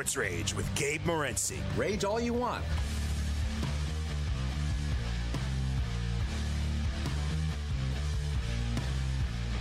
Sports 0.00 0.16
Rage 0.16 0.54
with 0.54 0.74
Gabe 0.76 1.02
Morency. 1.02 1.58
Rage 1.76 2.04
all 2.04 2.18
you 2.18 2.32
want. 2.32 2.64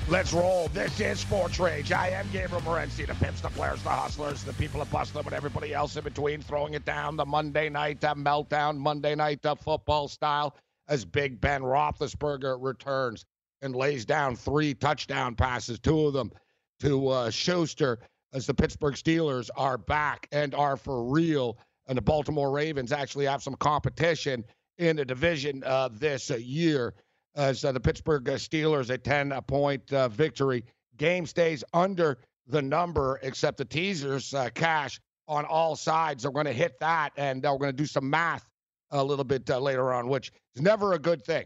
Let's 0.08 0.31
roll. 0.31 0.70
This 0.70 0.98
is 1.02 1.20
Sports 1.20 1.59
Rage. 1.59 1.92
I 1.92 2.12
am 2.12 2.26
Gabriel 2.31 2.62
Morency, 2.62 3.06
the 3.06 3.16
pimps, 3.16 3.42
the 3.42 3.50
players, 3.50 3.84
the 3.84 3.90
hustlers, 3.90 4.46
the 4.46 4.54
people 4.54 4.80
that 4.80 4.90
bust 4.90 5.14
them, 5.14 5.26
and 5.26 5.34
everybody 5.34 5.73
else 5.73 5.98
in 5.98 6.06
between, 6.06 6.42
throwing 6.42 6.74
it 6.74 6.86
down 6.86 7.18
the 7.18 7.26
Monday 7.26 7.68
night 7.68 8.02
uh, 8.06 8.16
meltdown, 8.16 8.78
Monday 8.78 9.16
night 9.16 9.46
uh, 9.46 9.56
football 9.56 10.08
style, 10.08 10.56
as 10.88 11.03
Big 11.03 11.42
Ben 11.42 11.62
Roethlisberger 11.62 12.58
returns 12.62 13.26
and 13.62 13.76
lays 13.76 14.06
down 14.06 14.38
three 14.38 14.74
touchdown 14.74 15.36
passes, 15.36 15.80
two 15.80 16.06
of 16.06 16.14
them 16.14 16.31
to 16.80 17.09
uh, 17.09 17.30
Schuster, 17.30 18.00
as 18.33 18.45
the 18.45 18.53
Pittsburgh 18.53 18.95
Steelers 18.95 19.49
are 19.55 19.77
back 19.77 20.27
and 20.31 20.53
are 20.53 20.77
for 20.77 21.03
real, 21.03 21.58
and 21.88 21.97
the 21.97 22.02
Baltimore 22.02 22.52
Ravens 22.52 22.91
actually 22.91 23.25
have 23.25 23.41
some 23.41 23.55
competition 23.55 24.45
in 24.77 24.95
the 24.95 25.05
division 25.05 25.63
uh, 25.66 25.89
this 25.91 26.30
year 26.30 26.94
as 27.35 27.63
uh, 27.63 27.72
the 27.72 27.80
Pittsburgh 27.80 28.27
uh, 28.30 28.33
Steelers 28.33 28.89
a 28.89 28.97
10 28.97 29.33
point 29.47 29.91
uh, 29.94 30.07
victory. 30.09 30.63
Game 30.97 31.25
stays 31.25 31.63
under 31.73 32.17
the 32.47 32.61
number, 32.61 33.19
except 33.23 33.57
the 33.57 33.66
teasers 33.66 34.33
uh, 34.33 34.50
cash 34.53 35.00
on 35.27 35.45
all 35.45 35.75
sides. 35.75 36.23
They're 36.23 36.31
going 36.31 36.45
to 36.45 36.53
hit 36.53 36.80
that, 36.80 37.11
and 37.17 37.44
we're 37.44 37.57
going 37.57 37.72
to 37.72 37.77
do 37.77 37.85
some 37.85 38.09
math 38.09 38.45
a 38.91 39.03
little 39.03 39.23
bit 39.23 39.50
uh, 39.50 39.59
later 39.59 39.94
on, 39.94 40.07
which 40.07 40.31
is 40.55 40.61
never 40.61 40.94
a 40.94 41.00
good 41.00 41.23
thing. 41.23 41.45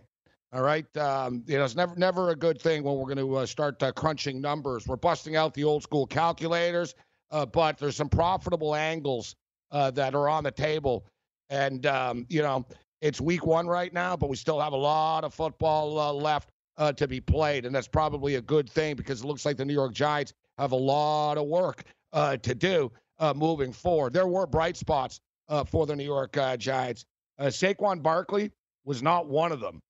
All 0.53 0.61
right, 0.61 0.85
um, 0.97 1.43
you 1.47 1.57
know 1.57 1.65
it's 1.65 1.75
never 1.75 1.95
never 1.95 2.29
a 2.29 2.35
good 2.35 2.61
thing 2.61 2.83
when 2.83 2.95
we're 2.95 3.13
going 3.15 3.17
to 3.17 3.47
start 3.47 3.81
crunching 3.95 4.39
numbers. 4.39 4.87
We're 4.87 4.97
busting 4.97 5.35
out 5.35 5.55
the 5.55 5.63
old 5.63 5.81
school 5.81 6.05
calculators, 6.05 6.93
but 7.31 7.79
there's 7.79 7.95
some 7.95 8.09
profitable 8.09 8.75
angles 8.75 9.35
that 9.71 10.13
are 10.13 10.29
on 10.29 10.43
the 10.43 10.51
table, 10.51 11.07
and 11.49 11.87
um, 11.87 12.27
you 12.29 12.43
know 12.43 12.67
it's 13.03 13.19
week 13.19 13.45
one 13.45 13.67
right 13.67 13.91
now, 13.91 14.15
but 14.15 14.29
we 14.29 14.37
still 14.37 14.61
have 14.61 14.71
a 14.71 14.77
lot 14.77 15.25
of 15.25 15.33
football 15.33 15.99
uh, 15.99 16.13
left 16.13 16.51
uh, 16.77 16.93
to 16.93 17.05
be 17.05 17.19
played, 17.19 17.65
and 17.65 17.75
that's 17.75 17.87
probably 17.87 18.35
a 18.35 18.41
good 18.41 18.69
thing 18.69 18.95
because 18.95 19.21
it 19.21 19.25
looks 19.25 19.45
like 19.45 19.57
the 19.57 19.65
New 19.65 19.73
York 19.73 19.93
Giants 19.93 20.33
have 20.57 20.71
a 20.71 20.77
lot 20.77 21.37
of 21.37 21.47
work 21.47 21.83
uh, 22.13 22.37
to 22.37 22.55
do 22.55 22.89
uh, 23.19 23.33
moving 23.35 23.73
forward. 23.73 24.13
There 24.13 24.27
were 24.27 24.47
bright 24.47 24.77
spots 24.77 25.19
uh, 25.49 25.65
for 25.65 25.85
the 25.85 25.95
New 25.95 26.05
York 26.05 26.37
uh, 26.37 26.55
Giants. 26.55 27.03
Saquon 27.41 28.01
Barkley 28.01 28.51
was 28.85 29.03
not 29.03 29.27
one 29.27 29.51
of 29.51 29.59
them 29.59 29.81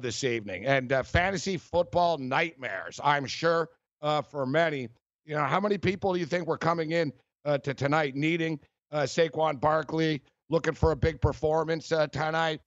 this 0.00 0.24
evening, 0.24 0.66
and 0.66 0.92
fantasy 1.06 1.56
football 1.56 2.18
nightmares. 2.18 3.00
I'm 3.02 3.26
sure 3.26 3.68
for 4.00 4.46
many. 4.46 4.88
You 5.24 5.36
know, 5.36 5.44
how 5.44 5.60
many 5.60 5.78
people 5.78 6.14
do 6.14 6.20
you 6.20 6.26
think 6.26 6.46
were 6.46 6.58
coming 6.58 6.92
in 6.92 7.12
to 7.44 7.74
tonight 7.74 8.14
needing 8.16 8.60
Saquon 8.92 9.60
Barkley? 9.60 10.22
looking 10.52 10.74
for 10.74 10.92
a 10.92 10.96
big 10.96 11.20
performance 11.20 11.90
uh, 11.90 12.06
tonight. 12.06 12.60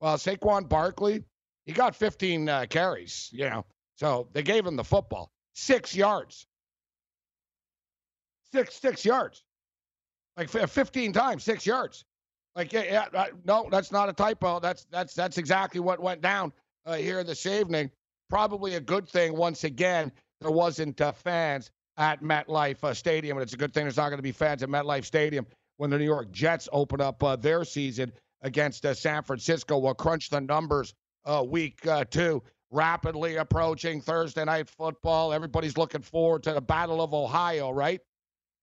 Well, 0.00 0.16
Saquon 0.16 0.68
Barkley, 0.68 1.24
he 1.66 1.72
got 1.72 1.94
15 1.94 2.48
uh, 2.48 2.66
carries, 2.70 3.28
you 3.32 3.50
know, 3.50 3.66
so 3.96 4.28
they 4.32 4.42
gave 4.42 4.64
him 4.64 4.76
the 4.76 4.84
football, 4.84 5.30
six 5.54 5.94
yards, 5.94 6.46
six 8.52 8.76
six 8.76 9.04
yards, 9.04 9.42
like 10.36 10.48
15 10.48 11.12
times, 11.12 11.42
six 11.42 11.66
yards. 11.66 12.04
Like, 12.54 12.72
yeah, 12.72 12.84
yeah 12.84 13.20
uh, 13.20 13.26
no, 13.44 13.68
that's 13.70 13.90
not 13.92 14.08
a 14.08 14.12
typo. 14.12 14.60
That's 14.60 14.86
that's 14.90 15.14
that's 15.14 15.38
exactly 15.38 15.80
what 15.80 16.00
went 16.00 16.20
down 16.20 16.52
uh, 16.86 16.94
here 16.94 17.22
this 17.24 17.46
evening. 17.46 17.90
Probably 18.28 18.74
a 18.74 18.80
good 18.80 19.08
thing. 19.08 19.36
Once 19.36 19.64
again, 19.64 20.10
there 20.40 20.50
wasn't 20.50 21.00
uh, 21.00 21.12
fans 21.12 21.70
at 21.96 22.22
MetLife 22.22 22.82
uh, 22.82 22.94
Stadium, 22.94 23.36
and 23.36 23.42
it's 23.42 23.52
a 23.52 23.58
good 23.58 23.74
thing 23.74 23.84
there's 23.84 23.96
not 23.96 24.08
going 24.08 24.18
to 24.18 24.22
be 24.22 24.32
fans 24.32 24.62
at 24.62 24.68
MetLife 24.68 25.04
Stadium 25.04 25.46
when 25.76 25.90
the 25.90 25.98
New 25.98 26.04
York 26.04 26.30
Jets 26.30 26.68
open 26.72 27.00
up 27.00 27.22
uh, 27.22 27.36
their 27.36 27.64
season 27.64 28.12
against 28.42 28.84
uh, 28.86 28.94
San 28.94 29.22
Francisco. 29.22 29.78
We'll 29.78 29.94
crunch 29.94 30.30
the 30.30 30.40
numbers 30.40 30.94
uh, 31.24 31.44
week 31.46 31.86
two. 32.10 32.42
Rapidly 32.74 33.36
approaching 33.36 34.00
Thursday 34.00 34.46
night 34.46 34.66
football. 34.66 35.34
Everybody's 35.34 35.76
looking 35.76 36.00
forward 36.00 36.42
to 36.44 36.54
the 36.54 36.60
Battle 36.62 37.02
of 37.02 37.12
Ohio, 37.12 37.70
right? 37.70 38.00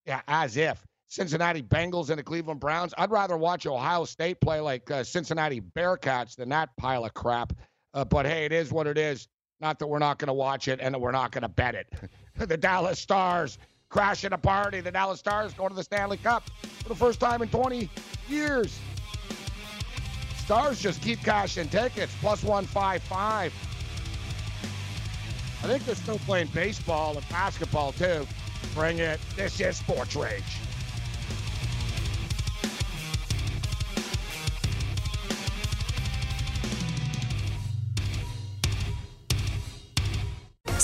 Yeah, 0.08 0.22
as 0.28 0.58
if. 0.58 0.84
Cincinnati 1.10 1.62
Bengals 1.62 2.10
and 2.10 2.18
the 2.18 2.24
Cleveland 2.24 2.60
Browns. 2.60 2.94
I'd 2.98 3.12
rather 3.12 3.38
watch 3.38 3.68
Ohio 3.68 4.06
State 4.06 4.42
play 4.42 4.60
like 4.60 4.90
uh, 4.90 5.04
Cincinnati 5.04 5.62
Bearcats 5.62 6.36
than 6.36 6.50
that 6.50 6.70
pile 6.78 7.06
of 7.06 7.14
crap. 7.14 7.54
Uh, 7.94 8.06
but 8.06 8.26
hey, 8.26 8.46
it 8.46 8.52
is 8.52 8.72
what 8.72 8.88
it 8.88 8.98
is. 8.98 9.28
Not 9.62 9.80
that 9.80 9.88
we're 9.88 10.00
not 10.00 10.20
going 10.20 10.28
to 10.28 10.34
watch 10.34 10.68
it 10.68 10.80
and 10.82 10.94
that 10.94 11.00
we're 11.00 11.12
not 11.12 11.32
going 11.32 11.42
to 11.42 11.50
bet 11.50 11.76
it. 11.76 11.88
the 12.36 12.58
Dallas 12.58 13.00
Stars 13.00 13.58
crashing 13.90 14.34
a 14.34 14.38
party. 14.38 14.80
The 14.82 14.92
Dallas 14.92 15.20
Stars 15.20 15.54
going 15.54 15.70
to 15.70 15.76
the 15.76 15.84
Stanley 15.84 16.18
Cup 16.18 16.50
for 16.84 16.90
the 16.90 16.96
first 16.96 17.20
time 17.20 17.42
in 17.42 17.50
20 17.50 17.90
years. 18.28 18.80
Stars 20.38 20.82
just 20.82 21.02
keep 21.02 21.20
cashing 21.20 21.70
tickets, 21.70 22.14
plus 22.22 22.44
155. 22.44 23.54
I 25.62 25.68
think 25.68 25.86
they're 25.86 25.96
still 25.96 26.20
playing 26.20 26.48
baseball 26.54 27.18
and 27.18 27.28
basketball 27.30 27.92
too. 27.92 28.26
Bring 28.74 29.00
it. 29.00 29.20
This 29.36 29.60
is 29.60 29.78
Sports 29.78 30.16
Rage. 30.16 30.44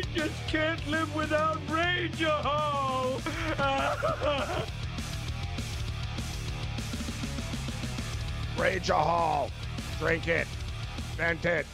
I 0.00 0.02
just 0.14 0.48
can't 0.48 0.88
live 0.88 1.14
without 1.14 1.58
Rageahol. 1.66 3.20
Rageahol. 8.56 9.50
Drink 9.98 10.26
it. 10.28 10.46
Vent 11.18 11.44
it. 11.44 11.66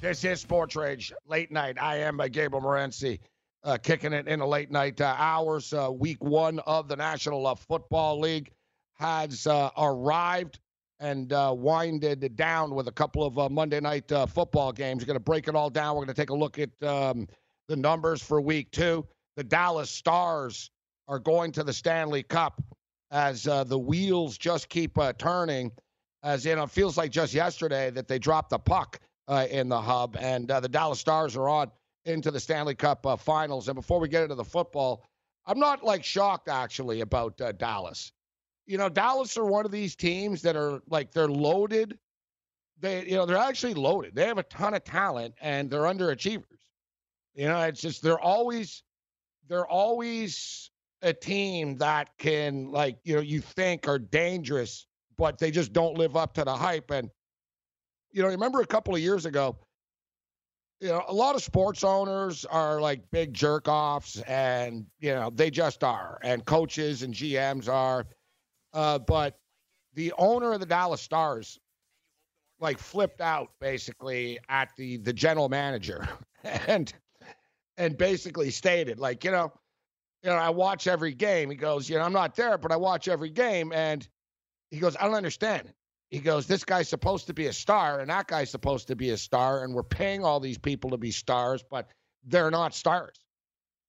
This 0.00 0.24
is 0.24 0.40
Sports 0.40 0.74
Rage. 0.74 1.12
Late 1.28 1.52
night. 1.52 1.80
I 1.80 1.98
am 1.98 2.18
uh, 2.18 2.26
Gabriel 2.26 2.60
Morency. 2.60 3.20
Uh, 3.62 3.78
kicking 3.80 4.12
it 4.12 4.26
in 4.26 4.40
the 4.40 4.46
late 4.46 4.72
night 4.72 5.00
uh, 5.00 5.14
hours. 5.16 5.72
Uh, 5.72 5.92
week 5.96 6.24
one 6.24 6.58
of 6.60 6.88
the 6.88 6.96
National 6.96 7.46
uh, 7.46 7.54
Football 7.54 8.18
League 8.18 8.50
has 8.94 9.46
uh, 9.46 9.70
arrived 9.78 10.58
and 11.00 11.32
uh, 11.32 11.52
winded 11.56 12.36
down 12.36 12.74
with 12.74 12.88
a 12.88 12.92
couple 12.92 13.24
of 13.24 13.38
uh, 13.38 13.48
Monday 13.48 13.80
night 13.80 14.10
uh, 14.12 14.26
football 14.26 14.72
games. 14.72 15.02
We're 15.02 15.06
going 15.06 15.16
to 15.16 15.20
break 15.20 15.48
it 15.48 15.54
all 15.54 15.70
down. 15.70 15.94
We're 15.94 16.04
going 16.04 16.14
to 16.14 16.22
take 16.22 16.30
a 16.30 16.34
look 16.34 16.58
at 16.58 16.70
um, 16.82 17.28
the 17.68 17.76
numbers 17.76 18.22
for 18.22 18.40
week 18.40 18.70
two. 18.70 19.06
The 19.36 19.44
Dallas 19.44 19.90
Stars 19.90 20.70
are 21.08 21.18
going 21.18 21.52
to 21.52 21.62
the 21.62 21.72
Stanley 21.72 22.22
Cup 22.22 22.62
as 23.10 23.46
uh, 23.46 23.64
the 23.64 23.78
wheels 23.78 24.38
just 24.38 24.68
keep 24.68 24.96
uh, 24.98 25.12
turning. 25.14 25.70
As 26.22 26.44
you 26.44 26.56
know, 26.56 26.64
it 26.64 26.70
feels 26.70 26.96
like 26.96 27.10
just 27.10 27.34
yesterday 27.34 27.90
that 27.90 28.08
they 28.08 28.18
dropped 28.18 28.50
the 28.50 28.58
puck 28.58 28.98
uh, 29.28 29.46
in 29.50 29.68
the 29.68 29.80
hub, 29.80 30.16
and 30.18 30.48
the 30.48 30.68
Dallas 30.68 30.98
Stars 30.98 31.36
are 31.36 31.48
on 31.48 31.70
into 32.04 32.30
the 32.30 32.40
Stanley 32.40 32.74
Cup 32.74 33.06
finals. 33.20 33.68
And 33.68 33.74
before 33.74 34.00
we 34.00 34.08
get 34.08 34.22
into 34.22 34.34
the 34.34 34.44
football, 34.44 35.04
I'm 35.44 35.58
not 35.58 35.84
like 35.84 36.02
shocked 36.02 36.48
actually 36.48 37.02
about 37.02 37.36
Dallas 37.58 38.12
you 38.66 38.78
know, 38.78 38.88
Dallas 38.88 39.36
are 39.36 39.44
one 39.44 39.64
of 39.64 39.70
these 39.70 39.94
teams 39.94 40.42
that 40.42 40.56
are 40.56 40.80
like 40.88 41.12
they're 41.12 41.28
loaded. 41.28 41.98
They, 42.80 43.06
you 43.06 43.14
know, 43.14 43.24
they're 43.24 43.36
actually 43.36 43.74
loaded. 43.74 44.14
They 44.14 44.26
have 44.26 44.38
a 44.38 44.42
ton 44.44 44.74
of 44.74 44.84
talent 44.84 45.34
and 45.40 45.70
they're 45.70 45.82
underachievers. 45.82 46.44
You 47.34 47.46
know, 47.46 47.60
it's 47.62 47.80
just 47.80 48.02
they're 48.02 48.20
always 48.20 48.82
they're 49.48 49.66
always 49.66 50.70
a 51.02 51.12
team 51.12 51.76
that 51.78 52.10
can 52.18 52.70
like, 52.70 52.98
you 53.04 53.14
know, 53.14 53.20
you 53.20 53.40
think 53.40 53.86
are 53.86 53.98
dangerous, 53.98 54.86
but 55.16 55.38
they 55.38 55.50
just 55.50 55.72
don't 55.72 55.96
live 55.96 56.16
up 56.16 56.34
to 56.34 56.44
the 56.44 56.54
hype. 56.54 56.90
And 56.90 57.10
you 58.10 58.22
know, 58.22 58.28
remember 58.28 58.60
a 58.60 58.66
couple 58.66 58.94
of 58.94 59.00
years 59.00 59.26
ago, 59.26 59.56
you 60.80 60.88
know, 60.88 61.04
a 61.08 61.12
lot 61.12 61.34
of 61.34 61.42
sports 61.42 61.84
owners 61.84 62.44
are 62.44 62.80
like 62.80 63.02
big 63.10 63.32
jerk 63.32 63.68
offs, 63.68 64.20
and 64.22 64.86
you 65.00 65.14
know, 65.14 65.30
they 65.30 65.50
just 65.50 65.82
are, 65.84 66.18
and 66.22 66.44
coaches 66.44 67.02
and 67.02 67.14
GMs 67.14 67.68
are. 67.72 68.06
Uh, 68.76 68.98
but 68.98 69.38
the 69.94 70.12
owner 70.18 70.52
of 70.52 70.60
the 70.60 70.66
Dallas 70.66 71.00
Stars 71.00 71.58
like 72.60 72.78
flipped 72.78 73.22
out 73.22 73.52
basically 73.58 74.38
at 74.50 74.68
the 74.76 74.98
the 74.98 75.14
general 75.14 75.48
manager 75.48 76.06
and 76.44 76.92
and 77.78 77.96
basically 77.96 78.50
stated 78.50 79.00
like 79.00 79.24
you 79.24 79.30
know 79.30 79.50
you 80.22 80.28
know 80.28 80.36
I 80.36 80.50
watch 80.50 80.86
every 80.86 81.14
game. 81.14 81.48
He 81.48 81.56
goes 81.56 81.88
you 81.88 81.96
know 81.96 82.02
I'm 82.02 82.12
not 82.12 82.36
there 82.36 82.58
but 82.58 82.70
I 82.70 82.76
watch 82.76 83.08
every 83.08 83.30
game. 83.30 83.72
And 83.72 84.06
he 84.70 84.78
goes 84.78 84.94
I 85.00 85.06
don't 85.06 85.14
understand. 85.14 85.72
He 86.10 86.18
goes 86.18 86.46
this 86.46 86.62
guy's 86.62 86.90
supposed 86.90 87.28
to 87.28 87.34
be 87.34 87.46
a 87.46 87.54
star 87.54 88.00
and 88.00 88.10
that 88.10 88.26
guy's 88.26 88.50
supposed 88.50 88.88
to 88.88 88.96
be 88.96 89.08
a 89.08 89.16
star 89.16 89.64
and 89.64 89.72
we're 89.72 89.84
paying 89.84 90.22
all 90.22 90.38
these 90.38 90.58
people 90.58 90.90
to 90.90 90.98
be 90.98 91.12
stars 91.12 91.64
but 91.70 91.88
they're 92.26 92.50
not 92.50 92.74
stars. 92.74 93.16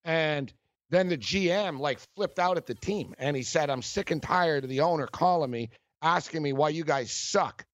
And 0.06 0.54
then 0.89 1.10
the 1.10 1.18
GM 1.18 1.80
like 1.80 2.00
flipped 2.16 2.39
out 2.39 2.57
at 2.57 2.66
the 2.66 2.75
team 2.75 3.13
and 3.18 3.36
he 3.36 3.44
said, 3.44 3.69
I'm 3.69 3.81
sick 3.81 4.12
and 4.12 4.22
tired 4.22 4.63
of 4.63 4.69
the 4.69 4.81
owner 4.81 5.07
calling 5.07 5.51
me, 5.51 5.69
asking 6.01 6.42
me 6.42 6.54
why 6.54 6.69
you 6.69 6.84
guys 6.84 7.12
suck 7.12 7.66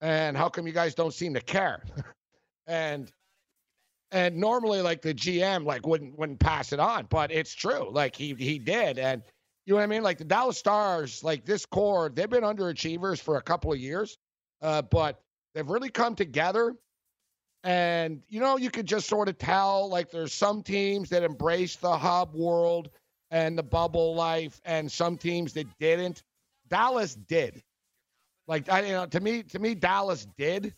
and 0.00 0.36
how 0.36 0.48
come 0.48 0.66
you 0.66 0.72
guys 0.72 0.94
don't 0.94 1.14
seem 1.14 1.34
to 1.34 1.40
care. 1.40 1.82
and 2.66 3.10
and 4.10 4.36
normally 4.36 4.80
like 4.80 5.02
the 5.02 5.14
GM 5.14 5.64
like 5.64 5.86
wouldn't 5.86 6.18
wouldn't 6.18 6.40
pass 6.40 6.72
it 6.72 6.80
on, 6.80 7.06
but 7.08 7.30
it's 7.30 7.54
true. 7.54 7.90
Like 7.90 8.16
he 8.16 8.34
he 8.34 8.58
did. 8.58 8.98
And 8.98 9.22
you 9.66 9.74
know 9.74 9.78
what 9.78 9.84
I 9.84 9.86
mean? 9.86 10.02
Like 10.02 10.18
the 10.18 10.24
Dallas 10.24 10.58
Stars, 10.58 11.22
like 11.22 11.44
this 11.44 11.66
core, 11.66 12.10
they've 12.10 12.28
been 12.28 12.42
underachievers 12.42 13.20
for 13.20 13.36
a 13.36 13.42
couple 13.42 13.72
of 13.72 13.78
years. 13.78 14.16
Uh, 14.60 14.82
but 14.82 15.20
they've 15.54 15.68
really 15.68 15.90
come 15.90 16.14
together 16.16 16.74
and, 17.64 18.22
you 18.28 18.40
know, 18.40 18.56
you 18.56 18.70
could 18.70 18.86
just 18.86 19.08
sort 19.08 19.28
of 19.28 19.38
tell 19.38 19.88
like 19.88 20.10
there's 20.10 20.32
some 20.32 20.62
teams 20.62 21.10
that 21.10 21.22
embrace 21.22 21.76
the 21.76 21.96
hub 21.96 22.34
world 22.34 22.90
and 23.30 23.58
the 23.58 23.62
bubble 23.62 24.14
life, 24.14 24.60
and 24.64 24.90
some 24.90 25.18
teams 25.18 25.52
that 25.52 25.66
didn't. 25.78 26.22
Dallas 26.68 27.14
did. 27.14 27.62
Like 28.46 28.70
I, 28.70 28.80
you 28.86 28.92
know, 28.92 29.06
to 29.06 29.20
me, 29.20 29.42
to 29.42 29.58
me, 29.58 29.74
Dallas 29.74 30.26
did, 30.38 30.74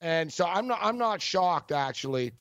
and 0.00 0.32
so 0.32 0.46
I'm 0.46 0.66
not, 0.66 0.78
I'm 0.80 0.96
not 0.96 1.20
shocked 1.20 1.72
actually 1.72 2.32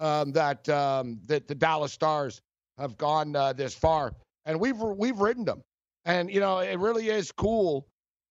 um, 0.00 0.32
that 0.32 0.66
um, 0.70 1.20
that 1.26 1.46
the 1.46 1.54
Dallas 1.54 1.92
Stars 1.92 2.40
have 2.78 2.96
gone 2.96 3.36
uh, 3.36 3.52
this 3.52 3.74
far, 3.74 4.14
and 4.46 4.58
we've 4.58 4.78
we've 4.78 5.18
ridden 5.18 5.44
them, 5.44 5.62
and 6.06 6.30
you 6.30 6.40
know, 6.40 6.60
it 6.60 6.78
really 6.78 7.10
is 7.10 7.30
cool, 7.32 7.86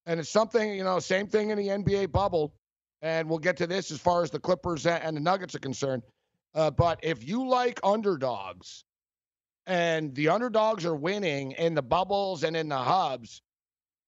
and 0.07 0.19
it's 0.19 0.29
something, 0.29 0.73
you 0.75 0.83
know, 0.83 0.97
same 0.97 1.27
thing 1.27 1.51
in 1.51 1.57
the 1.59 1.67
NBA 1.67 2.11
bubble 2.11 2.53
and 3.01 3.29
we'll 3.29 3.39
get 3.39 3.57
to 3.57 3.67
this 3.67 3.91
as 3.91 3.99
far 3.99 4.23
as 4.23 4.31
the 4.31 4.39
Clippers 4.39 4.85
and 4.85 5.17
the 5.17 5.21
Nuggets 5.21 5.55
are 5.55 5.59
concerned. 5.59 6.03
Uh, 6.53 6.71
but 6.71 6.99
if 7.03 7.27
you 7.27 7.47
like 7.47 7.79
underdogs 7.83 8.85
and 9.67 10.15
the 10.15 10.29
underdogs 10.29 10.85
are 10.85 10.95
winning 10.95 11.51
in 11.53 11.75
the 11.75 11.81
bubbles 11.81 12.43
and 12.43 12.55
in 12.55 12.69
the 12.69 12.77
hubs, 12.77 13.41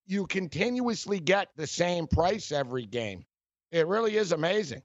you 0.06 0.26
continuously 0.26 1.20
get 1.20 1.50
the 1.58 1.68
same 1.68 2.08
price 2.08 2.52
every 2.52 2.86
game. 2.86 3.26
It 3.72 3.88
really 3.88 4.16
is 4.16 4.32
amazing. 4.32 4.82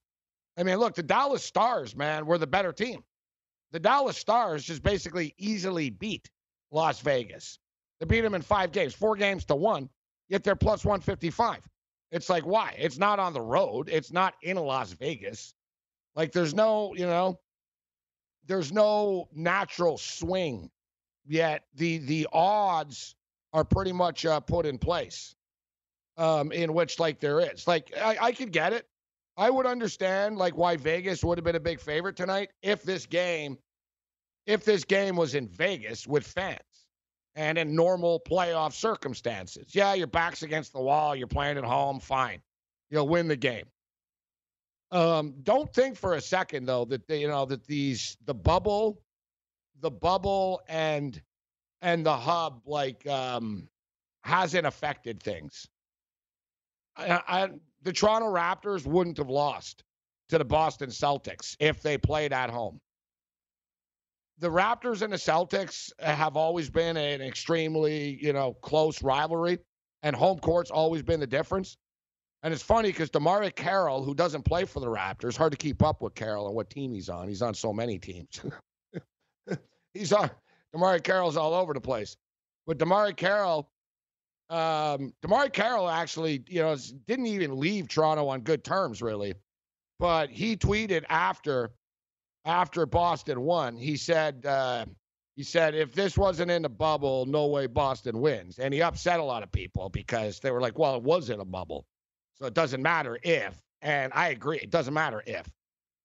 I 0.58 0.64
mean, 0.64 0.76
look, 0.76 0.94
the 0.94 1.02
Dallas 1.02 1.44
Stars, 1.44 1.96
man, 1.96 2.26
were 2.26 2.38
the 2.38 2.46
better 2.46 2.72
team. 2.72 3.04
The 3.70 3.80
Dallas 3.80 4.18
Stars 4.18 4.64
just 4.64 4.82
basically 4.82 5.34
easily 5.38 5.90
beat 5.90 6.30
Las 6.72 7.00
Vegas. 7.00 7.58
They 8.00 8.06
beat 8.06 8.20
them 8.22 8.34
in 8.34 8.42
five 8.42 8.72
games, 8.72 8.94
four 8.94 9.16
games 9.16 9.44
to 9.46 9.54
one, 9.54 9.88
yet 10.28 10.42
they're 10.42 10.56
plus 10.56 10.84
155. 10.84 11.60
It's 12.12 12.28
like, 12.28 12.44
why? 12.44 12.76
It's 12.78 12.98
not 12.98 13.18
on 13.18 13.32
the 13.32 13.40
road. 13.40 13.88
It's 13.90 14.12
not 14.12 14.34
in 14.42 14.56
Las 14.58 14.92
Vegas. 14.92 15.54
Like, 16.14 16.30
there's 16.30 16.54
no, 16.54 16.94
you 16.94 17.06
know, 17.06 17.40
there's 18.46 18.70
no 18.70 19.28
natural 19.34 19.96
swing 19.96 20.70
yet. 21.26 21.64
The 21.74 21.98
the 21.98 22.28
odds 22.32 23.16
are 23.54 23.64
pretty 23.64 23.92
much 23.92 24.26
uh, 24.26 24.40
put 24.40 24.66
in 24.66 24.78
place, 24.78 25.34
um, 26.18 26.52
in 26.52 26.74
which 26.74 27.00
like 27.00 27.18
there 27.18 27.40
is. 27.40 27.66
Like, 27.66 27.92
I, 27.96 28.18
I 28.20 28.32
could 28.32 28.52
get 28.52 28.74
it. 28.74 28.86
I 29.38 29.48
would 29.48 29.64
understand 29.66 30.36
like 30.36 30.54
why 30.54 30.76
Vegas 30.76 31.24
would 31.24 31.38
have 31.38 31.44
been 31.44 31.56
a 31.56 31.60
big 31.60 31.80
favorite 31.80 32.16
tonight 32.16 32.50
if 32.60 32.82
this 32.82 33.06
game, 33.06 33.56
if 34.46 34.64
this 34.64 34.84
game 34.84 35.16
was 35.16 35.34
in 35.34 35.48
Vegas 35.48 36.06
with 36.06 36.26
fans 36.26 36.81
and 37.34 37.58
in 37.58 37.74
normal 37.74 38.20
playoff 38.20 38.72
circumstances. 38.72 39.74
Yeah, 39.74 39.94
your 39.94 40.06
back's 40.06 40.42
against 40.42 40.72
the 40.72 40.80
wall, 40.80 41.16
you're 41.16 41.26
playing 41.26 41.58
at 41.58 41.64
home, 41.64 42.00
fine. 42.00 42.40
You'll 42.90 43.08
win 43.08 43.28
the 43.28 43.36
game. 43.36 43.64
Um, 44.90 45.34
don't 45.42 45.72
think 45.72 45.96
for 45.96 46.14
a 46.14 46.20
second 46.20 46.66
though 46.66 46.84
that 46.86 47.06
they, 47.08 47.22
you 47.22 47.28
know 47.28 47.46
that 47.46 47.64
these 47.64 48.18
the 48.26 48.34
bubble, 48.34 49.00
the 49.80 49.90
bubble 49.90 50.60
and 50.68 51.20
and 51.80 52.04
the 52.04 52.14
hub 52.14 52.60
like 52.66 53.06
um 53.06 53.68
hasn't 54.22 54.66
affected 54.66 55.22
things. 55.22 55.66
I, 56.96 57.22
I, 57.26 57.48
the 57.82 57.92
Toronto 57.92 58.28
Raptors 58.28 58.86
wouldn't 58.86 59.16
have 59.16 59.30
lost 59.30 59.82
to 60.28 60.36
the 60.36 60.44
Boston 60.44 60.90
Celtics 60.90 61.56
if 61.58 61.82
they 61.82 61.96
played 61.96 62.34
at 62.34 62.50
home 62.50 62.78
the 64.42 64.50
Raptors 64.50 65.02
and 65.02 65.12
the 65.12 65.16
Celtics 65.16 65.92
have 66.00 66.36
always 66.36 66.68
been 66.68 66.96
an 66.96 67.22
extremely, 67.22 68.18
you 68.20 68.32
know, 68.32 68.54
close 68.54 69.00
rivalry, 69.00 69.60
and 70.02 70.16
home 70.16 70.40
court's 70.40 70.72
always 70.72 71.00
been 71.00 71.20
the 71.20 71.26
difference. 71.28 71.76
And 72.42 72.52
it's 72.52 72.62
funny 72.62 72.88
because 72.88 73.08
Damari 73.08 73.54
Carroll, 73.54 74.02
who 74.02 74.16
doesn't 74.16 74.42
play 74.42 74.64
for 74.64 74.80
the 74.80 74.88
Raptors, 74.88 75.36
hard 75.36 75.52
to 75.52 75.56
keep 75.56 75.80
up 75.80 76.02
with 76.02 76.16
Carroll 76.16 76.48
and 76.48 76.56
what 76.56 76.70
team 76.70 76.92
he's 76.92 77.08
on. 77.08 77.28
He's 77.28 77.40
on 77.40 77.54
so 77.54 77.72
many 77.72 78.00
teams. 78.00 78.40
he's 79.94 80.12
on 80.12 80.28
Damari 80.74 81.04
Carroll's 81.04 81.36
all 81.36 81.54
over 81.54 81.72
the 81.72 81.80
place. 81.80 82.16
But 82.66 82.78
Damari 82.78 83.16
Carroll, 83.16 83.70
um, 84.50 85.12
DeMarre 85.24 85.52
Carroll 85.52 85.88
actually, 85.88 86.42
you 86.48 86.62
know, 86.62 86.76
didn't 87.06 87.26
even 87.26 87.60
leave 87.60 87.86
Toronto 87.86 88.26
on 88.26 88.40
good 88.40 88.64
terms, 88.64 89.02
really. 89.02 89.34
But 90.00 90.30
he 90.30 90.56
tweeted 90.56 91.04
after 91.08 91.70
after 92.44 92.86
Boston 92.86 93.40
won, 93.40 93.76
he 93.76 93.96
said, 93.96 94.44
uh, 94.44 94.86
he 95.36 95.42
said, 95.44 95.74
if 95.74 95.94
this 95.94 96.16
wasn't 96.16 96.50
in 96.50 96.62
the 96.62 96.68
bubble, 96.68 97.24
no 97.26 97.46
way 97.46 97.66
Boston 97.66 98.20
wins. 98.20 98.58
And 98.58 98.74
he 98.74 98.82
upset 98.82 99.20
a 99.20 99.24
lot 99.24 99.42
of 99.42 99.50
people 99.50 99.88
because 99.88 100.40
they 100.40 100.50
were 100.50 100.60
like, 100.60 100.78
well, 100.78 100.96
it 100.96 101.02
was 101.02 101.30
in 101.30 101.40
a 101.40 101.44
bubble. 101.44 101.86
So 102.34 102.46
it 102.46 102.54
doesn't 102.54 102.82
matter 102.82 103.18
if. 103.22 103.56
And 103.80 104.12
I 104.14 104.28
agree. 104.28 104.58
It 104.58 104.70
doesn't 104.70 104.94
matter 104.94 105.22
if. 105.26 105.48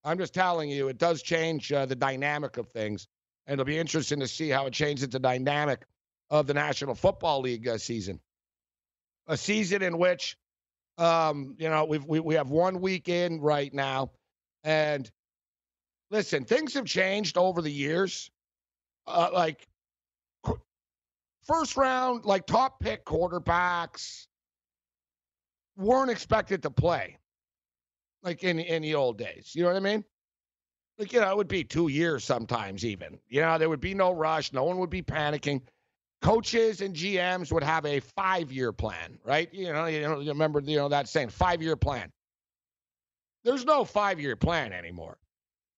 I'm 0.03 0.17
just 0.17 0.33
telling 0.33 0.69
you, 0.69 0.87
it 0.87 0.97
does 0.97 1.21
change 1.21 1.71
uh, 1.71 1.85
the 1.85 1.95
dynamic 1.95 2.57
of 2.57 2.69
things. 2.69 3.07
And 3.45 3.53
it'll 3.53 3.65
be 3.65 3.77
interesting 3.77 4.21
to 4.21 4.27
see 4.27 4.49
how 4.49 4.65
it 4.67 4.73
changes 4.73 5.09
the 5.09 5.19
dynamic 5.19 5.85
of 6.29 6.47
the 6.47 6.53
National 6.53 6.95
Football 6.95 7.41
League 7.41 7.67
uh, 7.67 7.77
season. 7.77 8.19
A 9.27 9.35
season 9.35 9.81
in 9.81 9.97
which, 9.97 10.37
um, 10.97 11.55
you 11.57 11.69
know, 11.69 11.85
we've, 11.85 12.05
we, 12.05 12.19
we 12.19 12.35
have 12.35 12.49
one 12.49 12.79
week 12.79 13.09
in 13.09 13.41
right 13.41 13.73
now. 13.73 14.11
And 14.63 15.09
listen, 16.11 16.45
things 16.45 16.73
have 16.73 16.85
changed 16.85 17.37
over 17.37 17.61
the 17.61 17.71
years. 17.71 18.29
Uh, 19.05 19.29
like 19.33 19.67
first 21.45 21.77
round, 21.77 22.25
like 22.25 22.45
top 22.45 22.79
pick 22.79 23.05
quarterbacks 23.05 24.27
weren't 25.77 26.09
expected 26.11 26.63
to 26.63 26.69
play 26.71 27.17
like 28.23 28.43
in 28.43 28.59
in 28.59 28.81
the 28.81 28.95
old 28.95 29.17
days. 29.17 29.51
You 29.55 29.63
know 29.63 29.69
what 29.69 29.77
I 29.77 29.79
mean? 29.81 30.03
Like 30.97 31.13
you 31.13 31.21
know, 31.21 31.29
it 31.31 31.37
would 31.37 31.47
be 31.47 31.63
two 31.63 31.87
years 31.87 32.23
sometimes 32.23 32.85
even. 32.85 33.19
You 33.29 33.41
know, 33.41 33.57
there 33.57 33.69
would 33.69 33.79
be 33.79 33.93
no 33.93 34.11
rush. 34.11 34.51
No 34.53 34.63
one 34.63 34.77
would 34.79 34.89
be 34.89 35.01
panicking. 35.03 35.61
Coaches 36.21 36.81
and 36.81 36.95
GMs 36.95 37.51
would 37.51 37.63
have 37.63 37.85
a 37.85 37.99
five 37.99 38.51
year 38.51 38.73
plan, 38.73 39.19
right? 39.23 39.53
You 39.53 39.71
know, 39.71 39.85
you 39.85 40.01
know, 40.01 40.19
you 40.19 40.29
remember 40.29 40.59
you 40.59 40.77
know 40.77 40.89
that 40.89 41.07
saying, 41.07 41.29
five 41.29 41.61
year 41.61 41.75
plan. 41.75 42.11
There's 43.43 43.65
no 43.65 43.85
five 43.85 44.19
year 44.19 44.35
plan 44.35 44.73
anymore, 44.73 45.17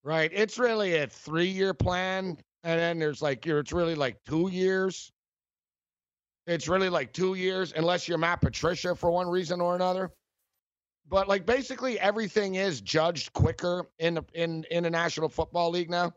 right? 0.02 0.30
It's 0.32 0.58
really 0.58 0.96
a 0.96 1.06
three 1.06 1.48
year 1.48 1.74
plan, 1.74 2.38
and 2.64 2.80
then 2.80 2.98
there's 2.98 3.22
like 3.22 3.46
it's 3.46 3.72
really 3.72 3.94
like 3.94 4.16
two 4.24 4.48
years. 4.48 5.12
It's 6.46 6.68
really 6.68 6.88
like 6.88 7.12
two 7.12 7.34
years, 7.34 7.72
unless 7.76 8.08
you're 8.08 8.18
Matt 8.18 8.40
Patricia 8.40 8.94
for 8.94 9.10
one 9.10 9.28
reason 9.28 9.60
or 9.60 9.74
another. 9.76 10.10
But 11.08 11.28
like 11.28 11.44
basically 11.44 11.98
everything 11.98 12.54
is 12.54 12.80
judged 12.80 13.32
quicker 13.32 13.84
in 13.98 14.14
the 14.14 14.24
in 14.34 14.64
in 14.70 14.84
the 14.84 14.90
National 14.90 15.28
Football 15.28 15.70
League 15.70 15.90
now. 15.90 16.12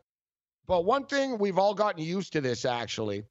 But 0.66 0.86
one 0.86 1.06
thing 1.06 1.38
we've 1.38 1.58
all 1.58 1.74
gotten 1.74 2.02
used 2.02 2.34
to 2.34 2.42
this 2.42 2.66
actually. 2.66 3.24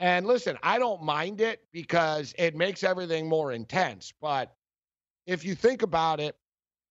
And 0.00 0.26
listen, 0.26 0.58
I 0.62 0.78
don't 0.78 1.02
mind 1.02 1.40
it 1.40 1.60
because 1.72 2.34
it 2.36 2.56
makes 2.56 2.82
everything 2.82 3.28
more 3.28 3.52
intense. 3.52 4.12
But 4.20 4.52
if 5.26 5.44
you 5.44 5.54
think 5.54 5.82
about 5.82 6.18
it, 6.18 6.34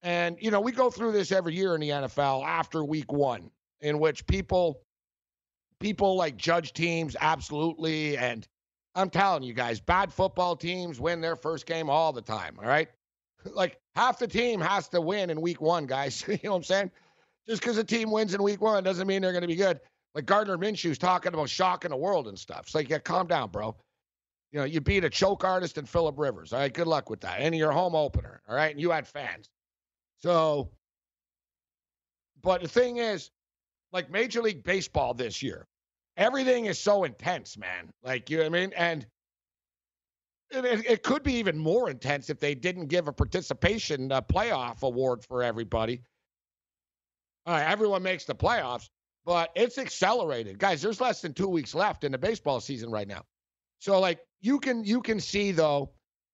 and 0.03 0.37
you 0.39 0.51
know, 0.51 0.59
we 0.59 0.71
go 0.71 0.89
through 0.89 1.11
this 1.11 1.31
every 1.31 1.53
year 1.53 1.75
in 1.75 1.81
the 1.81 1.89
NFL 1.89 2.45
after 2.45 2.83
week 2.83 3.11
one, 3.11 3.51
in 3.81 3.99
which 3.99 4.25
people 4.27 4.81
people 5.79 6.15
like 6.15 6.37
judge 6.37 6.73
teams 6.73 7.15
absolutely. 7.19 8.17
And 8.17 8.47
I'm 8.95 9.09
telling 9.09 9.43
you 9.43 9.53
guys, 9.53 9.79
bad 9.79 10.13
football 10.13 10.55
teams 10.55 10.99
win 10.99 11.21
their 11.21 11.35
first 11.35 11.65
game 11.65 11.89
all 11.89 12.13
the 12.13 12.21
time. 12.21 12.57
All 12.61 12.67
right. 12.67 12.89
Like 13.55 13.79
half 13.95 14.19
the 14.19 14.27
team 14.27 14.61
has 14.61 14.87
to 14.89 15.01
win 15.01 15.31
in 15.31 15.41
week 15.41 15.61
one, 15.61 15.87
guys. 15.87 16.23
you 16.27 16.37
know 16.43 16.51
what 16.51 16.57
I'm 16.57 16.63
saying? 16.63 16.91
Just 17.47 17.63
because 17.63 17.75
a 17.79 17.83
team 17.83 18.11
wins 18.11 18.35
in 18.35 18.43
week 18.43 18.61
one 18.61 18.83
doesn't 18.83 19.07
mean 19.07 19.23
they're 19.23 19.31
going 19.31 19.41
to 19.41 19.47
be 19.47 19.55
good. 19.55 19.79
Like 20.13 20.27
Gardner 20.27 20.59
Minshew's 20.59 20.99
talking 20.99 21.33
about 21.33 21.49
shocking 21.49 21.89
the 21.89 21.97
world 21.97 22.27
and 22.27 22.37
stuff. 22.37 22.65
It's 22.65 22.75
like, 22.75 22.87
yeah, 22.87 22.99
calm 22.99 23.25
down, 23.25 23.49
bro. 23.49 23.75
You 24.51 24.59
know, 24.59 24.65
you 24.65 24.79
beat 24.79 25.03
a 25.03 25.09
choke 25.09 25.43
artist 25.43 25.79
and 25.79 25.89
Philip 25.89 26.19
Rivers. 26.19 26.53
All 26.53 26.59
right, 26.59 26.71
good 26.71 26.85
luck 26.85 27.09
with 27.09 27.21
that. 27.21 27.39
And 27.39 27.55
your 27.55 27.71
home 27.71 27.95
opener. 27.95 28.43
All 28.47 28.55
right, 28.55 28.69
and 28.69 28.79
you 28.79 28.91
had 28.91 29.07
fans. 29.07 29.49
So, 30.21 30.71
but 32.41 32.61
the 32.61 32.67
thing 32.67 32.97
is, 32.97 33.31
like 33.91 34.09
Major 34.09 34.41
League 34.41 34.63
Baseball 34.63 35.13
this 35.13 35.41
year, 35.41 35.67
everything 36.17 36.65
is 36.65 36.79
so 36.79 37.03
intense, 37.03 37.57
man. 37.57 37.89
Like, 38.03 38.29
you 38.29 38.37
know 38.37 38.43
what 38.43 38.55
I 38.55 38.61
mean? 38.61 38.73
And 38.75 39.05
it, 40.51 40.85
it, 40.89 41.03
could 41.03 41.23
be 41.23 41.33
even 41.33 41.57
more 41.57 41.89
intense 41.89 42.29
if 42.29 42.39
they 42.39 42.55
didn't 42.55 42.87
give 42.87 43.07
a 43.07 43.13
participation 43.13 44.11
uh, 44.11 44.21
playoff 44.21 44.83
award 44.83 45.23
for 45.23 45.43
everybody. 45.43 46.01
All 47.45 47.55
right, 47.55 47.63
everyone 47.63 48.03
makes 48.03 48.25
the 48.25 48.35
playoffs, 48.35 48.89
but 49.25 49.49
it's 49.55 49.77
accelerated, 49.77 50.59
guys. 50.59 50.81
There's 50.81 51.01
less 51.01 51.21
than 51.21 51.33
two 51.33 51.47
weeks 51.47 51.73
left 51.73 52.03
in 52.03 52.11
the 52.11 52.17
baseball 52.17 52.59
season 52.59 52.91
right 52.91 53.07
now, 53.07 53.23
so 53.79 53.99
like 53.99 54.19
you 54.41 54.59
can 54.59 54.83
you 54.83 55.01
can 55.01 55.19
see 55.19 55.51
though, 55.51 55.91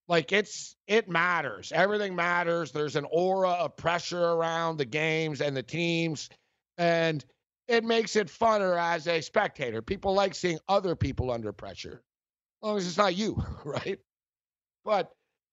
like 0.07 0.31
it's 0.31 0.75
it 0.87 1.09
matters. 1.09 1.71
Everything 1.73 2.15
matters. 2.15 2.71
There's 2.71 2.95
an 2.95 3.05
aura 3.11 3.51
of 3.51 3.75
pressure 3.75 4.23
around 4.23 4.77
the 4.77 4.85
games 4.85 5.41
and 5.41 5.55
the 5.55 5.63
teams, 5.63 6.29
and 6.77 7.23
it 7.67 7.83
makes 7.83 8.15
it 8.15 8.27
funner 8.27 8.79
as 8.81 9.07
a 9.07 9.21
spectator. 9.21 9.81
People 9.81 10.13
like 10.13 10.33
seeing 10.33 10.59
other 10.69 10.95
people 10.95 11.31
under 11.31 11.51
pressure, 11.51 12.01
as 12.61 12.67
long 12.67 12.77
as 12.77 12.87
it's 12.87 12.97
not 12.97 13.15
you, 13.15 13.43
right? 13.65 13.99
But, 14.85 15.11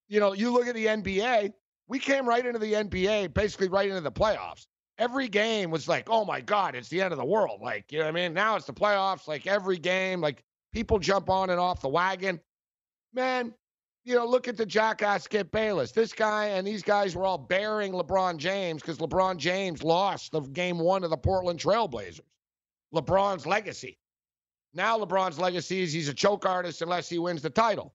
you 0.09 0.21
know, 0.21 0.33
you 0.33 0.53
look 0.53 0.69
at 0.69 0.75
the 0.75 0.87
NBA, 0.87 1.53
we 1.89 1.99
came 1.99 2.29
right 2.29 2.45
into 2.45 2.59
the 2.59 2.73
NBA, 2.75 3.35
basically 3.35 3.69
right 3.69 3.89
into 3.89 4.01
the 4.01 4.13
playoffs. 4.13 4.67
Every 4.99 5.27
game 5.27 5.73
was 5.73 5.89
like, 5.89 6.09
oh 6.09 6.25
my 6.25 6.41
God, 6.41 6.77
it's 6.77 6.89
the 6.89 7.03
end 7.03 7.13
of 7.13 7.19
the 7.19 7.25
world. 7.25 7.61
Like, 7.61 7.91
you 7.91 7.99
know 7.99 8.05
what 8.05 8.13
I 8.13 8.15
mean? 8.15 8.33
Now 8.33 8.55
it's 8.55 8.67
the 8.67 8.73
playoffs. 8.73 9.27
Like 9.27 9.49
every 9.49 9.77
game, 9.77 10.21
like 10.21 10.45
people 10.73 11.01
jump 11.01 11.29
on 11.29 11.51
and 11.51 11.59
off 11.59 11.81
the 11.81 11.89
wagon. 11.89 12.41
Man, 13.13 13.53
you 14.05 14.15
know, 14.15 14.27
look 14.27 14.49
at 14.49 14.57
the 14.57 14.67
jackass 14.67 15.25
Skip 15.25 15.51
Bayless. 15.51 15.93
This 15.93 16.13
guy 16.13 16.47
and 16.47 16.67
these 16.67 16.83
guys 16.83 17.17
were 17.17 17.25
all 17.25 17.39
bearing 17.39 17.93
LeBron 17.93 18.37
James 18.37 18.83
because 18.83 18.99
LeBron 18.99 19.39
James 19.39 19.83
lost 19.83 20.33
the 20.33 20.41
game 20.41 20.79
one 20.79 21.05
of 21.05 21.11
the 21.11 21.17
Portland 21.17 21.59
Trailblazers. 21.59 22.21
LeBron's 22.95 23.47
legacy. 23.47 23.99
Now 24.75 24.99
LeBron's 24.99 25.39
legacy 25.39 25.83
is 25.83 25.93
he's 25.93 26.09
a 26.09 26.15
choke 26.15 26.47
artist 26.47 26.83
unless 26.83 27.09
he 27.09 27.19
wins 27.19 27.43
the 27.43 27.51
title 27.51 27.95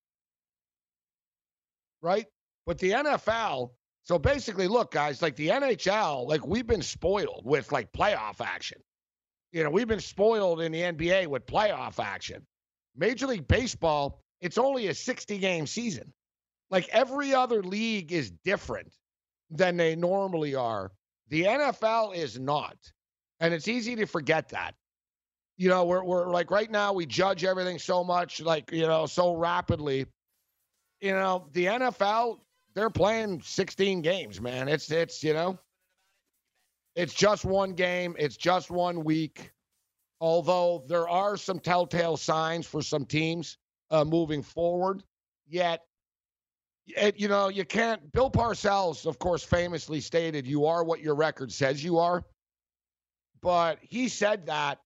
right? 2.01 2.25
But 2.66 2.78
the 2.78 2.92
NFL, 2.92 3.72
so 4.04 4.20
basically, 4.20 4.68
look, 4.68 4.92
guys, 4.92 5.22
like 5.22 5.36
the 5.36 5.50
NHL, 5.50 6.28
like 6.28 6.46
we've 6.46 6.68
been 6.68 6.82
spoiled 6.82 7.44
with 7.46 7.72
like 7.72 7.92
playoff 7.92 8.42
action. 8.42 8.80
You 9.51 9.63
know, 9.63 9.70
we've 9.70 9.88
been 9.88 10.00
spoiled 10.00 10.62
in 10.62 10.72
the 10.72 10.82
NBA 10.82 11.28
with 11.28 11.46
playoff 11.46 12.04
action. 12.04 12.46
Major 12.96 13.28
League 13.28 13.48
Baseball, 13.48 14.22
it's 14.41 14.58
only 14.58 14.88
a 14.88 14.93
60 14.93 15.38
game 15.38 15.67
season. 15.67 16.13
Like 16.69 16.88
every 16.89 17.34
other 17.34 17.63
league 17.63 18.12
is 18.12 18.31
different 18.43 18.93
than 19.50 19.77
they 19.77 19.96
normally 19.96 20.55
are. 20.55 20.91
The 21.29 21.43
NFL 21.43 22.15
is 22.15 22.39
not. 22.39 22.77
And 23.39 23.53
it's 23.53 23.67
easy 23.67 23.96
to 23.96 24.05
forget 24.05 24.50
that. 24.50 24.75
You 25.58 25.69
know, 25.69 25.86
we're, 25.86 26.03
we're 26.03 26.31
like 26.31 26.51
right 26.51 26.69
now, 26.69 26.93
we 26.93 27.05
judge 27.05 27.43
everything 27.43 27.79
so 27.79 28.03
much, 28.03 28.41
like, 28.41 28.72
you 28.72 28.88
know, 28.88 29.05
so 29.05 29.34
rapidly 29.34 30.05
you 31.01 31.12
know, 31.12 31.48
the 31.53 31.65
NFL, 31.65 32.39
they're 32.75 32.89
playing 32.89 33.41
16 33.41 34.01
games, 34.01 34.41
man. 34.41 34.67
It's 34.67 34.91
it's, 34.91 35.24
you 35.24 35.34
know, 35.34 35.58
it's 36.96 37.13
just 37.13 37.46
one 37.46 37.74
game, 37.74 38.15
it's 38.19 38.38
just 38.38 38.69
one 38.69 39.03
week. 39.03 39.51
Although 40.22 40.84
there 40.88 41.08
are 41.08 41.38
some 41.38 41.60
telltale 41.60 42.17
signs 42.17 42.65
for 42.65 42.81
some 42.81 43.05
teams 43.05 43.58
uh, 43.91 44.03
moving 44.03 44.41
forward, 44.41 45.03
yet 45.48 45.84
it, 46.88 47.19
you 47.19 47.27
know, 47.27 47.50
you 47.50 47.65
can't. 47.65 48.12
Bill 48.12 48.31
Parcells, 48.31 49.05
of 49.05 49.19
course, 49.19 49.43
famously 49.43 50.01
stated, 50.01 50.48
"You 50.48 50.65
are 50.65 50.84
what 50.84 51.01
your 51.01 51.15
record 51.15 51.51
says 51.51 51.84
you 51.84 52.00
are." 52.00 52.24
But 53.41 53.79
he 53.81 54.08
said 54.08 54.48
that 54.48 54.79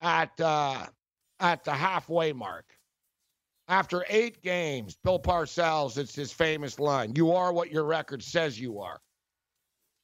at 0.00 0.38
uh, 0.40 0.86
at 1.40 1.64
the 1.64 1.72
halfway 1.72 2.32
mark, 2.32 2.66
after 3.68 4.04
eight 4.08 4.42
games, 4.42 4.96
Bill 5.02 5.18
Parcells, 5.18 5.98
it's 5.98 6.14
his 6.14 6.32
famous 6.32 6.78
line 6.78 7.14
You 7.16 7.32
are 7.32 7.52
what 7.52 7.70
your 7.70 7.84
record 7.84 8.22
says 8.22 8.60
you 8.60 8.80
are. 8.80 9.00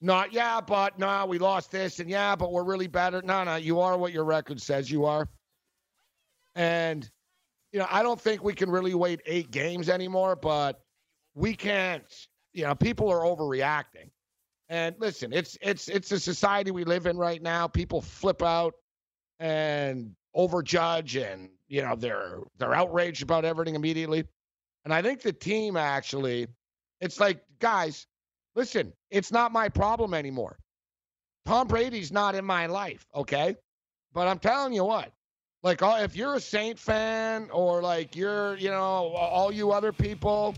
Not, 0.01 0.33
yeah, 0.33 0.61
but 0.61 0.99
no, 0.99 1.27
we 1.27 1.39
lost 1.39 1.71
this, 1.71 2.01
and 2.01 2.11
yeah, 2.11 2.35
but 2.35 2.51
we're 2.51 2.65
really 2.65 2.89
better. 2.89 3.23
No, 3.23 3.45
no, 3.45 3.55
you 3.55 3.81
are 3.81 3.97
what 3.97 4.13
your 4.13 4.25
record 4.25 4.61
says 4.61 4.91
you 4.91 5.05
are. 5.05 5.29
And, 6.57 7.09
you 7.73 7.79
know, 7.79 7.87
I 7.91 8.03
don't 8.03 8.21
think 8.21 8.45
we 8.45 8.55
can 8.55 8.71
really 8.71 8.95
wait 8.95 9.21
eight 9.27 9.51
games 9.51 9.89
anymore, 9.89 10.37
but 10.37 10.81
we 11.35 11.55
can't, 11.55 12.05
you 12.53 12.65
know, 12.65 12.75
people 12.75 13.11
are 13.11 13.21
overreacting. 13.21 14.11
And 14.69 14.95
listen, 14.99 15.33
it's 15.33 15.59
it's 15.61 15.89
it's 15.89 16.13
a 16.13 16.21
society 16.21 16.71
we 16.71 16.85
live 16.85 17.07
in 17.07 17.17
right 17.17 17.43
now. 17.43 17.67
People 17.67 18.01
flip 18.01 18.43
out 18.43 18.75
and 19.41 20.15
overjudge 20.37 21.21
and 21.21 21.51
you 21.69 21.83
know 21.83 21.97
they're 21.97 22.39
they're 22.59 22.75
outraged 22.75 23.23
about 23.23 23.45
everything 23.45 23.75
immediately 23.75 24.25
and 24.85 24.95
i 24.95 25.03
think 25.03 25.21
the 25.21 25.33
team 25.33 25.77
actually 25.77 26.47
it's 27.01 27.21
like 27.21 27.43
guys 27.59 28.07
listen 28.55 28.93
it's 29.11 29.31
not 29.31 29.53
my 29.53 29.69
problem 29.69 30.15
anymore 30.15 30.59
tom 31.45 31.67
brady's 31.67 32.11
not 32.11 32.35
in 32.35 32.45
my 32.45 32.65
life 32.67 33.07
okay 33.15 33.55
but 34.15 34.27
i'm 34.27 34.39
telling 34.39 34.73
you 34.73 34.85
what 34.85 35.13
like 35.63 35.81
if 35.83 36.17
you're 36.17 36.35
a 36.35 36.41
saint 36.41 36.79
fan 36.79 37.49
or 37.53 37.83
like 37.83 38.17
you're 38.17 38.57
you 38.57 38.71
know 38.71 38.79
all 38.79 39.53
you 39.53 39.73
other 39.73 39.93
people 39.93 40.55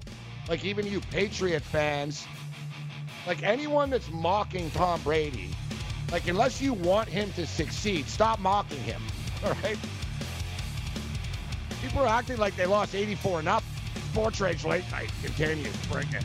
like 0.48 0.64
even 0.64 0.86
you 0.86 1.00
patriot 1.00 1.62
fans 1.62 2.26
like 3.26 3.42
anyone 3.42 3.90
that's 3.90 4.10
mocking 4.10 4.70
tom 4.72 5.00
brady 5.02 5.50
Like, 6.14 6.28
unless 6.28 6.60
you 6.60 6.74
want 6.74 7.08
him 7.08 7.32
to 7.32 7.44
succeed, 7.44 8.06
stop 8.06 8.38
mocking 8.38 8.78
him. 8.82 9.02
All 9.44 9.52
right? 9.64 9.76
People 11.82 12.02
are 12.02 12.06
acting 12.06 12.36
like 12.36 12.54
they 12.54 12.66
lost 12.66 12.94
84 12.94 13.40
and 13.40 13.48
up. 13.48 13.64
Sports 14.12 14.40
Rage 14.40 14.64
Late 14.64 14.88
Night 14.92 15.10
continues. 15.24 15.74
Bring 15.86 16.06
it. 16.12 16.24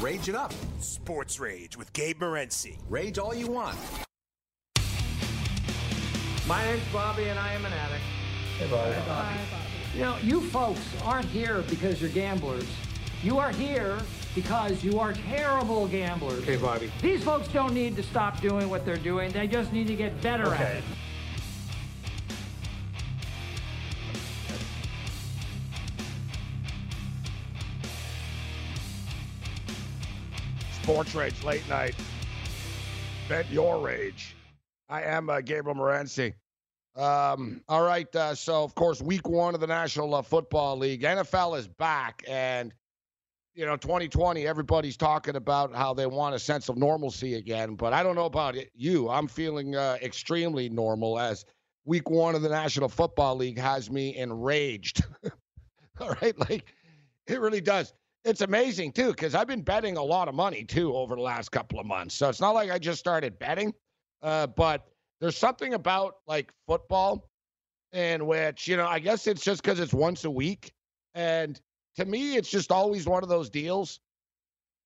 Rage 0.00 0.30
it 0.30 0.34
up. 0.34 0.54
Sports 0.78 1.38
Rage 1.38 1.76
with 1.76 1.92
Gabe 1.92 2.20
Morency. 2.20 2.78
Rage 2.88 3.18
all 3.18 3.34
you 3.34 3.48
want. 3.48 3.76
My 6.46 6.64
name's 6.64 6.82
Bobby, 6.90 7.24
and 7.24 7.38
I 7.38 7.52
am 7.52 7.66
an 7.66 7.72
addict. 7.74 8.00
Hey, 8.58 8.70
Bobby. 8.70 8.92
Hi, 8.92 8.98
Bobby. 9.00 9.28
Hi, 9.28 9.44
Bobby. 9.50 9.98
You 9.98 10.00
know, 10.00 10.16
you 10.22 10.40
folks 10.48 10.80
aren't 11.04 11.26
here 11.26 11.62
because 11.68 12.00
you're 12.00 12.10
gamblers. 12.10 12.64
You 13.22 13.38
are 13.38 13.50
here 13.50 13.98
because 14.34 14.82
you 14.82 14.98
are 14.98 15.12
terrible 15.12 15.86
gamblers. 15.86 16.44
Okay, 16.44 16.56
Bobby. 16.56 16.90
These 17.02 17.22
folks 17.22 17.48
don't 17.48 17.74
need 17.74 17.94
to 17.96 18.02
stop 18.02 18.40
doing 18.40 18.70
what 18.70 18.86
they're 18.86 18.96
doing. 18.96 19.30
They 19.32 19.46
just 19.46 19.70
need 19.70 19.86
to 19.88 19.96
get 19.96 20.18
better 20.22 20.46
okay. 20.46 20.64
at 20.64 20.76
it. 20.76 20.84
Sports 30.90 31.14
Rage 31.14 31.44
Late 31.44 31.68
Night. 31.68 31.94
Bet 33.28 33.48
your 33.48 33.78
rage. 33.78 34.34
I 34.88 35.02
am 35.02 35.30
uh, 35.30 35.40
Gabriel 35.40 35.78
Morency. 35.78 36.34
Um, 36.96 37.62
all 37.68 37.84
right. 37.84 38.12
Uh, 38.16 38.34
so, 38.34 38.64
of 38.64 38.74
course, 38.74 39.00
week 39.00 39.28
one 39.28 39.54
of 39.54 39.60
the 39.60 39.68
National 39.68 40.12
uh, 40.16 40.22
Football 40.22 40.78
League. 40.78 41.02
NFL 41.02 41.56
is 41.60 41.68
back. 41.68 42.24
And, 42.26 42.74
you 43.54 43.64
know, 43.66 43.76
2020, 43.76 44.48
everybody's 44.48 44.96
talking 44.96 45.36
about 45.36 45.72
how 45.72 45.94
they 45.94 46.06
want 46.06 46.34
a 46.34 46.40
sense 46.40 46.68
of 46.68 46.76
normalcy 46.76 47.34
again. 47.34 47.76
But 47.76 47.92
I 47.92 48.02
don't 48.02 48.16
know 48.16 48.24
about 48.24 48.56
it, 48.56 48.72
you. 48.74 49.08
I'm 49.08 49.28
feeling 49.28 49.76
uh, 49.76 49.96
extremely 50.02 50.68
normal 50.68 51.20
as 51.20 51.44
week 51.84 52.10
one 52.10 52.34
of 52.34 52.42
the 52.42 52.48
National 52.48 52.88
Football 52.88 53.36
League 53.36 53.60
has 53.60 53.92
me 53.92 54.16
enraged. 54.16 55.04
all 56.00 56.16
right. 56.20 56.36
Like, 56.50 56.74
it 57.28 57.38
really 57.38 57.60
does 57.60 57.94
it's 58.24 58.42
amazing 58.42 58.92
too 58.92 59.08
because 59.08 59.34
I've 59.34 59.46
been 59.46 59.62
betting 59.62 59.96
a 59.96 60.02
lot 60.02 60.28
of 60.28 60.34
money 60.34 60.64
too 60.64 60.94
over 60.94 61.16
the 61.16 61.22
last 61.22 61.50
couple 61.50 61.80
of 61.80 61.86
months. 61.86 62.14
So 62.14 62.28
it's 62.28 62.40
not 62.40 62.50
like 62.50 62.70
I 62.70 62.78
just 62.78 62.98
started 62.98 63.38
betting, 63.38 63.72
uh, 64.22 64.46
but 64.48 64.86
there's 65.20 65.36
something 65.36 65.74
about 65.74 66.16
like 66.26 66.52
football 66.66 67.30
in 67.92 68.26
which 68.26 68.68
you 68.68 68.76
know 68.76 68.86
I 68.86 68.98
guess 68.98 69.26
it's 69.26 69.42
just 69.42 69.62
because 69.62 69.80
it's 69.80 69.94
once 69.94 70.24
a 70.24 70.30
week, 70.30 70.72
and 71.14 71.60
to 71.96 72.04
me 72.04 72.36
it's 72.36 72.50
just 72.50 72.70
always 72.70 73.06
one 73.06 73.22
of 73.22 73.28
those 73.28 73.50
deals. 73.50 74.00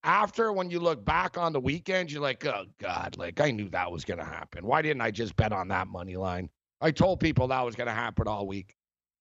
After 0.05 0.53
when 0.53 0.71
you 0.71 0.81
look 0.81 1.03
back 1.03 1.39
on 1.39 1.55
the 1.55 1.61
weekend, 1.61 2.13
you're 2.13 2.21
like, 2.21 2.45
oh 2.45 2.67
God, 2.79 3.17
like 3.17 3.41
I 3.41 3.51
knew 3.51 3.69
that 3.71 3.91
was 3.91 4.05
gonna 4.05 4.25
happen. 4.25 4.67
Why 4.67 4.83
didn't 4.83 5.01
I 5.01 5.11
just 5.11 5.35
bet 5.35 5.53
on 5.53 5.69
that 5.69 5.89
money 5.89 6.17
line? 6.17 6.51
I 6.81 6.91
told 6.91 7.21
people 7.21 7.49
that 7.49 7.65
was 7.65 7.75
gonna 7.75 7.95
happen 7.95 8.29
all 8.29 8.47
week. 8.47 8.77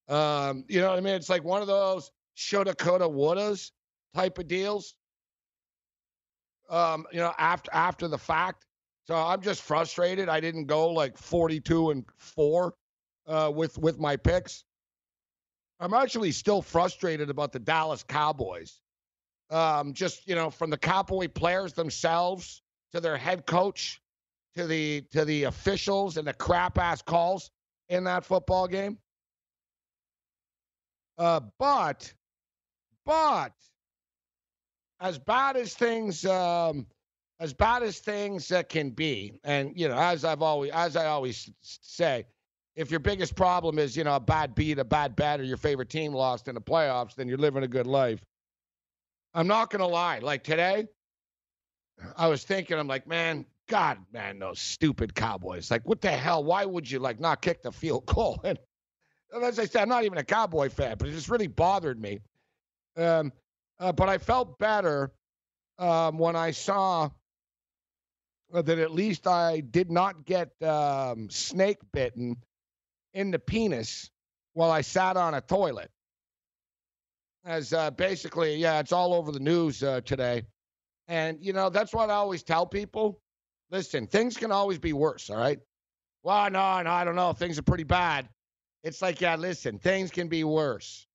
Um, 0.10 0.66
you 0.68 0.82
know 0.82 0.90
what 0.90 0.98
I 0.98 1.02
mean? 1.02 1.16
It's 1.16 1.30
like 1.30 1.46
one 1.46 1.62
of 1.62 1.68
those 1.68 2.12
shoulda, 2.36 2.76
coulda, 2.76 3.06
wouldas 3.06 3.72
type 4.14 4.38
of 4.38 4.48
deals. 4.48 4.96
Um, 6.70 7.06
you 7.12 7.20
know, 7.20 7.34
after 7.38 7.72
after 7.74 8.08
the 8.08 8.18
fact. 8.18 8.66
So 9.06 9.16
I'm 9.16 9.42
just 9.42 9.62
frustrated. 9.62 10.30
I 10.30 10.40
didn't 10.40 10.66
go 10.66 10.90
like 10.90 11.18
42 11.18 11.92
and 11.92 12.06
four 12.18 12.74
uh, 13.28 13.52
with 13.54 13.78
with 13.78 14.00
my 14.00 14.16
picks. 14.16 14.64
I'm 15.80 15.94
actually 15.94 16.32
still 16.32 16.62
frustrated 16.62 17.30
about 17.30 17.52
the 17.52 17.60
Dallas 17.60 18.04
Cowboys. 18.04 18.80
Um, 19.50 19.94
just 19.94 20.26
you 20.28 20.36
know, 20.36 20.50
from 20.50 20.70
the 20.70 20.78
Cowboy 20.78 21.28
players 21.28 21.74
themselves 21.74 22.62
to 22.94 23.02
their 23.02 23.18
head 23.18 23.46
coach 23.46 24.02
to 24.56 24.66
the 24.66 25.02
to 25.12 25.26
the 25.26 25.44
officials 25.44 26.18
and 26.18 26.28
the 26.28 26.34
crap 26.34 26.78
ass 26.78 27.02
calls 27.02 27.52
in 27.90 28.04
that 28.06 28.24
football 28.24 28.68
game. 28.68 28.98
Uh, 31.18 31.42
but 31.60 32.14
but 33.06 33.54
as 35.04 35.20
bad 35.20 35.58
as 35.58 35.76
things 35.76 36.26
um, 36.26 36.88
as 37.40 37.54
bad 37.54 37.84
as 37.84 38.00
things 38.00 38.52
uh, 38.52 38.64
can 38.64 38.90
be, 38.90 39.34
and 39.44 39.74
you 39.76 39.88
know, 39.88 39.98
as 39.98 40.26
I've 40.26 40.42
always 40.42 40.72
as 40.72 40.96
I 40.96 41.06
always 41.08 41.52
say, 41.62 42.26
if 42.76 42.90
your 42.90 43.02
biggest 43.02 43.36
problem 43.36 43.78
is 43.78 43.96
you 43.96 44.06
know 44.06 44.16
a 44.16 44.20
bad 44.20 44.56
beat, 44.56 44.80
a 44.80 44.86
bad 44.86 45.16
bet, 45.16 45.42
or 45.42 45.44
your 45.44 45.58
favorite 45.58 45.90
team 45.90 46.14
lost 46.14 46.48
in 46.48 46.56
the 46.56 46.62
playoffs, 46.62 47.16
then 47.16 47.28
you're 47.28 47.38
living 47.38 47.64
a 47.64 47.68
good 47.68 47.86
life. 47.86 48.24
I'm 49.34 49.48
not 49.48 49.70
gonna 49.70 49.88
lie. 49.88 50.20
Like 50.20 50.44
today, 50.44 50.88
I 52.16 52.28
was 52.28 52.44
thinking, 52.44 52.80
I'm 52.80 52.88
like, 52.88 53.06
man, 53.06 53.46
God, 53.68 53.98
man, 54.14 54.40
those 54.40 54.60
stupid 54.60 55.14
Cowboys. 55.14 55.70
Like, 55.70 55.86
what 55.86 56.00
the 56.00 56.12
hell? 56.12 56.46
Why 56.46 56.64
would 56.64 56.90
you 56.90 57.00
like 57.00 57.20
not 57.20 57.42
kick 57.42 57.62
the 57.62 57.72
field 57.72 58.06
goal? 58.06 58.44
And 59.36 59.44
as 59.44 59.58
I 59.58 59.66
said, 59.66 59.82
I'm 59.82 59.90
not 59.90 60.04
even 60.04 60.20
a 60.20 60.24
Cowboy 60.24 60.70
fan, 60.70 60.96
but 61.00 61.08
it 61.08 61.14
just 61.14 61.28
really 61.28 61.48
bothered 61.48 62.00
me. 62.00 62.20
Um, 62.96 63.34
uh, 63.80 63.92
but 63.92 64.10
I 64.10 64.18
felt 64.18 64.58
better 64.60 65.12
um, 65.80 66.18
when 66.18 66.36
I 66.36 66.52
saw 66.52 67.10
that 68.52 68.80
at 68.80 68.92
least 68.92 69.28
I 69.28 69.62
did 69.62 69.90
not 69.90 70.26
get 70.26 70.52
um, 70.62 71.30
snake 71.30 71.80
bitten 71.92 72.38
in 73.14 73.32
the 73.32 73.40
penis 73.40 74.10
while 74.54 74.72
I 74.72 74.82
sat 74.82 75.18
on 75.18 75.34
a 75.34 75.42
toilet. 75.42 75.90
As 77.46 77.74
uh, 77.74 77.92
basically, 77.92 78.56
yeah, 78.56 78.80
it's 78.80 78.92
all 78.92 79.14
over 79.14 79.32
the 79.32 79.40
news 79.40 79.84
uh, 79.84 80.02
today. 80.02 80.44
And, 81.08 81.40
you 81.42 81.52
know, 81.52 81.70
that's 81.70 81.94
what 81.94 82.10
I 82.10 82.14
always 82.14 82.44
tell 82.44 82.66
people. 82.66 83.20
Listen, 83.72 84.08
things 84.08 84.38
can 84.38 84.52
always 84.52 84.80
be 84.80 84.94
worse, 84.94 85.30
all 85.30 85.38
right? 85.38 85.60
Well, 86.22 86.50
no, 86.52 86.82
no, 86.82 86.90
I 86.90 87.04
don't 87.04 87.16
know. 87.16 87.34
Things 87.34 87.60
are 87.60 87.64
pretty 87.64 87.84
bad. 87.84 88.30
It's 88.84 89.02
like, 89.02 89.20
yeah, 89.20 89.36
listen, 89.36 89.80
things 89.80 90.12
can 90.12 90.28
be 90.30 90.44
worse. 90.44 91.06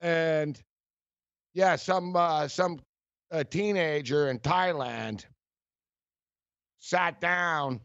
And 0.00 0.58
yeah, 1.54 1.76
some 1.76 2.14
uh, 2.16 2.48
some 2.48 2.80
uh, 3.30 3.44
teenager 3.44 4.28
in 4.28 4.38
Thailand 4.38 5.24
sat 6.78 7.20
down 7.20 7.80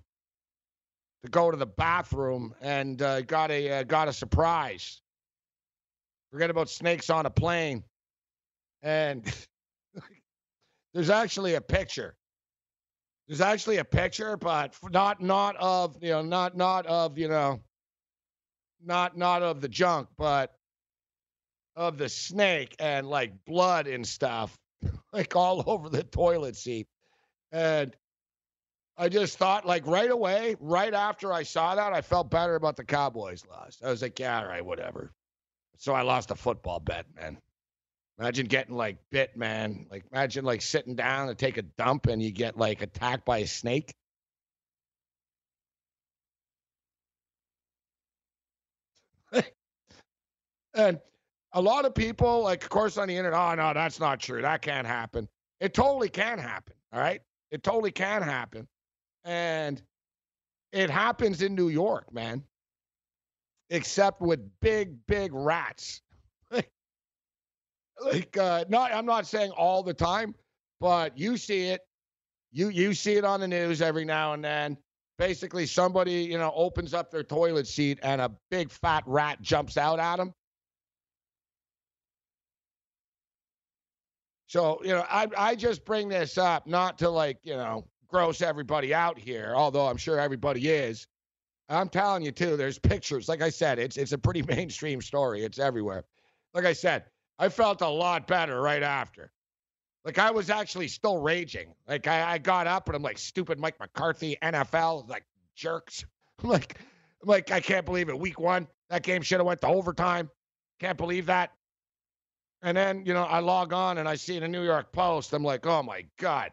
to 1.23 1.29
go 1.29 1.51
to 1.51 1.57
the 1.57 1.65
bathroom 1.65 2.53
and 2.61 3.01
uh, 3.01 3.21
got 3.21 3.51
a 3.51 3.79
uh, 3.79 3.83
got 3.83 4.07
a 4.07 4.13
surprise. 4.13 5.01
Forget 6.31 6.49
about 6.49 6.69
snakes 6.69 7.09
on 7.09 7.25
a 7.25 7.29
plane, 7.29 7.83
and 8.83 9.25
there's 10.93 11.09
actually 11.09 11.55
a 11.55 11.61
picture. 11.61 12.15
There's 13.27 13.41
actually 13.41 13.77
a 13.77 13.85
picture, 13.85 14.37
but 14.37 14.75
not 14.91 15.21
not 15.21 15.55
of 15.57 15.97
you 16.01 16.11
know 16.11 16.21
not 16.21 16.55
not 16.55 16.85
of 16.85 17.17
you 17.17 17.27
know 17.27 17.59
not 18.83 19.17
not 19.17 19.41
of 19.41 19.61
the 19.61 19.69
junk, 19.69 20.07
but 20.17 20.53
of 21.75 21.97
the 21.97 22.09
snake 22.09 22.75
and 22.79 23.07
like 23.07 23.33
blood 23.45 23.87
and 23.87 24.07
stuff, 24.07 24.57
like 25.13 25.35
all 25.35 25.63
over 25.69 25.89
the 25.89 26.03
toilet 26.03 26.55
seat. 26.55 26.87
And 27.51 27.95
I 28.97 29.09
just 29.09 29.37
thought, 29.37 29.65
like 29.65 29.85
right 29.87 30.09
away, 30.09 30.55
right 30.59 30.93
after 30.93 31.33
I 31.33 31.43
saw 31.43 31.75
that, 31.75 31.93
I 31.93 32.01
felt 32.01 32.31
better 32.31 32.55
about 32.55 32.77
the 32.77 32.85
Cowboys 32.85 33.43
loss. 33.49 33.77
I 33.83 33.89
was 33.89 34.01
like, 34.01 34.19
yeah, 34.19 34.39
all 34.39 34.47
right, 34.47 34.65
whatever. 34.65 35.11
So 35.77 35.93
I 35.93 36.03
lost 36.03 36.31
a 36.31 36.35
football 36.35 36.79
bet, 36.79 37.05
man. 37.15 37.37
Imagine 38.19 38.45
getting 38.47 38.75
like 38.75 38.97
bit, 39.11 39.35
man. 39.35 39.87
Like 39.91 40.05
imagine 40.11 40.45
like 40.45 40.61
sitting 40.61 40.95
down 40.95 41.27
to 41.27 41.35
take 41.35 41.57
a 41.57 41.63
dump 41.63 42.07
and 42.07 42.23
you 42.23 42.31
get 42.31 42.57
like 42.57 42.81
attacked 42.81 43.25
by 43.25 43.39
a 43.39 43.47
snake. 43.47 43.93
and 50.73 50.99
a 51.55 51.61
lot 51.61 51.85
of 51.85 51.95
people, 51.95 52.43
like 52.43 52.63
of 52.63 52.69
course 52.69 52.97
on 52.97 53.07
the 53.07 53.15
internet, 53.15 53.39
oh 53.39 53.55
no, 53.55 53.73
that's 53.73 53.99
not 53.99 54.19
true. 54.19 54.41
That 54.41 54.61
can't 54.61 54.85
happen. 54.85 55.27
It 55.61 55.73
totally 55.73 56.09
can 56.09 56.37
happen. 56.37 56.75
All 56.93 56.99
right. 56.99 57.21
It 57.49 57.63
totally 57.63 57.91
can 57.91 58.21
happen. 58.21 58.67
And 59.23 59.81
it 60.73 60.89
happens 60.89 61.41
in 61.41 61.55
New 61.55 61.69
York, 61.69 62.13
man. 62.13 62.43
Except 63.69 64.21
with 64.21 64.41
big, 64.59 64.97
big 65.07 65.33
rats. 65.33 66.01
like 66.51 68.37
uh 68.37 68.65
not 68.67 68.93
I'm 68.93 69.05
not 69.05 69.25
saying 69.25 69.51
all 69.51 69.81
the 69.81 69.93
time, 69.93 70.35
but 70.81 71.17
you 71.17 71.37
see 71.37 71.69
it. 71.69 71.81
You 72.51 72.67
you 72.67 72.93
see 72.93 73.13
it 73.13 73.23
on 73.23 73.39
the 73.39 73.47
news 73.47 73.81
every 73.81 74.03
now 74.03 74.33
and 74.33 74.43
then. 74.43 74.77
Basically 75.17 75.65
somebody, 75.65 76.23
you 76.23 76.37
know, 76.37 76.51
opens 76.53 76.93
up 76.93 77.09
their 77.09 77.23
toilet 77.23 77.65
seat 77.65 77.99
and 78.03 78.19
a 78.19 78.29
big 78.51 78.69
fat 78.69 79.03
rat 79.05 79.41
jumps 79.41 79.77
out 79.77 79.97
at 79.99 80.17
them. 80.17 80.33
So, 84.47 84.79
you 84.83 84.89
know, 84.89 85.05
I 85.09 85.27
I 85.37 85.55
just 85.55 85.85
bring 85.85 86.09
this 86.09 86.37
up 86.37 86.67
not 86.67 86.97
to 86.99 87.09
like, 87.09 87.39
you 87.43 87.55
know, 87.55 87.85
gross 88.07 88.41
everybody 88.41 88.93
out 88.93 89.17
here, 89.17 89.53
although 89.55 89.87
I'm 89.87 89.97
sure 89.97 90.19
everybody 90.19 90.69
is. 90.69 91.07
I'm 91.67 91.89
telling 91.89 92.23
you 92.23 92.31
too, 92.31 92.55
there's 92.55 92.77
pictures. 92.77 93.27
Like 93.27 93.41
I 93.41 93.49
said, 93.49 93.79
it's 93.79 93.97
it's 93.97 94.11
a 94.11 94.17
pretty 94.17 94.41
mainstream 94.47 95.01
story. 95.01 95.43
It's 95.43 95.59
everywhere. 95.59 96.03
Like 96.53 96.65
I 96.65 96.73
said, 96.73 97.05
I 97.39 97.49
felt 97.49 97.81
a 97.81 97.87
lot 97.87 98.27
better 98.27 98.61
right 98.61 98.83
after. 98.83 99.31
Like 100.05 100.19
I 100.19 100.29
was 100.29 100.51
actually 100.51 100.87
still 100.87 101.17
raging. 101.17 101.73
Like 101.87 102.05
I, 102.07 102.33
I 102.33 102.37
got 102.37 102.67
up 102.67 102.87
and 102.87 102.95
I'm 102.95 103.01
like, 103.01 103.17
stupid 103.17 103.59
Mike 103.59 103.79
McCarthy, 103.79 104.37
NFL, 104.41 105.09
like 105.09 105.25
jerks. 105.55 106.05
Like, 106.43 106.79
like, 107.23 107.49
I 107.49 107.61
can't 107.61 107.85
believe 107.85 108.09
it. 108.09 108.19
Week 108.19 108.41
one, 108.41 108.67
that 108.89 109.03
game 109.03 109.21
should 109.21 109.39
have 109.39 109.47
went 109.47 109.61
to 109.61 109.67
overtime. 109.67 110.29
Can't 110.81 110.97
believe 110.97 111.27
that. 111.27 111.51
And 112.65 112.75
then, 112.75 113.05
you 113.05 113.13
know, 113.13 113.23
I 113.23 113.39
log 113.41 113.73
on 113.73 113.99
and 113.99 114.09
I 114.09 114.15
see 114.15 114.39
the 114.39 114.47
New 114.47 114.63
York 114.63 114.91
Post. 114.91 115.33
I'm 115.33 115.43
like, 115.43 115.67
oh 115.67 115.83
my 115.83 116.03
God. 116.17 116.51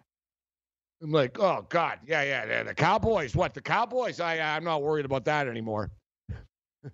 I'm 1.02 1.10
like, 1.10 1.40
oh 1.40 1.64
God. 1.70 2.00
Yeah, 2.06 2.22
yeah. 2.22 2.44
yeah. 2.46 2.62
The 2.64 2.74
Cowboys. 2.74 3.34
What? 3.34 3.54
The 3.54 3.62
Cowboys? 3.62 4.20
I 4.20 4.38
I'm 4.38 4.62
not 4.62 4.82
worried 4.82 5.06
about 5.06 5.24
that 5.24 5.48
anymore. 5.48 5.90
uh, 6.84 6.92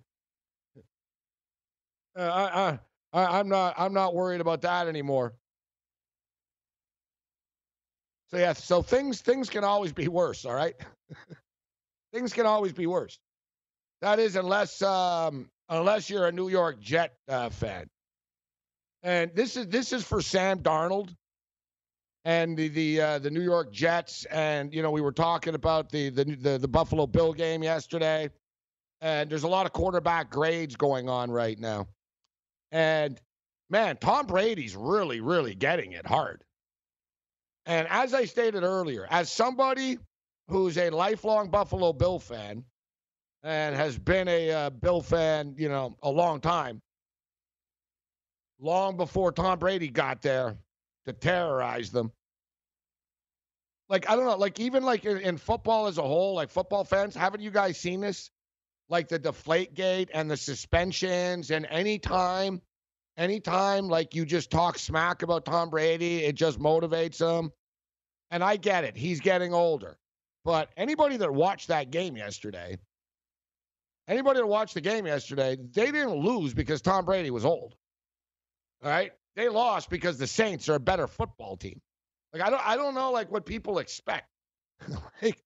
I, 2.17 2.79
I 3.13 3.41
I'm 3.41 3.49
not 3.49 3.75
I'm 3.77 3.93
not 3.93 4.15
worried 4.15 4.41
about 4.41 4.63
that 4.63 4.87
anymore. 4.87 5.35
So 8.31 8.37
yeah, 8.37 8.53
so 8.53 8.83
things 8.83 9.21
things 9.21 9.51
can 9.51 9.65
always 9.65 9.93
be 9.93 10.07
worse, 10.07 10.45
all 10.45 10.55
right? 10.55 10.77
things 12.13 12.33
can 12.33 12.47
always 12.47 12.73
be 12.73 12.87
worse. 12.87 13.19
That 14.01 14.21
is 14.21 14.37
unless 14.37 14.81
um 14.81 15.51
unless 15.69 16.09
you're 16.09 16.29
a 16.29 16.33
New 16.33 16.49
York 16.49 16.81
Jet 16.81 17.15
uh, 17.29 17.51
fan. 17.51 17.91
And 19.09 19.35
this 19.35 19.57
is 19.57 19.69
this 19.69 19.95
is 19.95 20.05
for 20.05 20.21
Sam 20.21 20.59
Darnold 20.59 21.17
and 22.27 22.59
the 22.59 22.69
the 22.69 23.01
uh, 23.01 23.19
the 23.19 23.31
New 23.31 23.41
York 23.41 23.73
Jets 23.73 24.27
and 24.27 24.75
you 24.75 24.83
know 24.83 24.91
we 24.91 25.01
were 25.01 25.13
talking 25.13 25.55
about 25.55 25.89
the, 25.89 26.11
the 26.11 26.25
the 26.25 26.59
the 26.59 26.69
Buffalo 26.69 27.07
Bill 27.07 27.33
game 27.33 27.63
yesterday 27.63 28.29
and 29.01 29.31
there's 29.31 29.45
a 29.45 29.49
lot 29.49 29.65
of 29.65 29.73
quarterback 29.73 30.31
grades 30.31 30.77
going 30.77 31.09
on 31.09 31.31
right 31.31 31.59
now. 31.59 31.87
And 32.71 33.19
man, 33.71 33.97
Tom 33.97 34.27
Brady's 34.27 34.77
really, 34.77 35.23
really 35.23 35.55
getting 35.55 35.93
it 35.93 36.07
hard. 36.07 36.45
And 37.65 37.89
as 37.89 38.13
I 38.13 38.27
stated 38.27 38.63
earlier, 38.63 39.07
as 39.09 39.33
somebody 39.33 39.97
who's 40.49 40.77
a 40.77 40.91
lifelong 40.91 41.49
Buffalo 41.49 41.95
Bill 41.95 42.19
fan 42.19 42.63
and 43.43 43.75
has 43.75 43.99
been 43.99 44.29
a 44.29 44.51
uh, 44.51 44.69
Bill 44.69 45.01
fan, 45.01 45.55
you 45.57 45.71
know, 45.71 45.97
a 46.03 46.11
long 46.11 46.43
time, 46.43 46.83
long 48.61 48.97
before 48.97 49.33
Tom 49.33 49.59
Brady 49.59 49.89
got 49.89 50.23
there 50.23 50.57
to 51.07 51.13
terrorize 51.13 51.91
them. 51.91 52.13
Like, 53.89 54.09
I 54.11 54.17
don't 54.17 54.27
know, 54.27 54.37
like, 54.37 54.61
even 54.61 54.83
like 54.83 55.05
in, 55.05 55.19
in 55.19 55.39
football 55.39 55.87
as 55.87 55.99
a 55.99 56.03
whole, 56.03 56.35
like 56.35 56.51
football 56.51 56.85
fans, 56.85 57.15
haven't 57.15 57.41
you 57.41 57.51
guys 57.51 57.79
seen 57.79 58.01
this? 58.01 58.31
like 58.89 59.09
the 59.09 59.19
deflate 59.19 59.75
gate 59.75 60.11
and 60.15 60.31
the 60.31 60.37
suspensions 60.37 61.51
and 61.51 61.67
anytime 61.71 62.61
anytime 63.17 63.89
like 63.89 64.15
you 64.15 64.25
just 64.25 64.51
talk 64.51 64.79
smack 64.79 65.23
about 65.23 65.45
Tom 65.45 65.71
Brady, 65.71 66.25
it 66.25 66.35
just 66.35 66.59
motivates 66.59 67.19
him. 67.21 67.51
And 68.31 68.45
I 68.45 68.57
get 68.57 68.85
it. 68.85 68.97
He's 68.97 69.21
getting 69.21 69.53
older. 69.55 69.99
But 70.45 70.71
anybody 70.77 71.17
that 71.17 71.33
watched 71.33 71.69
that 71.69 71.91
game 71.91 72.17
yesterday, 72.17 72.79
anybody 74.07 74.41
that 74.41 74.47
watched 74.47 74.75
the 74.75 74.81
game 74.81 75.07
yesterday, 75.07 75.57
they 75.73 75.91
didn't 75.91 76.15
lose 76.15 76.55
because 76.55 76.81
Tom 76.81 77.05
Brady 77.05 77.31
was 77.31 77.45
old. 77.45 77.75
All 78.83 78.91
right? 78.91 79.13
They 79.37 79.49
lost 79.49 79.91
because 79.91 80.19
the 80.19 80.27
Saints 80.27 80.69
are 80.69 80.75
a 80.75 80.81
better 80.81 81.07
football 81.07 81.57
team. 81.57 81.81
Like 82.33 82.43
I 82.43 82.51
don't 82.51 82.67
I 82.67 82.77
don't 82.77 82.95
know 82.95 83.11
like 83.11 83.31
what 83.31 83.47
people 83.47 83.79
expect. 83.79 84.29
like 85.23 85.43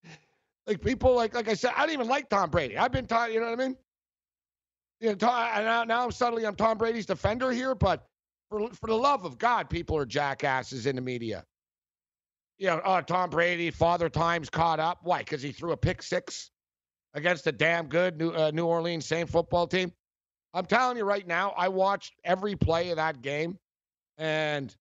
like 0.66 0.80
people 0.80 1.14
like 1.14 1.34
like 1.34 1.48
I 1.48 1.54
said, 1.54 1.72
I 1.76 1.86
don't 1.86 1.94
even 1.94 2.08
like 2.08 2.28
Tom 2.28 2.50
Brady. 2.50 2.76
I've 2.76 2.92
been 2.92 3.06
taught, 3.06 3.32
you 3.32 3.40
know 3.40 3.50
what 3.50 3.60
I 3.60 3.68
mean? 3.68 3.76
You 5.00 5.08
know, 5.10 5.14
Tom, 5.14 5.64
now, 5.64 5.84
now 5.84 6.04
I'm 6.04 6.10
suddenly 6.10 6.46
I'm 6.46 6.54
Tom 6.54 6.78
Brady's 6.78 7.06
defender 7.06 7.50
here, 7.50 7.74
but 7.74 8.06
for 8.48 8.68
for 8.70 8.86
the 8.86 8.96
love 8.96 9.24
of 9.24 9.38
God, 9.38 9.68
people 9.68 9.96
are 9.96 10.06
jackasses 10.06 10.86
in 10.86 10.96
the 10.96 11.02
media. 11.02 11.44
You 12.58 12.68
know, 12.68 12.80
oh, 12.84 13.00
Tom 13.00 13.30
Brady, 13.30 13.70
father 13.70 14.08
time's 14.08 14.48
caught 14.48 14.78
up. 14.78 15.00
Why? 15.02 15.18
Because 15.18 15.42
he 15.42 15.52
threw 15.52 15.72
a 15.72 15.76
pick 15.76 16.02
six 16.02 16.50
against 17.14 17.46
a 17.46 17.52
damn 17.52 17.88
good 17.88 18.18
New, 18.18 18.30
uh, 18.30 18.50
New 18.52 18.66
Orleans 18.66 19.06
Saint 19.06 19.28
football 19.28 19.66
team. 19.66 19.92
I'm 20.54 20.66
telling 20.66 20.96
you 20.96 21.04
right 21.04 21.26
now, 21.26 21.54
I 21.56 21.68
watched 21.68 22.14
every 22.24 22.54
play 22.56 22.90
of 22.90 22.96
that 22.96 23.22
game, 23.22 23.58
and 24.18 24.74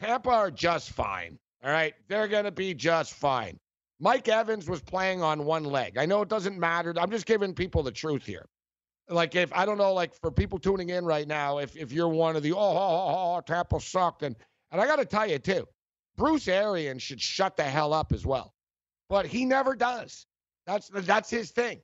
Tampa 0.00 0.30
are 0.30 0.50
just 0.50 0.90
fine. 0.90 1.38
All 1.64 1.70
right, 1.70 1.94
they're 2.08 2.28
gonna 2.28 2.50
be 2.50 2.74
just 2.74 3.14
fine. 3.14 3.58
Mike 3.98 4.28
Evans 4.28 4.68
was 4.68 4.82
playing 4.82 5.22
on 5.22 5.44
one 5.44 5.64
leg. 5.64 5.96
I 5.96 6.06
know 6.06 6.22
it 6.22 6.28
doesn't 6.28 6.58
matter. 6.58 6.92
I'm 6.98 7.10
just 7.10 7.26
giving 7.26 7.54
people 7.54 7.82
the 7.82 7.92
truth 7.92 8.24
here. 8.24 8.46
Like 9.08 9.34
if 9.34 9.52
I 9.52 9.64
don't 9.64 9.78
know, 9.78 9.92
like 9.92 10.14
for 10.14 10.30
people 10.30 10.58
tuning 10.58 10.90
in 10.90 11.04
right 11.04 11.26
now, 11.26 11.58
if 11.58 11.76
if 11.76 11.92
you're 11.92 12.08
one 12.08 12.36
of 12.36 12.42
the 12.42 12.52
oh, 12.52 12.58
oh, 12.58 13.36
oh, 13.36 13.40
Tampa 13.46 13.80
sucked, 13.80 14.22
and 14.22 14.36
and 14.72 14.80
I 14.80 14.86
got 14.86 14.96
to 14.96 15.04
tell 15.04 15.28
you 15.28 15.38
too, 15.38 15.66
Bruce 16.16 16.48
Arians 16.48 17.02
should 17.02 17.20
shut 17.20 17.56
the 17.56 17.62
hell 17.62 17.92
up 17.92 18.12
as 18.12 18.26
well, 18.26 18.52
but 19.08 19.26
he 19.26 19.44
never 19.44 19.76
does. 19.76 20.26
That's 20.66 20.88
that's 20.88 21.30
his 21.30 21.52
thing. 21.52 21.80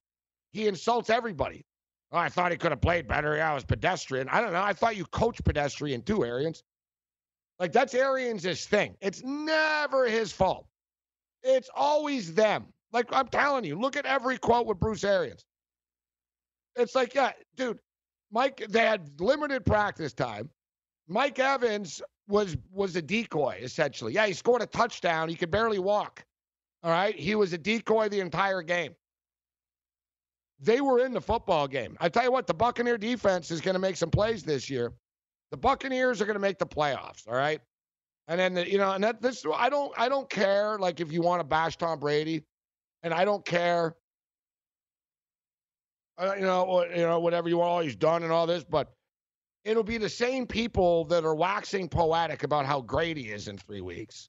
He 0.53 0.67
insults 0.67 1.09
everybody. 1.11 1.65
Oh, 2.13 2.19
I 2.19 2.29
thought 2.29 2.53
he 2.53 2.59
could 2.59 2.73
have 2.73 2.81
played 2.81 3.09
better. 3.09 3.37
Yeah, 3.37 3.51
I 3.51 3.55
was 3.55 3.65
pedestrian. 3.65 4.29
I 4.29 4.41
don't 4.41 4.53
know. 4.53 4.63
I 4.63 4.75
thought 4.75 4.97
you 4.97 5.07
coached 5.07 5.45
pedestrian 5.45 6.03
too, 6.03 6.25
Arians. 6.25 6.63
Like 7.59 7.73
that's 7.73 7.95
Arians' 7.95 8.67
thing. 8.67 8.97
It's 9.01 9.23
never 9.23 10.07
his 10.07 10.33
fault. 10.33 10.67
It's 11.43 11.71
always 11.75 12.35
them. 12.35 12.67
Like 12.93 13.07
I'm 13.13 13.29
telling 13.29 13.65
you, 13.65 13.79
look 13.79 13.97
at 13.97 14.05
every 14.05 14.37
quote 14.37 14.67
with 14.67 14.79
Bruce 14.79 15.05
Arians. 15.05 15.45
It's 16.77 16.95
like, 16.95 17.15
yeah, 17.15 17.33
dude, 17.57 17.79
Mike, 18.31 18.65
they 18.69 18.81
had 18.81 19.21
limited 19.21 19.65
practice 19.65 20.13
time. 20.13 20.51
Mike 21.09 21.39
Evans 21.39 22.03
was 22.29 22.57
was 22.71 22.97
a 22.97 23.03
decoy, 23.03 23.59
essentially. 23.63 24.13
Yeah, 24.13 24.27
he 24.27 24.33
scored 24.33 24.63
a 24.63 24.67
touchdown. 24.67 25.29
He 25.29 25.35
could 25.35 25.51
barely 25.51 25.79
walk. 25.79 26.25
All 26.83 26.91
right. 26.91 27.15
He 27.15 27.35
was 27.35 27.53
a 27.53 27.59
decoy 27.59 28.09
the 28.09 28.21
entire 28.21 28.63
game. 28.63 28.95
They 30.63 30.81
were 30.81 31.05
in 31.05 31.13
the 31.13 31.21
football 31.21 31.67
game. 31.67 31.97
I 32.01 32.09
tell 32.09 32.23
you 32.23 32.31
what, 32.31 32.47
the 32.47 32.55
Buccaneer 32.55 32.97
defense 32.97 33.51
is 33.51 33.61
going 33.61 33.75
to 33.75 33.81
make 33.81 33.97
some 33.97 34.11
plays 34.11 34.45
this 34.45 34.71
year. 34.71 34.93
The 35.51 35.57
Buccaneers 35.57 36.23
are 36.23 36.25
going 36.25 36.37
to 36.37 36.41
make 36.41 36.59
the 36.59 36.67
playoffs. 36.67 37.27
All 37.27 37.35
right. 37.35 37.61
And 38.29 38.39
then 38.39 38.55
the, 38.55 38.71
you 38.71 38.79
know, 38.79 38.93
and 38.93 39.03
that 39.03 39.21
this 39.21 39.45
I 39.53 39.69
don't 39.69 39.93
I 39.99 40.09
don't 40.09 40.31
care 40.31 40.79
like 40.79 41.01
if 41.01 41.11
you 41.11 41.21
want 41.21 41.41
to 41.41 41.45
bash 41.45 41.77
Tom 41.77 41.99
Brady, 41.99 42.45
and 43.03 43.13
I 43.13 43.25
don't 43.25 43.45
care, 43.45 43.97
uh, 46.17 46.35
you 46.37 46.43
know, 46.43 46.85
you 46.85 47.03
know 47.03 47.19
whatever 47.19 47.49
you 47.49 47.59
want, 47.59 47.71
all 47.71 47.81
he's 47.81 47.97
done 47.97 48.23
and 48.23 48.31
all 48.31 48.47
this, 48.47 48.63
but 48.63 48.93
it'll 49.65 49.83
be 49.83 49.99
the 49.99 50.09
same 50.09 50.47
people 50.47 51.07
that 51.07 51.25
are 51.25 51.35
waxing 51.35 51.89
poetic 51.89 52.45
about 52.45 52.67
how 52.67 52.81
great 52.81 53.17
he 53.17 53.25
is 53.25 53.49
in 53.49 53.59
three 53.59 53.81
weeks. 53.81 54.29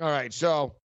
All 0.00 0.08
right, 0.08 0.32
so 0.32 0.76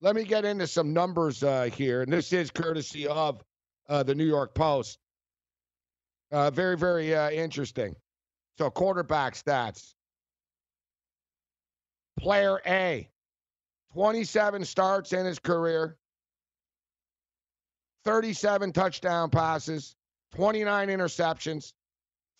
let 0.00 0.14
me 0.14 0.24
get 0.24 0.44
into 0.44 0.66
some 0.66 0.92
numbers 0.92 1.42
uh, 1.42 1.70
here, 1.72 2.02
and 2.02 2.12
this 2.12 2.32
is 2.32 2.50
courtesy 2.50 3.06
of 3.06 3.42
uh, 3.88 4.02
the 4.02 4.14
New 4.14 4.26
York 4.26 4.54
Post. 4.54 4.98
Uh, 6.30 6.50
very, 6.50 6.76
very 6.76 7.14
uh, 7.14 7.30
interesting. 7.30 7.94
So, 8.58 8.70
quarterback 8.70 9.34
stats. 9.34 9.94
Player 12.18 12.60
A, 12.66 13.08
27 13.92 14.64
starts 14.64 15.12
in 15.12 15.26
his 15.26 15.38
career, 15.38 15.98
37 18.04 18.72
touchdown 18.72 19.28
passes, 19.28 19.96
29 20.34 20.88
interceptions, 20.88 21.74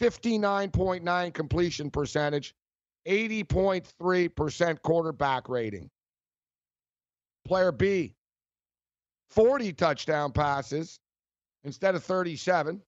59.9 0.01 1.35
completion 1.35 1.91
percentage, 1.91 2.55
80.3% 3.07 4.83
quarterback 4.83 5.49
rating. 5.49 5.91
Player 7.47 7.71
B, 7.71 8.15
40 9.31 9.73
touchdown 9.75 10.33
passes 10.33 10.99
instead 11.63 11.95
of 11.95 12.03
37, 12.03 12.83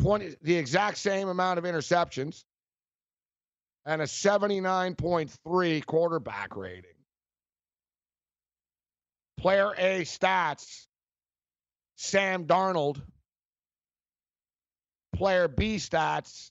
20 0.00 0.36
the 0.42 0.54
exact 0.54 0.98
same 0.98 1.28
amount 1.28 1.58
of 1.58 1.64
interceptions 1.64 2.44
and 3.86 4.02
a 4.02 4.04
79.3 4.04 5.86
quarterback 5.86 6.54
rating. 6.54 6.84
Player 9.38 9.72
A 9.78 10.02
stats 10.02 10.86
Sam 11.96 12.44
Darnold. 12.44 13.00
Player 15.14 15.48
B 15.48 15.76
stats 15.76 16.50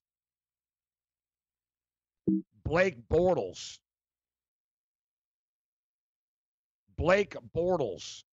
Blake 2.66 3.08
Bortles. 3.08 3.78
Blake 6.98 7.36
Bortles. 7.56 8.24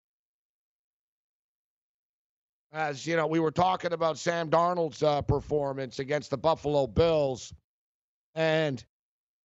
As 2.72 3.06
you 3.06 3.16
know, 3.16 3.26
we 3.26 3.38
were 3.38 3.52
talking 3.52 3.92
about 3.92 4.18
Sam 4.18 4.50
Darnold's 4.50 5.02
uh, 5.02 5.22
performance 5.22 6.00
against 6.00 6.30
the 6.30 6.36
Buffalo 6.36 6.88
Bills, 6.88 7.52
and 8.34 8.84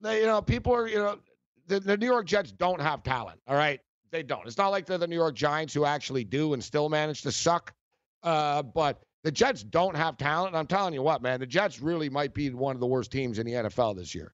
they, 0.01 0.21
you 0.21 0.25
know, 0.25 0.41
people 0.41 0.73
are, 0.73 0.87
you 0.87 0.97
know, 0.97 1.19
the, 1.67 1.79
the 1.79 1.95
New 1.95 2.07
York 2.07 2.25
Jets 2.25 2.51
don't 2.51 2.81
have 2.81 3.03
talent. 3.03 3.39
All 3.47 3.55
right, 3.55 3.79
they 4.11 4.23
don't. 4.23 4.47
It's 4.47 4.57
not 4.57 4.69
like 4.69 4.87
they're 4.87 4.97
the 4.97 5.07
New 5.07 5.15
York 5.15 5.35
Giants 5.35 5.75
who 5.75 5.85
actually 5.85 6.23
do 6.23 6.53
and 6.53 6.63
still 6.63 6.89
manage 6.89 7.21
to 7.21 7.31
suck. 7.31 7.71
Uh, 8.23 8.63
but 8.63 9.03
the 9.23 9.31
Jets 9.31 9.63
don't 9.63 9.95
have 9.95 10.17
talent. 10.17 10.55
I'm 10.55 10.67
telling 10.67 10.93
you 10.93 11.03
what, 11.03 11.21
man, 11.21 11.39
the 11.39 11.45
Jets 11.45 11.79
really 11.79 12.09
might 12.09 12.33
be 12.33 12.49
one 12.49 12.75
of 12.75 12.79
the 12.79 12.87
worst 12.87 13.11
teams 13.11 13.37
in 13.37 13.45
the 13.45 13.53
NFL 13.53 13.95
this 13.95 14.15
year. 14.15 14.33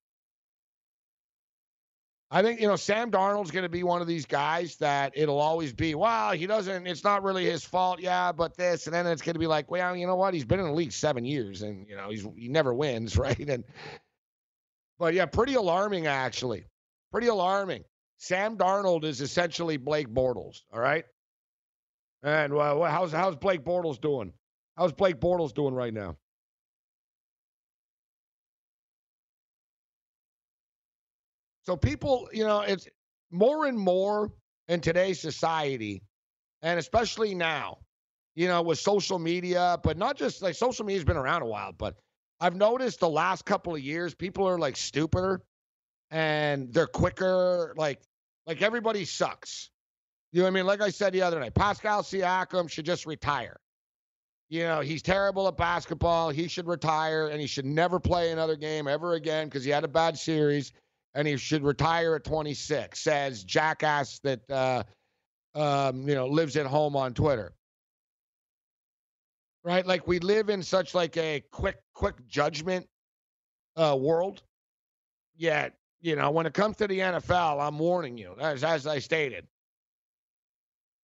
I 2.36 2.42
think, 2.42 2.60
you 2.60 2.68
know, 2.68 2.76
Sam 2.76 3.12
Darnold's 3.12 3.50
going 3.50 3.64
to 3.64 3.70
be 3.70 3.84
one 3.84 4.02
of 4.02 4.08
these 4.08 4.26
guys 4.26 4.76
that 4.78 5.14
it'll 5.16 5.40
always 5.40 5.72
be, 5.72 5.96
well, 5.96 6.34
he 6.34 6.46
doesn't, 6.48 6.86
it's 6.86 7.06
not 7.06 7.24
really 7.24 7.46
his 7.46 7.64
fault. 7.64 8.02
Yeah, 8.02 8.34
but 8.34 8.58
this. 8.58 8.88
And 8.88 8.94
then 8.94 9.08
it's 9.08 9.22
going 9.22 9.36
to 9.36 9.40
be 9.40 9.48
like, 9.48 9.72
well, 9.72 9.96
you 9.96 10.06
know 10.06 10.18
what? 10.18 10.34
He's 10.34 10.44
been 10.44 10.60
in 10.60 10.66
the 10.66 10.74
league 10.74 10.92
seven 10.92 11.24
years 11.24 11.62
and, 11.62 11.88
you 11.88 11.96
know, 11.96 12.10
he's, 12.10 12.28
he 12.36 12.50
never 12.50 12.74
wins, 12.74 13.18
right? 13.18 13.40
And, 13.40 13.64
but 15.00 15.14
yeah, 15.14 15.28
pretty 15.28 15.54
alarming, 15.54 16.08
actually. 16.08 16.66
Pretty 17.10 17.28
alarming. 17.28 17.86
Sam 18.18 18.58
Darnold 18.58 19.06
is 19.06 19.22
essentially 19.22 19.78
Blake 19.78 20.10
Bortles, 20.10 20.64
all 20.74 20.82
right? 20.82 21.06
And 22.22 22.52
uh, 22.54 22.82
how's, 22.82 23.14
how's 23.14 23.38
Blake 23.38 23.64
Bortles 23.64 24.02
doing? 24.02 24.34
How's 24.76 24.92
Blake 24.92 25.22
Bortles 25.22 25.54
doing 25.54 25.74
right 25.74 25.94
now? 25.94 26.18
So 31.66 31.76
people, 31.76 32.30
you 32.32 32.46
know, 32.46 32.62
it's 32.62 32.88
more 33.32 33.66
and 33.66 33.78
more 33.78 34.32
in 34.68 34.82
today's 34.82 35.20
society, 35.20 36.04
and 36.62 36.80
especially 36.80 37.34
now, 37.34 37.80
you 38.36 38.48
know, 38.48 38.62
with 38.62 38.80
social 38.80 39.18
media, 39.18 39.80
but 39.84 39.98
not 39.98 40.16
just 40.16 40.42
like 40.42 40.56
social 40.56 40.86
media's 40.86 41.04
been 41.04 41.18
around 41.18 41.42
a 41.42 41.48
while, 41.48 41.72
but 41.72 41.96
I've 42.40 42.56
noticed 42.56 43.00
the 43.00 43.10
last 43.10 43.46
couple 43.46 43.74
of 43.74 43.82
years, 43.82 44.14
people 44.14 44.48
are 44.48 44.60
like 44.60 44.78
stupider 44.78 45.42
and 46.12 46.72
they're 46.74 46.88
quicker. 46.88 47.74
Like, 47.78 48.02
like 48.46 48.62
everybody 48.62 49.06
sucks. 49.06 49.70
You 50.32 50.42
know 50.42 50.46
what 50.46 50.50
I 50.50 50.54
mean? 50.54 50.66
Like 50.66 50.82
I 50.82 50.90
said 50.90 51.14
the 51.14 51.22
other 51.22 51.40
night, 51.40 51.54
Pascal 51.54 52.04
Siakam 52.04 52.70
should 52.70 52.86
just 52.86 53.06
retire. 53.06 53.58
You 54.50 54.64
know, 54.64 54.82
he's 54.82 55.02
terrible 55.02 55.48
at 55.48 55.58
basketball. 55.58 56.30
He 56.30 56.48
should 56.48 56.68
retire 56.68 57.30
and 57.30 57.42
he 57.42 57.48
should 57.48 57.66
never 57.66 58.00
play 58.00 58.32
another 58.32 58.56
game 58.56 58.88
ever 58.88 59.14
again 59.14 59.48
because 59.48 59.64
he 59.64 59.72
had 59.72 59.84
a 59.84 59.88
bad 59.88 60.18
series 60.18 60.72
and 61.16 61.28
he 61.28 61.38
should 61.38 61.64
retire 61.64 62.16
at 62.16 62.26
26, 62.26 63.00
says 63.00 63.44
Jackass 63.44 64.20
that, 64.20 64.42
uh, 64.52 64.84
um, 65.56 66.08
you 66.08 66.14
know, 66.14 66.28
lives 66.28 66.58
at 66.58 66.66
home 66.66 66.96
on 66.96 67.14
Twitter. 67.14 67.54
Right? 69.64 69.88
Like 69.88 70.06
we 70.06 70.20
live 70.20 70.50
in 70.50 70.62
such 70.62 70.94
like 70.94 71.18
a 71.18 71.42
quick, 71.52 71.78
quick 71.94 72.16
judgment 72.28 72.86
uh, 73.78 73.98
world. 74.00 74.44
Yet, 75.38 75.74
you 76.02 76.16
know, 76.16 76.30
when 76.32 76.46
it 76.46 76.54
comes 76.54 76.76
to 76.78 76.88
the 76.88 77.00
NFL, 77.00 77.66
I'm 77.66 77.80
warning 77.80 78.18
you, 78.18 78.36
as, 78.40 78.64
as 78.64 78.86
I 78.86 79.00
stated, 79.00 79.48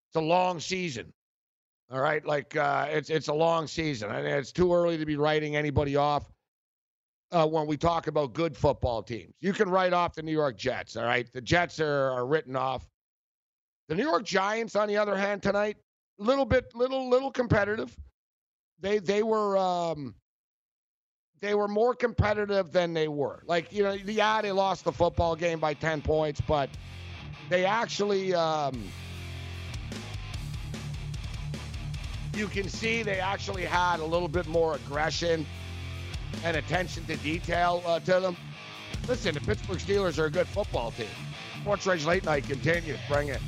it's 0.09 0.17
a 0.17 0.21
long 0.21 0.59
season. 0.59 1.11
All 1.89 1.99
right, 1.99 2.25
like 2.25 2.55
uh, 2.55 2.87
it's 2.89 3.09
it's 3.09 3.27
a 3.27 3.33
long 3.33 3.67
season, 3.67 4.11
and 4.11 4.25
it's 4.25 4.53
too 4.53 4.73
early 4.73 4.97
to 4.97 5.05
be 5.05 5.17
writing 5.17 5.57
anybody 5.57 5.97
off 5.97 6.31
uh, 7.31 7.47
when 7.47 7.65
we 7.65 7.77
talk 7.77 8.07
about 8.07 8.33
good 8.33 8.55
football 8.55 9.01
teams. 9.01 9.33
You 9.39 9.53
can 9.53 9.69
write 9.69 9.93
off 9.93 10.13
the 10.13 10.21
New 10.21 10.31
York 10.31 10.57
Jets. 10.57 10.97
All 10.97 11.05
right, 11.05 11.31
the 11.31 11.41
Jets 11.41 11.79
are, 11.79 12.11
are 12.11 12.25
written 12.25 12.55
off. 12.55 12.87
The 13.87 13.95
New 13.95 14.03
York 14.03 14.23
Giants, 14.23 14.75
on 14.75 14.87
the 14.87 14.97
other 14.97 15.15
hand, 15.15 15.41
tonight, 15.41 15.77
little 16.17 16.45
bit, 16.45 16.73
little, 16.75 17.09
little 17.09 17.31
competitive. 17.31 17.95
They 18.79 18.99
they 18.99 19.21
were 19.23 19.57
um, 19.57 20.15
they 21.39 21.55
were 21.55 21.67
more 21.67 21.93
competitive 21.93 22.71
than 22.71 22.93
they 22.93 23.07
were. 23.07 23.43
Like 23.45 23.71
you 23.71 23.83
know, 23.83 23.93
yeah, 23.93 24.41
they 24.41 24.51
lost 24.51 24.85
the 24.85 24.91
football 24.91 25.35
game 25.35 25.59
by 25.59 25.73
ten 25.73 26.01
points, 26.01 26.41
but 26.41 26.69
they 27.49 27.65
actually. 27.65 28.33
Um, 28.33 28.83
you 32.33 32.47
can 32.47 32.69
see 32.69 33.03
they 33.03 33.19
actually 33.19 33.65
had 33.65 33.99
a 33.99 34.05
little 34.05 34.29
bit 34.29 34.47
more 34.47 34.75
aggression 34.75 35.45
and 36.43 36.57
attention 36.57 37.05
to 37.05 37.15
detail 37.17 37.83
uh, 37.85 37.99
to 37.99 38.19
them. 38.19 38.37
Listen, 39.07 39.33
the 39.33 39.41
Pittsburgh 39.41 39.79
Steelers 39.79 40.17
are 40.19 40.25
a 40.25 40.29
good 40.29 40.47
football 40.47 40.91
team. 40.91 41.07
Sports 41.61 41.85
Rage 41.85 42.05
Late 42.05 42.25
Night 42.25 42.47
continues. 42.47 42.99
Bring 43.07 43.29
it. 43.29 43.41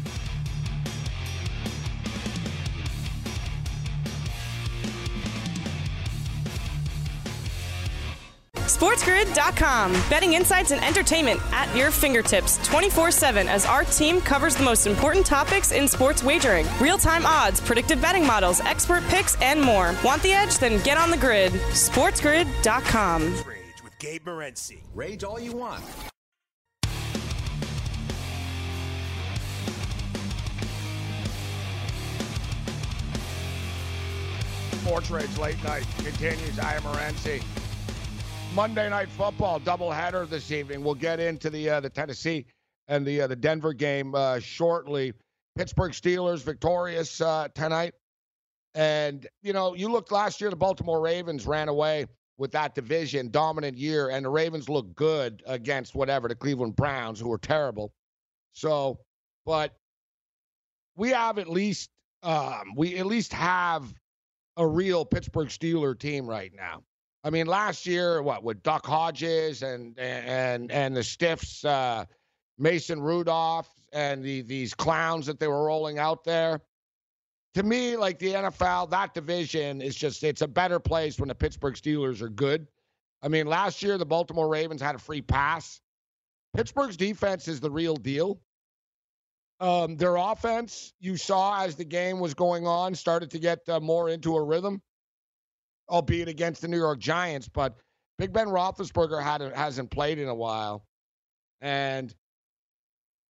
SportsGrid.com. 8.84 9.94
Betting 10.10 10.34
insights 10.34 10.72
and 10.72 10.84
entertainment 10.84 11.40
at 11.54 11.74
your 11.74 11.90
fingertips 11.90 12.58
24 12.68 13.12
7 13.12 13.48
as 13.48 13.66
our 13.66 13.86
team 13.86 14.20
covers 14.20 14.58
the 14.58 14.64
most 14.64 14.88
important 14.88 15.26
topics 15.26 15.72
in 15.72 15.88
sports 15.88 16.22
wagering 16.22 16.68
real 16.82 16.98
time 16.98 17.26
odds, 17.26 17.62
predictive 17.62 18.02
betting 18.02 18.28
models, 18.28 18.60
expert 18.60 19.02
picks, 19.08 19.42
and 19.42 19.62
more. 19.62 19.96
Want 20.04 20.22
the 20.22 20.34
edge? 20.34 20.58
Then 20.58 20.84
get 20.84 20.98
on 20.98 21.12
the 21.12 21.18
grid. 21.18 21.54
SportsGrid.com. 21.54 23.24
Rage 23.24 23.84
with 23.86 23.98
Gabe 24.00 24.26
Morency. 24.26 24.82
Rage 24.94 25.24
all 25.24 25.40
you 25.40 25.54
want. 25.54 25.82
Sports 34.82 35.10
Rage 35.10 35.38
Late 35.38 35.64
Night 35.64 35.86
continues. 36.00 36.60
I 36.60 36.76
am 36.76 36.82
Morency. 36.82 37.42
Monday 38.56 38.88
Night 38.88 39.10
Football 39.10 39.60
doubleheader 39.60 40.30
this 40.30 40.52
evening. 40.52 40.84
We'll 40.84 40.94
get 40.94 41.20
into 41.20 41.50
the 41.50 41.70
uh, 41.72 41.80
the 41.80 41.90
Tennessee 41.90 42.46
and 42.88 43.04
the 43.04 43.22
uh, 43.22 43.28
the 43.28 43.36
Denver 43.36 43.74
game 43.74 44.14
uh, 44.14 44.40
shortly. 44.40 45.14
Pittsburgh 45.58 45.92
Steelers 45.92 46.44
victorious 46.44 47.20
uh, 47.20 47.48
tonight, 47.56 47.96
and 48.76 49.26
you 49.42 49.54
know 49.54 49.74
you 49.74 49.92
looked 49.92 50.12
last 50.12 50.40
year. 50.40 50.52
The 50.52 50.56
Baltimore 50.56 51.02
Ravens 51.02 51.48
ran 51.48 51.68
away 51.68 52.06
with 52.38 52.52
that 52.52 52.76
division, 52.76 53.32
dominant 53.32 53.76
year, 53.76 54.10
and 54.10 54.24
the 54.24 54.30
Ravens 54.30 54.70
looked 54.70 54.96
good 54.96 55.42
against 55.48 55.96
whatever 55.96 56.28
the 56.28 56.36
Cleveland 56.36 56.76
Browns, 56.76 57.20
who 57.20 57.30
were 57.30 57.40
terrible. 57.40 57.92
So, 58.52 59.00
but 59.48 59.74
we 60.96 61.10
have 61.10 61.40
at 61.40 61.50
least 61.50 61.90
um, 62.22 62.74
we 62.76 63.00
at 63.00 63.08
least 63.08 63.34
have 63.34 63.92
a 64.58 64.68
real 64.68 65.06
Pittsburgh 65.06 65.48
Steeler 65.48 65.98
team 65.98 66.28
right 66.28 66.52
now. 66.56 66.84
I 67.24 67.30
mean, 67.30 67.48
last 67.48 67.86
year, 67.86 68.22
what 68.22 68.44
with 68.44 68.62
Duck 68.64 68.86
Hodges 68.86 69.64
and 69.64 69.98
and 69.98 70.72
and 70.72 70.96
the 70.96 71.04
Stiffs, 71.04 71.64
uh, 71.64 72.06
Mason 72.58 73.02
Rudolph, 73.02 73.70
and 73.94 74.24
the 74.24 74.42
these 74.42 74.74
clowns 74.74 75.26
that 75.28 75.40
they 75.40 75.48
were 75.48 75.66
rolling 75.66 76.00
out 76.00 76.24
there. 76.24 76.60
To 77.56 77.64
me, 77.64 77.96
like 77.96 78.18
the 78.18 78.34
NFL, 78.34 78.90
that 78.90 79.14
division 79.14 79.82
is 79.82 79.96
just 79.96 80.24
it's 80.24 80.42
a 80.42 80.48
better 80.48 80.80
place 80.80 81.20
when 81.20 81.30
the 81.30 81.36
Pittsburgh 81.36 81.76
Steelers 81.76 82.22
are 82.22 82.30
good. 82.30 82.68
I 83.22 83.30
mean, 83.30 83.48
last 83.48 83.82
year 83.82 83.98
the 83.98 84.06
Baltimore 84.06 84.50
Ravens 84.50 84.82
had 84.82 84.96
a 84.96 85.00
free 85.00 85.22
pass. 85.22 85.80
Pittsburgh's 86.54 86.98
defense 86.98 87.48
is 87.48 87.60
the 87.60 87.72
real 87.72 87.96
deal. 87.96 88.42
Um, 89.60 89.96
their 89.96 90.18
offense, 90.18 90.94
you 91.00 91.16
saw 91.16 91.64
as 91.64 91.76
the 91.76 91.86
game 91.86 92.20
was 92.20 92.34
going 92.34 92.68
on, 92.68 92.96
started 92.96 93.32
to 93.32 93.40
get 93.40 93.68
uh, 93.70 93.80
more 93.80 94.10
into 94.10 94.36
a 94.36 94.44
rhythm, 94.44 94.82
albeit 95.90 96.28
against 96.28 96.62
the 96.62 96.68
New 96.68 96.78
York 96.78 97.00
Giants. 97.00 97.48
But 97.48 97.76
Big 98.18 98.34
Ben 98.34 98.48
Roethlisberger 98.48 99.22
hadn't, 99.22 99.56
hasn't 99.56 99.92
played 99.92 100.20
in 100.20 100.28
a 100.28 100.36
while, 100.36 100.86
and 101.62 102.14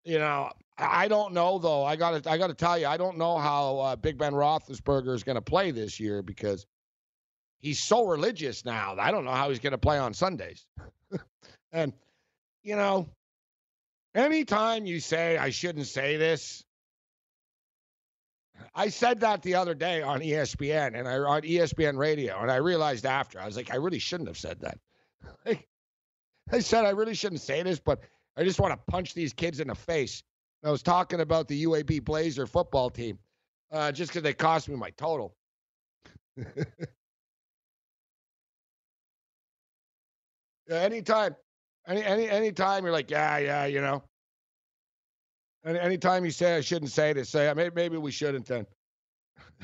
you 0.03 0.19
know 0.19 0.51
I 0.77 1.07
don't 1.07 1.33
know 1.33 1.59
though. 1.59 1.83
I 1.83 1.95
got 1.95 2.23
to 2.23 2.29
I 2.29 2.37
got 2.37 2.47
to 2.47 2.53
tell 2.53 2.77
you, 2.77 2.87
I 2.87 2.97
don't 2.97 3.17
know 3.17 3.37
how 3.37 3.79
uh, 3.79 3.95
Big 3.95 4.17
Ben 4.17 4.33
Roethlisberger 4.33 5.13
is 5.13 5.23
going 5.23 5.35
to 5.35 5.41
play 5.41 5.71
this 5.71 5.99
year 5.99 6.21
because 6.21 6.65
he's 7.59 7.79
so 7.79 8.07
religious 8.07 8.65
now. 8.65 8.95
I 8.99 9.11
don't 9.11 9.25
know 9.25 9.31
how 9.31 9.49
he's 9.49 9.59
going 9.59 9.71
to 9.71 9.77
play 9.77 9.99
on 9.99 10.13
Sundays. 10.13 10.65
and 11.71 11.93
you 12.63 12.75
know, 12.75 13.07
anytime 14.15 14.85
you 14.85 14.99
say 14.99 15.37
I 15.37 15.51
shouldn't 15.51 15.87
say 15.87 16.17
this, 16.17 16.63
I 18.75 18.89
said 18.89 19.19
that 19.21 19.41
the 19.41 19.55
other 19.55 19.73
day 19.73 20.01
on 20.01 20.19
ESPN 20.21 20.97
and 20.97 21.07
I 21.07 21.17
on 21.17 21.41
ESPN 21.41 21.97
radio, 21.97 22.39
and 22.41 22.51
I 22.51 22.57
realized 22.57 23.05
after 23.05 23.39
I 23.39 23.45
was 23.45 23.55
like, 23.55 23.71
I 23.71 23.77
really 23.77 23.99
shouldn't 23.99 24.29
have 24.29 24.37
said 24.37 24.59
that. 24.61 24.77
Like, 25.45 25.67
I 26.51 26.59
said 26.59 26.83
I 26.85 26.89
really 26.89 27.13
shouldn't 27.13 27.39
say 27.41 27.63
this, 27.63 27.79
but 27.79 28.01
I 28.35 28.43
just 28.43 28.59
want 28.59 28.73
to 28.73 28.91
punch 28.91 29.13
these 29.13 29.31
kids 29.31 29.61
in 29.61 29.69
the 29.69 29.75
face. 29.75 30.23
I 30.63 30.71
was 30.71 30.83
talking 30.83 31.21
about 31.21 31.47
the 31.47 31.63
UAB 31.65 32.03
Blazer 32.03 32.45
football 32.47 32.89
team, 32.89 33.19
uh, 33.71 33.91
just 33.91 34.11
because 34.11 34.23
they 34.23 34.33
cost 34.33 34.67
me 34.67 34.75
my 34.75 34.89
total. 34.91 35.35
anytime, 40.69 41.35
any 41.87 42.03
any 42.03 42.29
anytime 42.29 42.83
you're 42.83 42.93
like, 42.93 43.11
yeah, 43.11 43.37
yeah, 43.37 43.65
you 43.65 43.81
know. 43.81 44.03
Any 45.65 45.79
anytime 45.79 46.25
you 46.25 46.31
say 46.31 46.57
I 46.57 46.61
shouldn't 46.61 46.91
say 46.91 47.13
this, 47.13 47.29
say 47.29 47.51
maybe 47.55 47.75
maybe 47.75 47.97
we 47.97 48.11
shouldn't 48.11 48.45
then. 48.45 48.65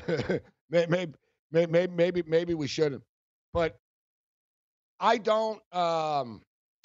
maybe, 0.70 1.12
maybe 1.52 1.88
maybe 1.88 2.22
maybe 2.26 2.54
we 2.54 2.66
shouldn't. 2.66 3.02
But 3.52 3.76
I 4.98 5.18
don't 5.18 5.60
um 5.74 6.42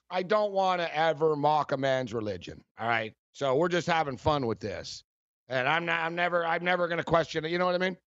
I 0.10 0.24
don't 0.24 0.52
want 0.52 0.82
to 0.82 0.98
ever 0.98 1.36
mock 1.36 1.72
a 1.72 1.78
man's 1.78 2.14
religion. 2.14 2.62
All 2.80 2.88
right. 2.88 3.14
So 3.34 3.56
we're 3.56 3.70
just 3.70 3.88
having 3.88 4.18
fun 4.18 4.46
with 4.48 4.60
this. 4.60 5.04
And 5.50 5.68
I'm 5.68 5.86
not 5.86 6.02
I'm 6.02 6.16
never 6.16 6.46
I'm 6.46 6.64
never 6.64 6.88
gonna 6.88 7.04
question 7.04 7.46
it. 7.46 7.52
You 7.52 7.58
know 7.58 7.66
what 7.66 7.76
I 7.76 7.80
mean? 7.80 7.98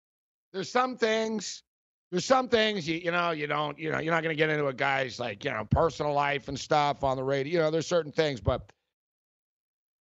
There's 0.52 0.70
some 0.70 0.96
things 0.96 1.62
there's 2.10 2.24
some 2.24 2.48
things 2.48 2.88
you 2.88 2.96
you 2.96 3.10
know 3.10 3.30
you 3.32 3.46
don't 3.46 3.78
you 3.78 3.90
know 3.92 3.98
you're 3.98 4.12
not 4.12 4.22
going 4.22 4.34
to 4.34 4.38
get 4.38 4.48
into 4.48 4.66
a 4.66 4.72
guy's 4.72 5.20
like 5.20 5.44
you 5.44 5.50
know 5.50 5.64
personal 5.70 6.12
life 6.12 6.48
and 6.48 6.58
stuff 6.58 7.04
on 7.04 7.16
the 7.16 7.24
radio. 7.24 7.52
You 7.52 7.58
know, 7.60 7.70
there's 7.70 7.86
certain 7.86 8.12
things, 8.12 8.40
but 8.40 8.70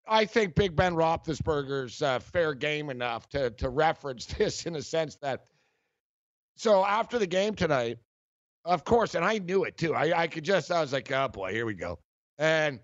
I 0.09 0.25
think 0.25 0.55
Big 0.55 0.75
Ben 0.75 0.93
Roethlisberger's 0.93 2.01
uh, 2.01 2.19
fair 2.19 2.53
game 2.53 2.89
enough 2.89 3.29
to 3.29 3.51
to 3.51 3.69
reference 3.69 4.25
this 4.37 4.65
in 4.65 4.75
a 4.75 4.81
sense 4.81 5.15
that. 5.17 5.45
So 6.55 6.83
after 6.83 7.19
the 7.19 7.27
game 7.27 7.53
tonight, 7.53 7.99
of 8.65 8.83
course, 8.83 9.13
and 9.13 9.23
I 9.23 9.37
knew 9.37 9.63
it 9.63 9.77
too. 9.77 9.93
I 9.93 10.21
I 10.23 10.27
could 10.27 10.43
just 10.43 10.71
I 10.71 10.81
was 10.81 10.93
like, 10.93 11.11
oh 11.11 11.27
boy, 11.27 11.51
here 11.51 11.65
we 11.65 11.75
go, 11.75 11.99
and 12.37 12.79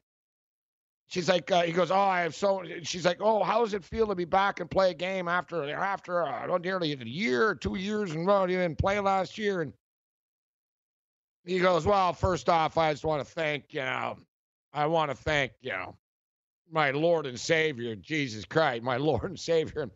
She's 1.13 1.29
like, 1.29 1.51
uh, 1.51 1.61
he 1.61 1.71
goes, 1.71 1.91
oh, 1.91 1.95
I 1.95 2.21
have 2.21 2.33
so. 2.33 2.63
She's 2.81 3.05
like, 3.05 3.17
oh, 3.21 3.43
how 3.43 3.59
does 3.63 3.75
it 3.75 3.83
feel 3.83 4.07
to 4.07 4.15
be 4.15 4.25
back 4.25 4.59
and 4.59 4.71
play 4.71 4.89
a 4.89 4.93
game 4.95 5.27
after 5.27 5.69
after 5.69 6.23
I 6.23 6.47
uh, 6.47 6.57
nearly 6.57 6.93
a 6.93 6.95
year, 6.95 7.53
two 7.53 7.75
years, 7.75 8.13
and 8.13 8.25
well, 8.25 8.49
you 8.49 8.57
didn't 8.57 8.79
play 8.79 8.99
last 8.99 9.37
year? 9.37 9.61
And 9.61 9.73
he 11.45 11.59
goes, 11.59 11.85
well, 11.85 12.13
first 12.13 12.49
off, 12.49 12.79
I 12.79 12.91
just 12.91 13.05
want 13.05 13.23
to 13.23 13.31
thank 13.31 13.73
you 13.73 13.81
know, 13.81 14.17
I 14.73 14.87
want 14.87 15.11
to 15.11 15.15
thank 15.15 15.51
you 15.61 15.73
know, 15.73 15.95
my 16.73 16.91
Lord 16.91 17.25
and 17.25 17.39
Savior, 17.39 17.95
Jesus 17.95 18.45
Christ, 18.45 18.83
my 18.83 18.97
Lord 18.97 19.23
and 19.23 19.39
Savior. 19.39 19.89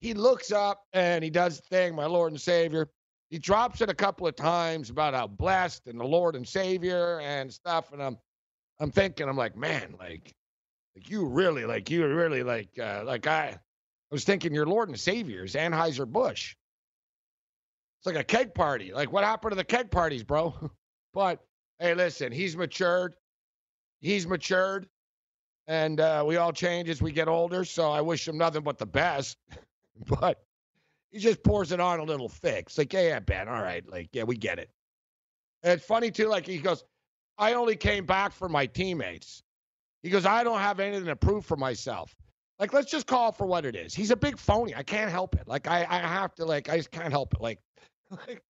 He 0.00 0.14
looks 0.14 0.50
up 0.50 0.84
and 0.92 1.22
he 1.22 1.30
does 1.30 1.58
the 1.58 1.62
thing, 1.62 1.94
my 1.94 2.06
Lord 2.06 2.32
and 2.32 2.40
Savior. 2.40 2.90
He 3.30 3.38
drops 3.38 3.80
it 3.80 3.88
a 3.88 3.94
couple 3.94 4.26
of 4.26 4.36
times 4.36 4.90
about 4.90 5.14
how 5.14 5.28
blessed 5.28 5.86
and 5.86 5.98
the 5.98 6.04
Lord 6.04 6.34
and 6.34 6.46
Savior 6.46 7.20
and 7.20 7.50
stuff, 7.52 7.92
and 7.92 8.02
I'm 8.02 8.18
I'm 8.80 8.90
thinking, 8.90 9.28
I'm 9.28 9.36
like, 9.36 9.56
man, 9.56 9.94
like, 10.00 10.34
like 10.96 11.08
you 11.08 11.24
really, 11.26 11.64
like 11.64 11.88
you 11.88 12.04
really, 12.06 12.42
like, 12.42 12.76
uh, 12.80 13.04
like 13.06 13.28
I, 13.28 13.44
I 13.50 13.58
was 14.10 14.24
thinking, 14.24 14.52
your 14.52 14.66
Lord 14.66 14.88
and 14.88 14.98
Savior 14.98 15.44
is 15.44 15.54
Anheuser 15.54 16.06
Busch. 16.06 16.56
It's 18.00 18.06
like 18.06 18.16
a 18.16 18.24
keg 18.24 18.54
party. 18.54 18.92
Like, 18.92 19.12
what 19.12 19.22
happened 19.22 19.52
to 19.52 19.56
the 19.56 19.62
keg 19.62 19.92
parties, 19.92 20.24
bro? 20.24 20.52
but 21.14 21.38
hey, 21.78 21.94
listen, 21.94 22.32
he's 22.32 22.56
matured. 22.56 23.14
He's 24.00 24.26
matured, 24.26 24.88
and 25.66 26.00
uh, 26.00 26.24
we 26.26 26.36
all 26.36 26.52
change 26.52 26.88
as 26.88 27.00
we 27.00 27.12
get 27.12 27.28
older. 27.28 27.64
So 27.64 27.90
I 27.90 28.00
wish 28.00 28.26
him 28.26 28.38
nothing 28.38 28.62
but 28.62 28.78
the 28.78 28.86
best. 28.86 29.36
but 30.20 30.42
he 31.10 31.18
just 31.18 31.42
pours 31.42 31.72
it 31.72 31.80
on 31.80 32.00
a 32.00 32.04
little 32.04 32.28
thick. 32.28 32.66
It's 32.66 32.78
like, 32.78 32.92
yeah, 32.92 33.02
yeah, 33.02 33.20
Ben, 33.20 33.48
all 33.48 33.62
right, 33.62 33.86
like, 33.88 34.08
yeah, 34.12 34.24
we 34.24 34.36
get 34.36 34.58
it. 34.58 34.70
And 35.62 35.72
it's 35.72 35.84
funny 35.84 36.10
too. 36.10 36.28
Like 36.28 36.46
he 36.46 36.58
goes, 36.58 36.84
I 37.38 37.54
only 37.54 37.76
came 37.76 38.06
back 38.06 38.32
for 38.32 38.48
my 38.48 38.66
teammates. 38.66 39.42
He 40.02 40.10
goes, 40.10 40.26
I 40.26 40.42
don't 40.42 40.58
have 40.58 40.80
anything 40.80 41.06
to 41.06 41.16
prove 41.16 41.44
for 41.44 41.56
myself. 41.56 42.14
Like, 42.58 42.72
let's 42.72 42.90
just 42.90 43.06
call 43.06 43.32
for 43.32 43.46
what 43.46 43.64
it 43.64 43.74
is. 43.74 43.94
He's 43.94 44.10
a 44.10 44.16
big 44.16 44.38
phony. 44.38 44.74
I 44.74 44.82
can't 44.82 45.10
help 45.10 45.34
it. 45.34 45.48
Like, 45.48 45.66
I, 45.66 45.86
I 45.88 45.98
have 45.98 46.34
to, 46.36 46.44
like, 46.44 46.68
I 46.68 46.76
just 46.76 46.90
can't 46.90 47.12
help 47.12 47.34
it. 47.34 47.40
Like, 47.40 47.58
like 48.10 48.42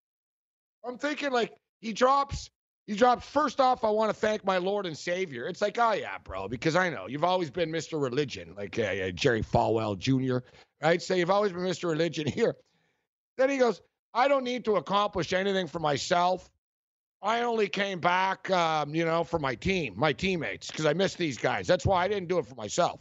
I'm 0.85 0.99
thinking, 0.99 1.31
like, 1.31 1.55
he 1.81 1.93
drops, 1.93 2.51
he 2.87 2.95
drops, 2.95 3.27
first 3.27 3.61
off, 3.61 3.85
I 3.85 3.91
want 3.91 4.11
to 4.11 4.15
thank 4.15 4.45
my 4.45 4.59
Lord 4.59 4.87
and 4.87 4.97
Savior. 4.97 5.47
It's 5.47 5.63
like, 5.63 5.79
oh, 5.79 5.93
yeah, 5.93 6.19
bro, 6.25 6.49
because 6.49 6.75
I 6.75 6.91
know 6.91 7.07
you've 7.07 7.25
always 7.25 7.51
been 7.51 7.71
Mr. 7.71 8.03
Religion, 8.03 8.55
like 8.57 8.79
uh, 8.79 8.83
uh, 8.83 9.11
Jerry 9.13 9.43
Falwell 9.43 9.97
Jr., 9.99 10.39
right? 10.83 11.01
So 11.01 11.15
you've 11.15 11.31
always 11.31 11.53
been 11.53 11.63
Mr. 11.63 11.89
Religion 11.89 12.27
here. 12.29 12.57
Then 13.39 13.51
he 13.51 13.57
goes, 13.57 13.81
I 14.15 14.29
don't 14.29 14.45
need 14.45 14.65
to 14.67 14.77
accomplish 14.77 15.33
anything 15.33 15.67
for 15.67 15.79
myself. 15.79 16.51
I 17.23 17.43
only 17.43 17.69
came 17.69 18.01
back, 18.01 18.51
um, 18.51 18.95
you 18.95 19.05
know, 19.05 19.23
for 19.23 19.39
my 19.39 19.55
team, 19.55 19.95
my 19.97 20.13
teammates, 20.13 20.67
because 20.67 20.87
I 20.87 20.93
missed 20.93 21.19
these 21.19 21.39
guys. 21.39 21.69
That's 21.69 21.87
why 21.87 22.05
I 22.05 22.09
didn't 22.09 22.29
do 22.29 22.39
it 22.39 22.47
for 22.47 22.57
myself. 22.57 23.01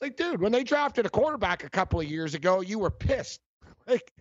Like, 0.00 0.16
dude, 0.16 0.40
when 0.40 0.50
they 0.50 0.64
drafted 0.64 1.06
a 1.06 1.08
quarterback 1.08 1.62
a 1.62 1.70
couple 1.70 2.00
of 2.00 2.06
years 2.06 2.34
ago, 2.34 2.60
you 2.60 2.78
were 2.78 2.90
pissed. 2.90 3.40
Like, 3.88 4.12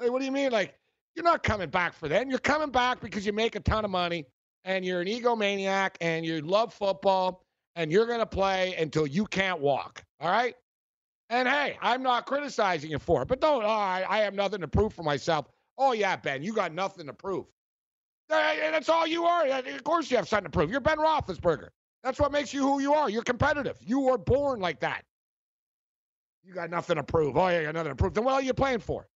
like, 0.00 0.10
what 0.10 0.20
do 0.20 0.24
you 0.24 0.32
mean? 0.32 0.50
Like, 0.50 0.77
you're 1.18 1.24
not 1.24 1.42
coming 1.42 1.68
back 1.68 1.94
for 1.94 2.06
them. 2.06 2.30
You're 2.30 2.38
coming 2.38 2.70
back 2.70 3.00
because 3.00 3.26
you 3.26 3.32
make 3.32 3.56
a 3.56 3.60
ton 3.60 3.84
of 3.84 3.90
money 3.90 4.24
and 4.64 4.84
you're 4.84 5.00
an 5.00 5.08
egomaniac 5.08 5.96
and 6.00 6.24
you 6.24 6.40
love 6.42 6.72
football 6.72 7.42
and 7.74 7.90
you're 7.90 8.06
going 8.06 8.20
to 8.20 8.26
play 8.26 8.76
until 8.78 9.04
you 9.04 9.26
can't 9.26 9.58
walk. 9.58 10.04
All 10.20 10.30
right. 10.30 10.54
And 11.28 11.48
hey, 11.48 11.76
I'm 11.82 12.04
not 12.04 12.26
criticizing 12.26 12.92
you 12.92 13.00
for 13.00 13.22
it, 13.22 13.28
but 13.28 13.40
don't, 13.40 13.64
oh, 13.64 13.68
I, 13.68 14.06
I 14.08 14.18
have 14.18 14.32
nothing 14.32 14.60
to 14.60 14.68
prove 14.68 14.94
for 14.94 15.02
myself. 15.02 15.46
Oh, 15.76 15.90
yeah, 15.90 16.14
Ben, 16.14 16.40
you 16.40 16.52
got 16.52 16.72
nothing 16.72 17.06
to 17.06 17.12
prove. 17.12 17.46
Uh, 18.30 18.54
that's 18.70 18.88
all 18.88 19.06
you 19.06 19.24
are. 19.24 19.44
Of 19.46 19.84
course, 19.84 20.12
you 20.12 20.16
have 20.18 20.28
something 20.28 20.44
to 20.44 20.50
prove. 20.50 20.70
You're 20.70 20.80
Ben 20.80 20.98
Roethlisberger. 20.98 21.68
That's 22.04 22.20
what 22.20 22.30
makes 22.30 22.54
you 22.54 22.62
who 22.62 22.80
you 22.80 22.94
are. 22.94 23.10
You're 23.10 23.22
competitive. 23.22 23.76
You 23.80 23.98
were 23.98 24.18
born 24.18 24.60
like 24.60 24.78
that. 24.80 25.02
You 26.44 26.54
got 26.54 26.70
nothing 26.70 26.96
to 26.96 27.02
prove. 27.02 27.36
Oh, 27.36 27.48
yeah, 27.48 27.58
you 27.58 27.66
got 27.66 27.74
nothing 27.74 27.90
to 27.90 27.96
prove. 27.96 28.14
Then 28.14 28.22
what 28.22 28.34
are 28.34 28.42
you 28.42 28.54
playing 28.54 28.78
for? 28.78 29.08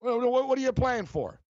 What, 0.00 0.48
what 0.48 0.58
are 0.58 0.62
you 0.62 0.72
playing 0.72 1.06
for? 1.06 1.40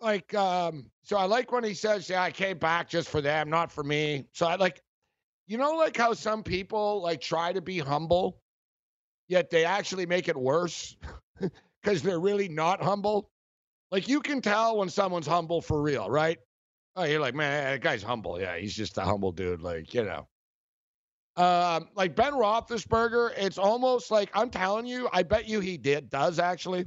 Like, 0.00 0.34
um, 0.34 0.90
so 1.04 1.16
I 1.16 1.24
like 1.26 1.52
when 1.52 1.62
he 1.64 1.74
says, 1.74 2.08
"Yeah, 2.08 2.22
I 2.22 2.32
came 2.32 2.58
back 2.58 2.88
just 2.88 3.08
for 3.08 3.20
them, 3.20 3.48
not 3.50 3.70
for 3.70 3.84
me." 3.84 4.26
So 4.32 4.46
I 4.46 4.56
like, 4.56 4.82
you 5.46 5.58
know, 5.58 5.72
like 5.76 5.96
how 5.96 6.14
some 6.14 6.42
people 6.42 7.02
like 7.02 7.20
try 7.20 7.52
to 7.52 7.60
be 7.62 7.78
humble 7.78 8.42
yet 9.28 9.50
they 9.50 9.64
actually 9.64 10.06
make 10.06 10.28
it 10.28 10.36
worse 10.36 10.96
because 11.82 12.02
they're 12.02 12.20
really 12.20 12.48
not 12.48 12.82
humble. 12.82 13.30
Like 13.90 14.08
you 14.08 14.20
can 14.20 14.40
tell 14.42 14.78
when 14.78 14.90
someone's 14.90 15.26
humble 15.26 15.62
for 15.62 15.82
real, 15.82 16.10
right? 16.10 16.38
Oh, 16.96 17.04
you're 17.04 17.20
like, 17.20 17.34
man, 17.34 17.72
that 17.72 17.80
guy's 17.82 18.02
humble. 18.02 18.40
Yeah, 18.40 18.56
he's 18.58 18.74
just 18.74 18.98
a 18.98 19.02
humble 19.02 19.32
dude. 19.32 19.62
Like, 19.62 19.94
you 19.94 20.04
know. 20.04 20.28
Um, 21.36 21.88
like 21.94 22.14
Ben 22.14 22.34
Roethlisberger, 22.34 23.32
it's 23.38 23.56
almost 23.56 24.10
like 24.10 24.30
I'm 24.34 24.50
telling 24.50 24.86
you, 24.86 25.08
I 25.12 25.22
bet 25.22 25.48
you 25.48 25.60
he 25.60 25.78
did 25.78 26.10
does 26.10 26.38
actually. 26.38 26.86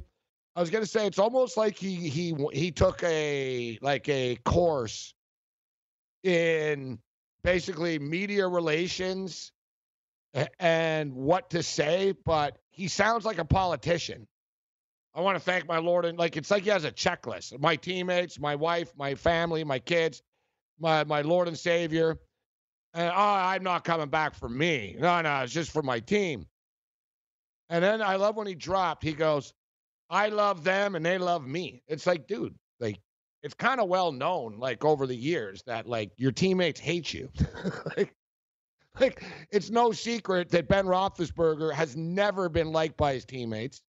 I 0.54 0.60
was 0.60 0.70
gonna 0.70 0.86
say 0.86 1.06
it's 1.06 1.18
almost 1.18 1.56
like 1.56 1.76
he 1.76 2.08
he 2.08 2.34
he 2.52 2.70
took 2.70 3.02
a 3.02 3.78
like 3.82 4.08
a 4.08 4.36
course 4.44 5.14
in 6.22 6.98
basically 7.42 7.98
media 7.98 8.46
relations 8.46 9.52
and 10.60 11.12
what 11.14 11.50
to 11.50 11.62
say, 11.62 12.14
but 12.24 12.58
he 12.70 12.88
sounds 12.88 13.24
like 13.24 13.38
a 13.38 13.44
politician. 13.44 14.26
I 15.14 15.20
want 15.22 15.36
to 15.36 15.40
thank 15.40 15.66
my 15.66 15.78
Lord 15.78 16.04
and 16.04 16.18
like 16.18 16.36
it's 16.36 16.50
like 16.50 16.64
he 16.64 16.70
has 16.70 16.84
a 16.84 16.92
checklist. 16.92 17.58
My 17.58 17.74
teammates, 17.74 18.38
my 18.38 18.54
wife, 18.54 18.92
my 18.96 19.14
family, 19.14 19.64
my 19.64 19.78
kids, 19.78 20.22
my 20.78 21.04
my 21.04 21.22
Lord 21.22 21.48
and 21.48 21.58
Savior. 21.58 22.18
And 22.96 23.12
oh, 23.14 23.14
I'm 23.14 23.62
not 23.62 23.84
coming 23.84 24.08
back 24.08 24.34
for 24.34 24.48
me. 24.48 24.96
No, 24.98 25.20
no, 25.20 25.42
it's 25.42 25.52
just 25.52 25.70
for 25.70 25.82
my 25.82 26.00
team. 26.00 26.46
And 27.68 27.84
then 27.84 28.00
I 28.00 28.16
love 28.16 28.36
when 28.36 28.46
he 28.46 28.54
dropped, 28.54 29.02
he 29.02 29.12
goes, 29.12 29.52
I 30.08 30.30
love 30.30 30.64
them 30.64 30.94
and 30.94 31.04
they 31.04 31.18
love 31.18 31.46
me. 31.46 31.82
It's 31.88 32.06
like, 32.06 32.26
dude, 32.26 32.54
like 32.80 32.98
it's 33.42 33.52
kind 33.52 33.82
of 33.82 33.88
well 33.88 34.12
known, 34.12 34.58
like 34.58 34.82
over 34.82 35.06
the 35.06 35.14
years, 35.14 35.62
that 35.66 35.86
like 35.86 36.10
your 36.16 36.32
teammates 36.32 36.80
hate 36.80 37.12
you. 37.12 37.28
like, 37.98 38.14
like 38.98 39.22
it's 39.50 39.68
no 39.68 39.92
secret 39.92 40.48
that 40.52 40.66
Ben 40.66 40.86
Roethlisberger 40.86 41.74
has 41.74 41.96
never 41.96 42.48
been 42.48 42.72
liked 42.72 42.96
by 42.96 43.12
his 43.12 43.26
teammates. 43.26 43.82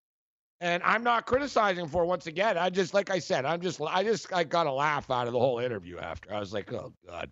And 0.59 0.83
I'm 0.83 1.03
not 1.03 1.27
criticizing 1.27 1.87
for 1.87 2.05
once 2.05 2.27
again. 2.27 2.57
I 2.57 2.69
just, 2.69 2.93
like 2.93 3.09
I 3.09 3.19
said, 3.19 3.45
I'm 3.45 3.61
just, 3.61 3.79
I 3.79 4.03
just, 4.03 4.33
I 4.33 4.43
got 4.43 4.67
a 4.67 4.71
laugh 4.73 5.09
out 5.09 5.27
of 5.27 5.33
the 5.33 5.39
whole 5.39 5.59
interview 5.59 5.97
after. 5.97 6.33
I 6.33 6.41
was 6.41 6.51
like, 6.51 6.73
oh 6.73 6.91
god. 7.07 7.31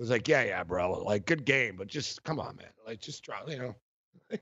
Was 0.00 0.08
like, 0.08 0.26
yeah, 0.28 0.42
yeah, 0.44 0.64
bro. 0.64 0.92
Like, 1.02 1.26
good 1.26 1.44
game, 1.44 1.76
but 1.76 1.86
just 1.86 2.24
come 2.24 2.40
on, 2.40 2.56
man. 2.56 2.70
Like, 2.86 3.02
just 3.02 3.22
try, 3.22 3.38
you 3.46 3.58
know. 3.58 3.76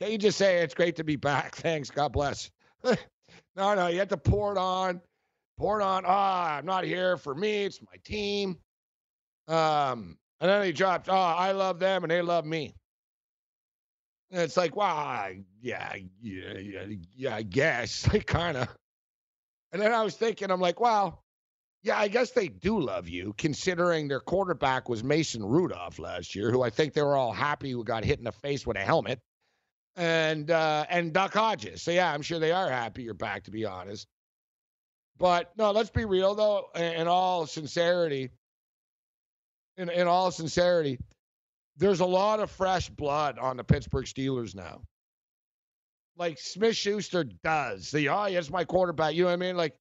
Can't 0.00 0.12
you 0.12 0.16
just 0.16 0.38
say 0.38 0.62
it's 0.62 0.72
great 0.72 0.96
to 0.96 1.04
be 1.04 1.16
back? 1.16 1.56
Thanks. 1.56 1.90
God 1.90 2.14
bless. 2.14 2.50
no, 2.82 2.94
no, 3.56 3.88
you 3.88 3.98
have 3.98 4.08
to 4.08 4.16
pour 4.16 4.52
it 4.52 4.58
on. 4.58 5.02
Pour 5.58 5.78
it 5.78 5.84
on. 5.84 6.04
Ah, 6.06 6.54
oh, 6.54 6.58
I'm 6.58 6.64
not 6.64 6.84
here 6.84 7.18
for 7.18 7.34
me. 7.34 7.64
It's 7.64 7.82
my 7.82 7.98
team. 8.02 8.56
Um, 9.46 10.16
and 10.40 10.50
then 10.50 10.64
he 10.64 10.72
dropped, 10.72 11.10
oh, 11.10 11.14
I 11.14 11.52
love 11.52 11.78
them 11.78 12.04
and 12.04 12.10
they 12.10 12.22
love 12.22 12.46
me. 12.46 12.74
And 14.30 14.40
it's 14.40 14.56
like, 14.56 14.74
wow, 14.74 15.28
yeah, 15.60 15.96
yeah, 16.22 16.58
yeah, 16.58 16.84
yeah, 17.14 17.36
I 17.36 17.42
guess. 17.42 18.08
Like, 18.12 18.26
kind 18.26 18.56
of. 18.56 18.68
And 19.72 19.82
then 19.82 19.92
I 19.92 20.02
was 20.02 20.16
thinking, 20.16 20.50
I'm 20.50 20.60
like, 20.62 20.80
wow, 20.80 21.18
yeah, 21.86 22.00
I 22.00 22.08
guess 22.08 22.32
they 22.32 22.48
do 22.48 22.80
love 22.80 23.08
you, 23.08 23.32
considering 23.38 24.08
their 24.08 24.18
quarterback 24.18 24.88
was 24.88 25.04
Mason 25.04 25.44
Rudolph 25.44 26.00
last 26.00 26.34
year, 26.34 26.50
who 26.50 26.62
I 26.62 26.68
think 26.68 26.94
they 26.94 27.02
were 27.02 27.16
all 27.16 27.32
happy 27.32 27.70
who 27.70 27.84
got 27.84 28.04
hit 28.04 28.18
in 28.18 28.24
the 28.24 28.32
face 28.32 28.66
with 28.66 28.76
a 28.76 28.80
helmet, 28.80 29.20
and 29.94 30.50
uh, 30.50 30.84
and 30.90 31.12
Duck 31.12 31.32
Hodges. 31.32 31.82
So 31.82 31.92
yeah, 31.92 32.12
I'm 32.12 32.22
sure 32.22 32.40
they 32.40 32.50
are 32.50 32.68
happy 32.68 33.04
you're 33.04 33.14
back, 33.14 33.44
to 33.44 33.52
be 33.52 33.64
honest. 33.64 34.08
But 35.16 35.52
no, 35.56 35.70
let's 35.70 35.90
be 35.90 36.04
real 36.04 36.34
though. 36.34 36.70
In, 36.74 37.06
all 37.06 37.46
sincerity, 37.46 38.30
in 39.76 39.88
in 39.88 40.08
all 40.08 40.32
sincerity, 40.32 40.98
there's 41.76 42.00
a 42.00 42.06
lot 42.06 42.40
of 42.40 42.50
fresh 42.50 42.88
blood 42.88 43.38
on 43.38 43.56
the 43.56 43.64
Pittsburgh 43.64 44.06
Steelers 44.06 44.56
now. 44.56 44.80
Like 46.18 46.38
Smith 46.40 46.74
Schuster 46.74 47.22
does. 47.44 47.92
The 47.92 48.08
oh, 48.08 48.26
yes, 48.26 48.50
my 48.50 48.64
quarterback. 48.64 49.14
You 49.14 49.22
know 49.22 49.28
what 49.28 49.34
I 49.34 49.36
mean? 49.36 49.56
Like 49.56 49.76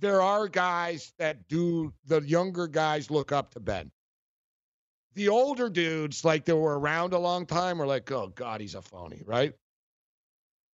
there 0.00 0.22
are 0.22 0.48
guys 0.48 1.12
that 1.18 1.46
do 1.48 1.92
the 2.06 2.20
younger 2.20 2.66
guys 2.66 3.10
look 3.10 3.32
up 3.32 3.52
to 3.52 3.60
Ben. 3.60 3.90
The 5.14 5.28
older 5.28 5.68
dudes, 5.68 6.24
like 6.24 6.44
they 6.44 6.52
were 6.52 6.78
around 6.78 7.12
a 7.12 7.18
long 7.18 7.46
time, 7.46 7.82
are 7.82 7.86
like, 7.86 8.10
oh 8.12 8.28
God, 8.34 8.60
he's 8.60 8.74
a 8.74 8.82
phony, 8.82 9.22
right? 9.26 9.52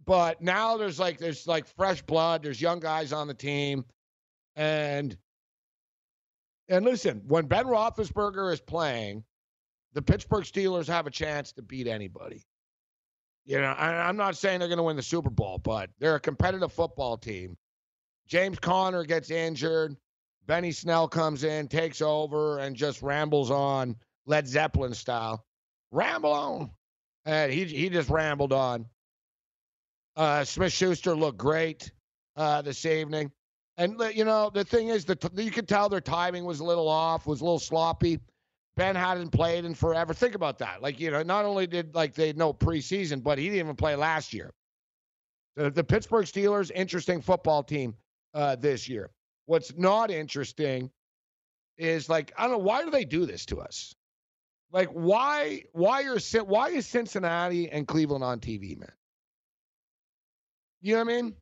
But 0.05 0.43
now 0.43 0.77
there's 0.77 0.99
like 0.99 1.19
there's 1.19 1.47
like 1.47 1.67
fresh 1.67 2.03
blood. 2.03 2.43
There's 2.43 2.61
young 2.61 2.81
guys 2.81 3.13
on 3.13 3.27
the 3.27 3.35
team, 3.35 3.85
and 4.55 5.17
and 6.69 6.85
listen, 6.85 7.23
when 7.27 7.47
Ben 7.47 7.65
Roethlisberger 7.65 8.53
is 8.53 8.61
playing, 8.61 9.25
the 9.95 10.03
Pittsburgh 10.03 10.45
Steelers 10.45 10.87
have 10.89 11.07
a 11.07 11.11
chance 11.11 11.53
to 11.53 11.63
beat 11.63 11.87
anybody. 11.87 12.43
You 13.47 13.61
know, 13.61 13.73
I, 13.73 14.09
I'm 14.09 14.17
not 14.17 14.37
saying 14.37 14.59
they're 14.59 14.69
going 14.69 14.79
to 14.79 14.85
win 14.85 14.97
the 14.97 15.03
Super 15.03 15.31
Bowl, 15.31 15.59
but 15.59 15.91
they're 15.99 16.15
a 16.15 16.21
competitive 16.21 16.73
football 16.73 17.17
team. 17.17 17.57
James 18.27 18.59
Conner 18.59 19.05
gets 19.05 19.31
injured. 19.31 19.97
Benny 20.47 20.73
Snell 20.73 21.09
comes 21.09 21.45
in, 21.45 21.69
takes 21.69 22.03
over, 22.03 22.59
and 22.59 22.77
just 22.77 23.03
rambles 23.03 23.51
on 23.51 23.97
Led 24.27 24.47
Zeppelin 24.47 24.95
style. 24.95 25.45
Ramble 25.91 26.33
on. 26.33 26.71
And 27.25 27.53
he, 27.53 27.65
he 27.65 27.89
just 27.89 28.11
rambled 28.11 28.53
on. 28.53 28.87
Uh, 30.17 30.45
Smith 30.45 30.73
Schuster 30.73 31.15
looked 31.15 31.39
great 31.39 31.91
uh, 32.37 32.63
this 32.63 32.85
evening. 32.85 33.33
And, 33.77 34.01
you 34.15 34.25
know, 34.25 34.51
the 34.53 34.65
thing 34.65 34.89
is, 34.89 35.05
that 35.07 35.29
you 35.35 35.51
could 35.51 35.67
tell 35.67 35.89
their 35.89 36.01
timing 36.01 36.45
was 36.45 36.61
a 36.61 36.65
little 36.65 36.89
off, 36.89 37.27
was 37.27 37.41
a 37.41 37.45
little 37.45 37.59
sloppy. 37.59 38.21
Ben 38.77 38.95
hadn't 38.95 39.31
played 39.31 39.65
in 39.65 39.75
forever. 39.75 40.13
Think 40.13 40.35
about 40.35 40.59
that. 40.59 40.83
Like, 40.83 41.01
you 41.01 41.11
know, 41.11 41.23
not 41.23 41.45
only 41.45 41.67
did 41.67 41.95
like 41.95 42.15
they 42.15 42.33
know 42.33 42.53
preseason, 42.53 43.23
but 43.23 43.39
he 43.39 43.45
didn't 43.45 43.61
even 43.61 43.77
play 43.77 43.97
last 43.97 44.33
year. 44.33 44.53
The, 45.57 45.71
the 45.71 45.85
Pittsburgh 45.85 46.27
Steelers, 46.27 46.71
interesting 46.75 47.21
football 47.21 47.63
team 47.63 47.95
uh, 48.35 48.57
this 48.57 48.89
year. 48.89 49.11
What's 49.47 49.77
not 49.77 50.11
interesting 50.11 50.91
is 51.79 52.09
like 52.09 52.33
I 52.37 52.43
don't 52.43 52.53
know 52.53 52.59
why 52.59 52.85
do 52.85 52.91
they 52.91 53.05
do 53.05 53.27
this 53.27 53.47
to 53.47 53.61
us? 53.61 53.95
Like 54.73 54.89
why 54.89 55.65
why 55.73 56.05
are 56.05 56.19
why 56.45 56.71
is 56.71 56.87
Cincinnati 56.87 57.71
and 57.71 57.87
Cleveland 57.87 58.25
on 58.25 58.41
TV, 58.41 58.79
man? 58.79 58.93
You 60.81 60.95
know 60.95 61.05
what 61.05 61.13
I 61.13 61.23
mean? 61.23 61.35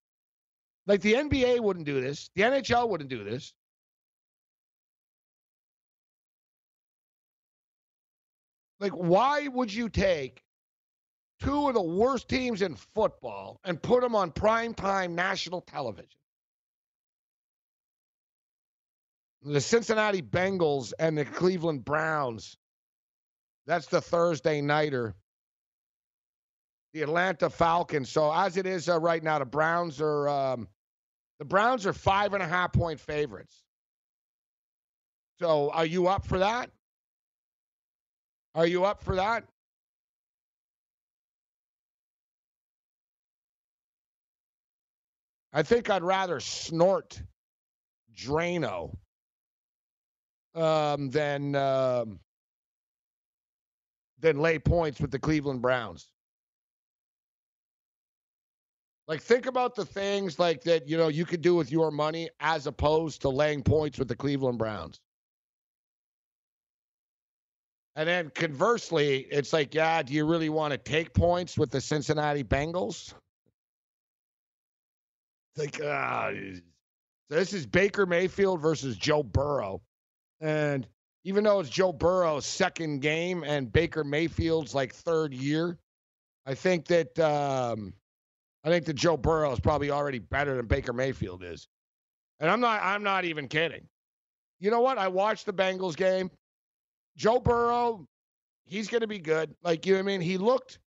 Like 0.86 1.01
the 1.01 1.14
NBA 1.14 1.61
wouldn't 1.61 1.86
do 1.86 2.01
this. 2.01 2.30
The 2.34 2.43
NHL 2.43 2.88
wouldn't 2.88 3.11
do 3.11 3.24
this. 3.24 3.55
Like 8.80 8.93
why 8.93 9.47
would 9.47 9.72
you 9.72 9.88
take 9.88 10.43
two 11.40 11.68
of 11.68 11.74
the 11.74 11.82
worst 11.82 12.28
teams 12.28 12.62
in 12.62 12.74
football 12.74 13.61
and 13.64 13.80
put 13.80 14.03
them 14.03 14.16
on 14.16 14.32
primetime 14.32 15.12
national 15.12 15.61
television? 15.61 16.18
The 19.45 19.61
Cincinnati 19.61 20.22
Bengals 20.22 20.93
and 20.99 21.18
the 21.18 21.24
Cleveland 21.24 21.84
Browns. 21.84 22.57
That's 23.66 23.86
the 23.86 24.01
Thursday 24.01 24.61
nighter. 24.61 25.14
The 26.95 27.03
Atlanta 27.03 27.49
Falcons. 27.51 28.11
So 28.11 28.32
as 28.32 28.57
it 28.57 28.66
is 28.66 28.88
uh, 28.88 28.99
right 28.99 29.22
now, 29.22 29.38
the 29.38 29.45
Browns 29.45 30.01
are 30.01 30.28
um, 30.28 30.68
the 31.38 31.45
Browns 31.45 31.86
are 31.86 31.93
five 31.93 32.34
and 32.34 32.43
a 32.43 32.47
half 32.47 32.72
point 32.72 33.01
favorites. 33.01 33.62
So 35.40 35.70
are 35.70 35.86
you 35.86 36.09
up 36.09 36.26
for 36.26 36.38
that? 36.40 36.70
Are 38.55 38.66
you 38.66 38.84
up 38.84 39.03
for 39.03 39.16
that? 39.16 39.45
I 45.53 45.62
think 45.62 45.90
I'd 45.90 46.03
rather 46.03 46.40
snort 46.40 47.20
Drano 48.14 48.97
um, 50.55 51.11
than 51.11 51.55
um, 51.55 52.18
than 54.20 54.38
lay 54.38 54.59
points 54.59 55.00
with 55.00 55.11
the 55.11 55.18
Cleveland 55.18 55.62
Browns. 55.62 56.09
Like 59.09 59.20
think 59.20 59.46
about 59.46 59.74
the 59.74 59.84
things 59.84 60.38
like 60.38 60.62
that 60.62 60.88
you 60.88 60.96
know 60.96 61.09
you 61.09 61.24
could 61.24 61.42
do 61.42 61.55
with 61.55 61.70
your 61.70 61.90
money 61.90 62.30
as 62.40 62.66
opposed 62.66 63.20
to 63.22 63.28
laying 63.28 63.62
points 63.62 63.98
with 63.98 64.09
the 64.09 64.16
Cleveland 64.16 64.59
Browns. 64.59 65.00
And 67.94 68.09
then 68.09 68.30
conversely, 68.30 69.26
it's 69.30 69.53
like, 69.53 69.74
yeah, 69.74 70.03
do 70.03 70.14
you 70.14 70.24
really 70.24 70.48
want 70.48 70.72
to 70.72 70.78
take 70.78 71.12
points 71.12 71.59
with 71.59 71.70
the 71.70 71.80
Cincinnati 71.80 72.42
Bengals? 72.42 73.12
Like, 75.59 75.78
ah, 75.84 76.28
uh, 76.28 76.32
so 77.30 77.36
this 77.36 77.53
is 77.53 77.66
Baker 77.66 78.07
Mayfield 78.07 78.62
versus 78.62 78.96
Joe 78.96 79.22
Burrow. 79.22 79.82
And 80.43 80.86
even 81.24 81.45
though 81.45 81.61
it's 81.61 81.70
Joe 81.70 81.93
Burrow's 81.93 82.45
second 82.45 83.01
game 83.01 83.45
and 83.45 83.72
Baker 83.72 84.03
Mayfield's 84.03 84.74
like 84.74 84.93
third 84.93 85.32
year, 85.32 85.78
I 86.45 86.55
think 86.55 86.86
that 86.88 87.16
um, 87.20 87.95
I 88.64 88.68
think 88.68 88.86
that 88.86 88.95
Joe 88.95 89.16
Burrow 89.16 89.53
is 89.53 89.61
probably 89.61 89.90
already 89.90 90.18
better 90.18 90.57
than 90.57 90.66
Baker 90.66 90.93
Mayfield 90.93 91.45
is. 91.45 91.68
And 92.40 92.51
I'm 92.51 92.61
not 92.61 92.82
I'm 92.82 93.05
not 93.05 93.24
even 93.24 93.47
kidding. 93.47 93.86
You 94.59 94.70
know 94.70 94.80
what? 94.80 94.99
I 94.99 95.09
watched 95.09 95.47
the 95.47 95.53
Bengals 95.53 95.97
game. 95.97 96.30
Joe 97.16 97.38
Burrow, 97.38 98.07
he's 98.64 98.88
to 98.88 99.07
be 99.07 99.20
good. 99.20 99.55
Like 99.62 99.86
you 99.86 99.95
know 99.95 100.01
I 100.01 100.03
mean, 100.03 100.20
he 100.20 100.38
looked 100.38 100.80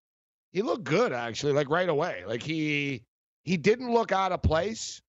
he 0.51 0.61
looked 0.61 0.83
good 0.83 1.13
actually 1.13 1.53
like 1.53 1.69
right 1.69 1.87
away. 1.87 2.23
Like 2.27 2.43
he 2.43 3.03
he 3.43 3.55
didn't 3.55 3.93
look 3.93 4.11
out 4.11 4.33
of 4.33 4.41
place 4.41 5.01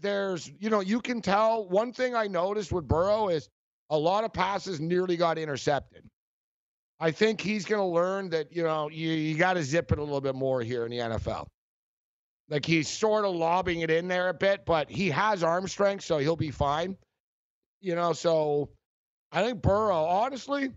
there's, 0.00 0.50
you 0.58 0.70
know, 0.70 0.80
you 0.80 1.00
can 1.00 1.20
tell. 1.20 1.68
One 1.68 1.92
thing 1.92 2.14
I 2.14 2.26
noticed 2.26 2.72
with 2.72 2.86
Burrow 2.86 3.28
is 3.28 3.48
a 3.90 3.98
lot 3.98 4.24
of 4.24 4.32
passes 4.32 4.80
nearly 4.80 5.16
got 5.16 5.38
intercepted. 5.38 6.04
I 7.00 7.10
think 7.10 7.40
he's 7.40 7.64
going 7.64 7.80
to 7.80 7.86
learn 7.86 8.30
that, 8.30 8.52
you 8.52 8.62
know, 8.62 8.88
you, 8.88 9.10
you 9.10 9.36
got 9.36 9.54
to 9.54 9.62
zip 9.62 9.92
it 9.92 9.98
a 9.98 10.02
little 10.02 10.20
bit 10.20 10.34
more 10.34 10.62
here 10.62 10.84
in 10.84 10.90
the 10.90 10.98
NFL. 10.98 11.46
Like 12.48 12.64
he's 12.64 12.88
sort 12.88 13.24
of 13.24 13.34
lobbing 13.34 13.80
it 13.80 13.90
in 13.90 14.06
there 14.08 14.28
a 14.28 14.34
bit, 14.34 14.64
but 14.66 14.90
he 14.90 15.10
has 15.10 15.42
arm 15.42 15.66
strength, 15.66 16.04
so 16.04 16.18
he'll 16.18 16.36
be 16.36 16.50
fine. 16.50 16.96
You 17.80 17.94
know, 17.94 18.12
so 18.12 18.70
I 19.32 19.42
think 19.42 19.62
Burrow, 19.62 20.04
honestly, 20.04 20.70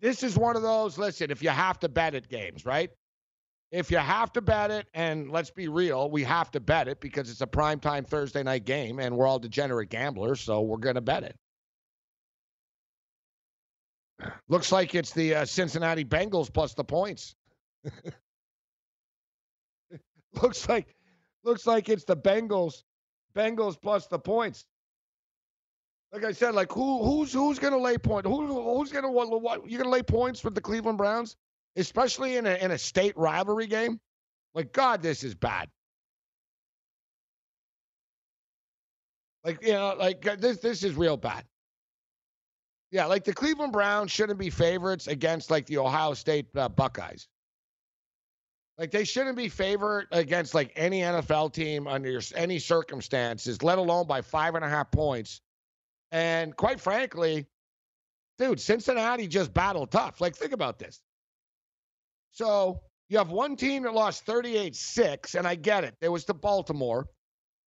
this 0.00 0.22
is 0.22 0.36
one 0.36 0.56
of 0.56 0.62
those, 0.62 0.96
listen, 0.96 1.30
if 1.30 1.42
you 1.42 1.50
have 1.50 1.78
to 1.80 1.88
bet 1.88 2.14
at 2.14 2.28
games, 2.28 2.64
right? 2.64 2.90
If 3.70 3.90
you 3.90 3.98
have 3.98 4.32
to 4.32 4.40
bet 4.40 4.70
it, 4.70 4.86
and 4.94 5.30
let's 5.30 5.50
be 5.50 5.68
real, 5.68 6.10
we 6.10 6.24
have 6.24 6.50
to 6.52 6.60
bet 6.60 6.88
it 6.88 7.00
because 7.00 7.30
it's 7.30 7.40
a 7.40 7.46
primetime 7.46 8.06
Thursday 8.06 8.42
night 8.42 8.64
game 8.64 8.98
and 8.98 9.16
we're 9.16 9.26
all 9.26 9.38
degenerate 9.38 9.90
gamblers, 9.90 10.40
so 10.40 10.62
we're 10.62 10.78
going 10.78 10.94
to 10.94 11.00
bet 11.00 11.22
it. 11.22 11.36
Looks 14.48 14.72
like 14.72 14.94
it's 14.94 15.12
the 15.12 15.34
uh, 15.34 15.44
Cincinnati 15.44 16.04
Bengals 16.04 16.52
plus 16.52 16.74
the 16.74 16.82
points. 16.84 17.36
looks 20.42 20.68
like 20.68 20.96
Looks 21.44 21.66
like 21.66 21.88
it's 21.88 22.04
the 22.04 22.16
Bengals. 22.16 22.82
Bengals 23.34 23.80
plus 23.80 24.06
the 24.06 24.18
points. 24.18 24.66
Like 26.12 26.24
I 26.24 26.32
said, 26.32 26.54
like 26.54 26.72
who 26.72 27.02
who's 27.02 27.32
who's 27.32 27.58
gonna 27.58 27.78
lay 27.78 27.96
point? 27.96 28.26
Who 28.26 28.76
who's 28.76 28.92
gonna 28.92 29.10
what, 29.10 29.40
what 29.40 29.70
you 29.70 29.78
gonna 29.78 29.90
lay 29.90 30.02
points 30.02 30.42
with 30.44 30.54
the 30.54 30.60
Cleveland 30.60 30.98
Browns, 30.98 31.36
especially 31.78 32.36
in 32.36 32.46
a 32.46 32.54
in 32.54 32.70
a 32.70 32.78
state 32.78 33.16
rivalry 33.16 33.66
game? 33.66 34.00
Like 34.54 34.72
God, 34.72 35.02
this 35.02 35.24
is 35.24 35.34
bad. 35.34 35.68
Like 39.44 39.62
you 39.62 39.72
know, 39.72 39.94
like 39.98 40.26
uh, 40.26 40.36
this 40.36 40.58
this 40.58 40.84
is 40.84 40.94
real 40.94 41.16
bad. 41.16 41.44
Yeah, 42.90 43.06
like 43.06 43.24
the 43.24 43.34
Cleveland 43.34 43.72
Browns 43.72 44.10
shouldn't 44.10 44.38
be 44.38 44.50
favorites 44.50 45.06
against 45.06 45.50
like 45.50 45.66
the 45.66 45.78
Ohio 45.78 46.14
State 46.14 46.46
uh, 46.56 46.68
Buckeyes. 46.68 47.28
Like 48.78 48.90
they 48.90 49.04
shouldn't 49.04 49.36
be 49.36 49.48
favored 49.48 50.06
against 50.12 50.54
like 50.54 50.72
any 50.76 51.00
NFL 51.00 51.52
team 51.52 51.86
under 51.86 52.20
any 52.34 52.58
circumstances, 52.58 53.62
let 53.62 53.78
alone 53.78 54.06
by 54.06 54.22
five 54.22 54.54
and 54.54 54.64
a 54.64 54.68
half 54.68 54.90
points. 54.90 55.40
And 56.12 56.56
quite 56.56 56.80
frankly, 56.80 57.46
dude, 58.38 58.60
Cincinnati 58.60 59.26
just 59.26 59.52
battled 59.52 59.90
tough. 59.90 60.20
Like 60.20 60.36
think 60.36 60.52
about 60.52 60.78
this. 60.78 61.02
So 62.32 62.80
you 63.08 63.18
have 63.18 63.30
one 63.30 63.56
team 63.56 63.84
that 63.84 63.94
lost 63.94 64.26
38-6, 64.26 65.34
and 65.34 65.46
I 65.46 65.54
get 65.54 65.84
it. 65.84 65.94
It 66.00 66.08
was 66.08 66.24
the 66.24 66.34
Baltimore. 66.34 67.06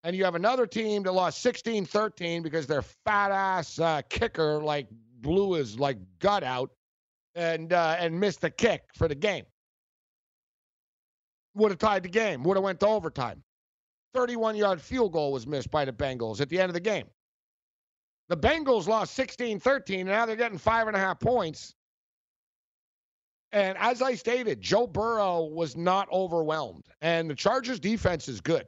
And 0.04 0.16
you 0.16 0.24
have 0.24 0.36
another 0.36 0.66
team 0.66 1.04
that 1.04 1.12
lost 1.12 1.44
16-13 1.46 2.42
because 2.42 2.66
their 2.66 2.82
fat 2.82 3.32
ass 3.32 3.80
uh, 3.80 4.02
kicker 4.10 4.62
like 4.62 4.88
blew 5.22 5.54
his 5.54 5.80
like 5.80 5.98
gut 6.20 6.44
out 6.44 6.72
and 7.36 7.72
uh, 7.72 7.96
and 8.00 8.20
missed 8.20 8.42
the 8.42 8.50
kick 8.50 8.82
for 8.96 9.08
the 9.08 9.16
game. 9.16 9.46
Would 11.54 11.72
have 11.72 11.80
tied 11.80 12.04
the 12.04 12.10
game. 12.10 12.44
Would 12.44 12.58
have 12.58 12.64
went 12.64 12.80
to 12.80 12.88
overtime. 12.88 13.44
31 14.14 14.56
yard 14.56 14.82
field 14.82 15.14
goal 15.14 15.32
was 15.32 15.48
missed 15.48 15.70
by 15.70 15.86
the 15.86 15.94
Bengals 15.94 16.42
at 16.42 16.50
the 16.50 16.60
end 16.60 16.70
of 16.70 16.74
the 16.74 16.80
game. 16.80 17.06
The 18.30 18.38
Bengals 18.38 18.88
lost 18.88 19.14
16 19.14 19.60
13, 19.60 20.00
and 20.02 20.10
now 20.10 20.26
they're 20.26 20.36
getting 20.36 20.58
five 20.58 20.88
and 20.88 20.96
a 20.96 21.00
half 21.00 21.20
points. 21.20 21.76
And 23.54 23.78
as 23.78 24.02
I 24.02 24.16
stated, 24.16 24.62
Joe 24.62 24.88
Burrow 24.88 25.44
was 25.44 25.76
not 25.76 26.08
overwhelmed, 26.12 26.86
and 27.02 27.30
the 27.30 27.36
Chargers 27.36 27.80
defense 27.80 28.30
is 28.30 28.40
good. 28.40 28.66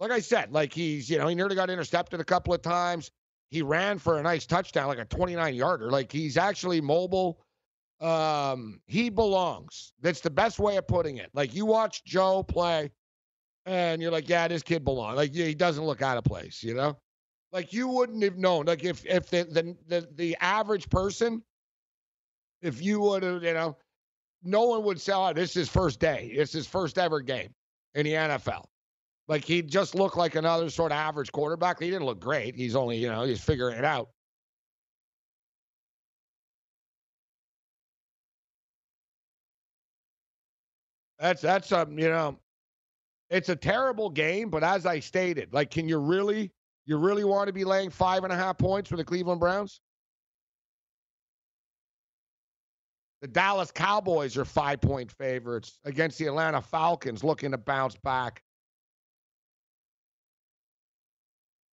Like 0.00 0.10
I 0.10 0.20
said, 0.20 0.52
like 0.52 0.72
he's, 0.72 1.08
you 1.08 1.18
know, 1.18 1.28
he 1.28 1.34
nearly 1.34 1.54
got 1.54 1.70
intercepted 1.70 2.20
a 2.20 2.24
couple 2.24 2.52
of 2.54 2.62
times. 2.62 3.10
He 3.50 3.62
ran 3.62 3.98
for 3.98 4.18
a 4.18 4.22
nice 4.22 4.46
touchdown, 4.46 4.88
like 4.88 4.98
a 4.98 5.04
29 5.04 5.54
yarder. 5.54 5.90
Like 5.90 6.12
he's 6.12 6.36
actually 6.36 6.80
mobile. 6.80 7.40
Um, 8.00 8.80
he 8.86 9.08
belongs. 9.08 9.92
That's 10.00 10.20
the 10.20 10.30
best 10.30 10.58
way 10.58 10.76
of 10.76 10.86
putting 10.86 11.16
it. 11.16 11.30
Like 11.32 11.54
you 11.54 11.66
watch 11.66 12.04
Joe 12.04 12.42
play, 12.42 12.90
and 13.66 14.02
you're 14.02 14.12
like, 14.12 14.28
yeah, 14.28 14.48
this 14.48 14.62
kid 14.62 14.84
belongs. 14.84 15.16
Like 15.16 15.34
he 15.34 15.54
doesn't 15.54 15.84
look 15.84 16.02
out 16.02 16.16
of 16.16 16.24
place, 16.24 16.62
you 16.62 16.74
know. 16.74 16.96
Like 17.52 17.72
you 17.72 17.88
wouldn't 17.88 18.22
have 18.22 18.36
known. 18.36 18.66
Like 18.66 18.84
if 18.84 19.04
if 19.06 19.30
the 19.30 19.44
the 19.44 19.76
the, 19.86 20.08
the 20.14 20.36
average 20.40 20.88
person, 20.90 21.42
if 22.62 22.82
you 22.82 23.00
would 23.00 23.22
have, 23.22 23.42
you 23.42 23.54
know, 23.54 23.76
no 24.42 24.64
one 24.64 24.84
would 24.84 25.00
sell 25.00 25.26
oh, 25.26 25.32
this 25.32 25.50
is 25.50 25.54
his 25.54 25.68
first 25.68 26.00
day. 26.00 26.30
It's 26.32 26.52
his 26.52 26.66
first 26.66 26.98
ever 26.98 27.20
game 27.20 27.54
in 27.94 28.04
the 28.04 28.12
NFL. 28.12 28.64
Like 29.26 29.44
he 29.44 29.62
just 29.62 29.94
looked 29.94 30.16
like 30.16 30.34
another 30.36 30.70
sort 30.70 30.92
of 30.92 30.96
average 30.96 31.32
quarterback. 31.32 31.80
He 31.80 31.90
didn't 31.90 32.06
look 32.06 32.20
great. 32.20 32.54
He's 32.54 32.74
only, 32.74 32.96
you 32.96 33.08
know, 33.08 33.24
he's 33.24 33.42
figuring 33.42 33.76
it 33.76 33.84
out. 33.84 34.08
That's 41.18 41.42
that's 41.42 41.72
um, 41.72 41.98
you 41.98 42.08
know, 42.08 42.38
it's 43.28 43.48
a 43.48 43.56
terrible 43.56 44.08
game, 44.08 44.50
but 44.50 44.62
as 44.62 44.86
I 44.86 45.00
stated, 45.00 45.52
like, 45.52 45.70
can 45.70 45.88
you 45.88 45.98
really 45.98 46.52
you 46.86 46.96
really 46.96 47.24
want 47.24 47.48
to 47.48 47.52
be 47.52 47.64
laying 47.64 47.90
five 47.90 48.24
and 48.24 48.32
a 48.32 48.36
half 48.36 48.56
points 48.56 48.88
for 48.88 48.96
the 48.96 49.04
Cleveland 49.04 49.40
Browns? 49.40 49.80
The 53.20 53.28
Dallas 53.28 53.72
Cowboys 53.72 54.36
are 54.36 54.44
five 54.44 54.80
point 54.80 55.10
favorites 55.10 55.78
against 55.84 56.18
the 56.18 56.26
Atlanta 56.26 56.62
Falcons 56.62 57.24
looking 57.24 57.50
to 57.50 57.58
bounce 57.58 57.96
back. 57.96 58.42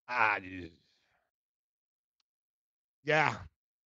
Ah, 0.09 0.39
yeah, 3.05 3.35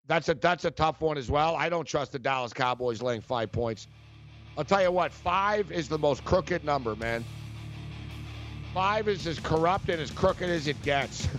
that's 0.06 0.28
a 0.28 0.34
that's 0.34 0.64
a 0.64 0.70
tough 0.70 1.00
one 1.00 1.18
as 1.18 1.30
well. 1.30 1.56
I 1.56 1.68
don't 1.68 1.86
trust 1.86 2.12
the 2.12 2.18
Dallas 2.18 2.52
Cowboys 2.52 3.02
laying 3.02 3.20
five 3.20 3.50
points. 3.50 3.88
I'll 4.56 4.64
tell 4.64 4.82
you 4.82 4.92
what, 4.92 5.12
five 5.12 5.70
is 5.72 5.88
the 5.88 5.98
most 5.98 6.24
crooked 6.24 6.64
number, 6.64 6.94
man. 6.96 7.24
Five 8.74 9.08
is 9.08 9.26
as 9.26 9.40
corrupt 9.40 9.88
and 9.88 10.00
as 10.00 10.10
crooked 10.10 10.48
as 10.48 10.66
it 10.66 10.80
gets. 10.82 11.26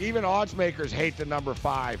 Even 0.00 0.24
odds 0.24 0.56
makers 0.56 0.92
hate 0.92 1.16
the 1.16 1.26
number 1.26 1.54
five. 1.54 2.00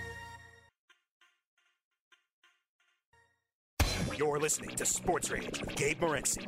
You're 4.21 4.37
listening 4.37 4.75
to 4.75 4.85
Sports 4.85 5.31
Rage 5.31 5.59
with 5.59 5.75
Gabe 5.75 5.99
Morency. 5.99 6.43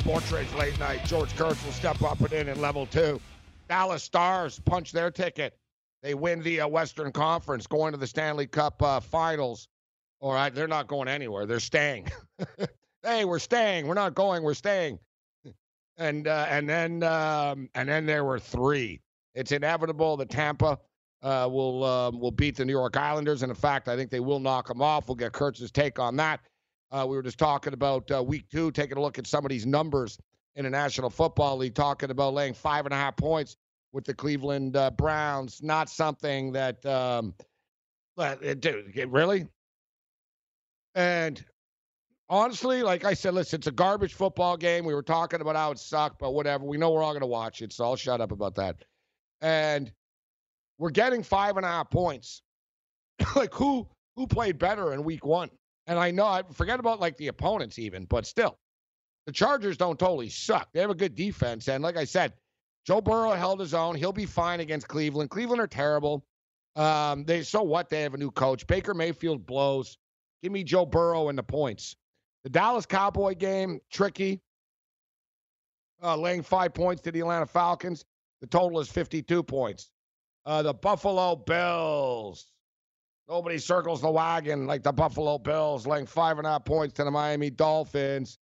Sports 0.00 0.30
Rage 0.30 0.52
late 0.58 0.78
night. 0.78 1.02
George 1.06 1.34
Kurtz 1.36 1.64
will 1.64 1.72
step 1.72 2.02
up 2.02 2.20
and 2.20 2.34
in 2.34 2.48
in 2.50 2.60
level 2.60 2.84
two. 2.84 3.18
Dallas 3.66 4.02
Stars 4.02 4.60
punch 4.66 4.92
their 4.92 5.10
ticket. 5.10 5.56
They 6.02 6.12
win 6.12 6.42
the 6.42 6.60
uh, 6.60 6.68
Western 6.68 7.12
Conference, 7.12 7.66
going 7.66 7.92
to 7.92 7.98
the 7.98 8.06
Stanley 8.06 8.46
Cup 8.46 8.82
uh, 8.82 9.00
Finals. 9.00 9.68
All 10.20 10.34
right, 10.34 10.54
they're 10.54 10.68
not 10.68 10.86
going 10.86 11.08
anywhere. 11.08 11.46
They're 11.46 11.60
staying. 11.60 12.08
hey, 13.02 13.24
we're 13.24 13.38
staying. 13.38 13.86
We're 13.86 13.94
not 13.94 14.14
going. 14.14 14.42
We're 14.42 14.52
staying. 14.52 14.98
And 15.98 16.26
uh, 16.26 16.46
and 16.48 16.68
then 16.68 17.02
um, 17.02 17.68
and 17.74 17.88
then 17.88 18.06
there 18.06 18.24
were 18.24 18.38
three. 18.38 19.00
It's 19.34 19.52
inevitable 19.52 20.16
that 20.18 20.30
Tampa 20.30 20.78
uh, 21.22 21.48
will 21.50 21.84
um, 21.84 22.18
will 22.18 22.30
beat 22.30 22.56
the 22.56 22.64
New 22.64 22.72
York 22.72 22.96
Islanders, 22.96 23.42
and 23.42 23.50
in 23.50 23.56
fact, 23.56 23.88
I 23.88 23.96
think 23.96 24.10
they 24.10 24.20
will 24.20 24.40
knock 24.40 24.68
them 24.68 24.82
off. 24.82 25.08
We'll 25.08 25.16
get 25.16 25.32
Kurtz's 25.32 25.70
take 25.70 25.98
on 25.98 26.16
that. 26.16 26.40
Uh, 26.90 27.06
we 27.08 27.16
were 27.16 27.22
just 27.22 27.38
talking 27.38 27.72
about 27.72 28.10
uh, 28.10 28.22
week 28.22 28.48
two, 28.50 28.70
taking 28.70 28.98
a 28.98 29.00
look 29.00 29.18
at 29.18 29.26
some 29.26 29.44
of 29.44 29.50
these 29.50 29.66
numbers 29.66 30.18
in 30.56 30.64
the 30.64 30.70
National 30.70 31.08
Football 31.08 31.56
League, 31.56 31.74
talking 31.74 32.10
about 32.10 32.34
laying 32.34 32.52
five 32.52 32.84
and 32.84 32.92
a 32.92 32.96
half 32.96 33.16
points 33.16 33.56
with 33.92 34.04
the 34.04 34.12
Cleveland 34.12 34.76
uh, 34.76 34.90
Browns. 34.90 35.62
Not 35.62 35.88
something 35.88 36.52
that, 36.52 36.84
um, 36.84 37.34
dude, 38.58 38.94
really? 39.08 39.46
And 40.94 41.42
honestly, 42.32 42.82
like 42.82 43.04
I 43.04 43.12
said, 43.12 43.34
listen, 43.34 43.58
it's 43.58 43.66
a 43.66 43.72
garbage 43.72 44.14
football 44.14 44.56
game. 44.56 44.86
We 44.86 44.94
were 44.94 45.02
talking 45.02 45.42
about 45.42 45.54
how 45.54 45.70
it 45.70 45.78
sucked, 45.78 46.18
but 46.18 46.32
whatever. 46.32 46.64
We 46.64 46.78
know 46.78 46.90
we're 46.90 47.02
all 47.02 47.12
going 47.12 47.20
to 47.20 47.26
watch 47.26 47.60
it, 47.60 47.72
so 47.74 47.84
I'll 47.84 47.96
shut 47.96 48.22
up 48.22 48.32
about 48.32 48.54
that. 48.54 48.76
And 49.42 49.92
we're 50.78 50.90
getting 50.90 51.22
five 51.22 51.58
and 51.58 51.66
a 51.66 51.68
half 51.68 51.90
points. 51.90 52.42
like 53.36 53.52
who 53.52 53.86
who 54.16 54.26
played 54.26 54.58
better 54.58 54.94
in 54.94 55.04
week 55.04 55.26
one? 55.26 55.50
And 55.86 55.98
I 55.98 56.10
know 56.10 56.24
I 56.24 56.42
forget 56.52 56.80
about 56.80 57.00
like 57.00 57.16
the 57.18 57.28
opponents 57.28 57.78
even, 57.78 58.06
but 58.06 58.26
still, 58.26 58.58
the 59.26 59.32
Chargers 59.32 59.76
don't 59.76 59.98
totally 59.98 60.30
suck. 60.30 60.68
They 60.72 60.80
have 60.80 60.90
a 60.90 60.94
good 60.94 61.14
defense, 61.14 61.68
and 61.68 61.84
like 61.84 61.98
I 61.98 62.04
said, 62.04 62.32
Joe 62.86 63.02
Burrow 63.02 63.32
held 63.32 63.60
his 63.60 63.74
own. 63.74 63.94
He'll 63.94 64.12
be 64.12 64.26
fine 64.26 64.60
against 64.60 64.88
Cleveland. 64.88 65.28
Cleveland 65.28 65.60
are 65.60 65.66
terrible. 65.66 66.24
Um, 66.76 67.24
they 67.24 67.42
so 67.42 67.62
what? 67.62 67.90
They 67.90 68.00
have 68.02 68.14
a 68.14 68.18
new 68.18 68.30
coach. 68.30 68.66
Baker 68.66 68.94
Mayfield 68.94 69.44
blows. 69.44 69.98
Give 70.42 70.50
me 70.50 70.64
Joe 70.64 70.86
Burrow 70.86 71.28
and 71.28 71.36
the 71.36 71.42
points. 71.42 71.94
The 72.44 72.50
Dallas 72.50 72.86
Cowboy 72.86 73.34
game 73.34 73.80
tricky. 73.90 74.40
Uh, 76.02 76.16
laying 76.16 76.42
five 76.42 76.74
points 76.74 77.00
to 77.02 77.12
the 77.12 77.20
Atlanta 77.20 77.46
Falcons. 77.46 78.04
The 78.40 78.46
total 78.48 78.80
is 78.80 78.88
52 78.88 79.42
points. 79.42 79.90
Uh, 80.44 80.62
the 80.62 80.74
Buffalo 80.74 81.36
Bills 81.36 82.52
Nobody 83.28 83.58
circles 83.58 84.02
the 84.02 84.10
wagon 84.10 84.66
like 84.66 84.82
the 84.82 84.92
Buffalo 84.92 85.38
Bills, 85.38 85.86
laying 85.86 86.06
five 86.06 86.38
and 86.38 86.46
a 86.46 86.50
half 86.50 86.64
points 86.64 86.94
to 86.94 87.04
the 87.04 87.10
Miami 87.10 87.50
Dolphins. 87.50 88.38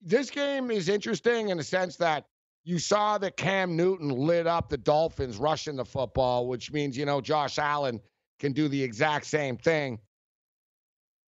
This 0.00 0.30
game 0.30 0.70
is 0.70 0.88
interesting 0.88 1.50
in 1.50 1.58
the 1.58 1.62
sense 1.62 1.96
that 1.96 2.24
you 2.64 2.78
saw 2.78 3.18
that 3.18 3.36
Cam 3.36 3.76
Newton 3.76 4.08
lit 4.08 4.46
up 4.46 4.68
the 4.68 4.78
Dolphins 4.78 5.36
rushing 5.36 5.76
the 5.76 5.84
football, 5.84 6.48
which 6.48 6.72
means, 6.72 6.96
you 6.96 7.04
know, 7.04 7.20
Josh 7.20 7.58
Allen 7.58 8.00
can 8.40 8.52
do 8.52 8.68
the 8.68 8.82
exact 8.82 9.26
same 9.26 9.56
thing. 9.56 9.98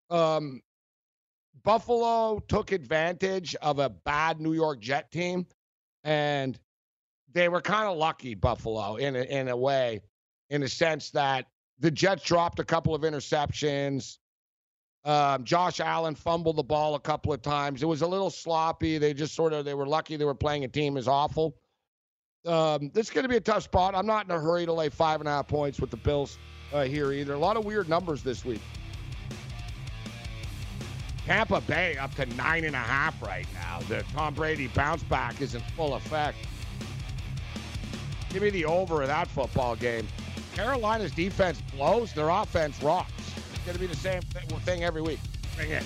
Um, 0.10 0.62
Buffalo 1.64 2.40
took 2.48 2.72
advantage 2.72 3.56
of 3.56 3.80
a 3.80 3.90
bad 3.90 4.42
New 4.42 4.54
York 4.54 4.80
Jet 4.80 5.12
team, 5.12 5.46
and 6.04 6.60
they 7.32 7.50
were 7.50 7.62
kind 7.62 7.88
of 7.88 7.98
lucky, 7.98 8.36
Buffalo, 8.36 8.98
in 8.98 9.16
a, 9.16 9.24
in 9.24 9.48
a 9.48 9.56
way, 9.56 10.02
in 10.50 10.64
a 10.64 10.68
sense 10.68 11.10
that 11.12 11.46
the 11.80 11.90
Jets 11.90 12.24
dropped 12.24 12.60
a 12.60 12.64
couple 12.64 12.94
of 12.94 13.02
interceptions. 13.02 14.18
Um, 15.06 15.44
Josh 15.44 15.80
Allen 15.80 16.16
fumbled 16.16 16.58
the 16.58 16.64
ball 16.64 16.96
a 16.96 17.00
couple 17.00 17.34
of 17.34 17.42
times. 17.42 17.82
It 17.84 17.88
was 17.88 18.02
a 18.02 18.08
little 18.08 18.30
sloppy. 18.30 18.98
They 18.98 19.14
just 19.14 19.36
sort 19.36 19.52
of 19.52 19.66
they 19.66 19.74
were 19.74 19.88
lucky 19.88 20.16
they 20.16 20.26
were 20.26 20.36
playing 20.36 20.64
a 20.64 20.68
team 20.68 20.96
as 20.96 21.08
awful. 21.08 21.58
Um, 22.46 22.90
this 22.94 23.08
is 23.08 23.14
going 23.14 23.24
to 23.24 23.30
be 23.30 23.38
a 23.38 23.42
tough 23.42 23.64
spot. 23.64 23.96
I'm 23.96 24.06
not 24.06 24.26
in 24.26 24.32
a 24.32 24.40
hurry 24.40 24.66
to 24.66 24.74
lay 24.74 24.90
five 24.90 25.20
and 25.22 25.28
a 25.28 25.32
half 25.32 25.48
points 25.48 25.80
with 25.80 25.90
the 25.90 25.98
Bills 25.98 26.38
uh, 26.74 26.84
here 26.84 27.12
either. 27.12 27.34
A 27.34 27.38
lot 27.38 27.58
of 27.58 27.66
weird 27.66 27.90
numbers 27.90 28.22
this 28.22 28.44
week. 28.46 28.62
Tampa 31.26 31.62
Bay 31.62 31.98
up 31.98 32.14
to 32.16 32.26
nine 32.36 32.66
and 32.66 32.76
a 32.76 32.80
half 32.80 33.22
right 33.22 33.48
now. 33.54 33.80
The 33.88 34.04
Tom 34.14 34.34
Brady 34.34 34.68
bounce 34.68 35.04
back 35.04 35.42
is 35.42 35.56
in 35.56 35.62
full 35.76 35.96
effect. 35.96 36.38
Give 38.30 38.42
me 38.42 38.50
the 38.50 38.66
over 38.66 39.02
of 39.02 39.08
that 39.08 39.28
football 39.28 39.76
game. 39.76 40.08
Carolina's 40.56 41.12
defense 41.12 41.62
blows, 41.76 42.14
their 42.14 42.30
offense 42.30 42.82
rocks. 42.82 43.12
It's 43.54 43.64
going 43.64 43.76
to 43.76 43.80
be 43.80 43.88
the 43.88 43.96
same 43.96 44.22
thing 44.22 44.84
every 44.84 45.02
week. 45.02 45.20
Bring 45.56 45.72
it. 45.72 45.86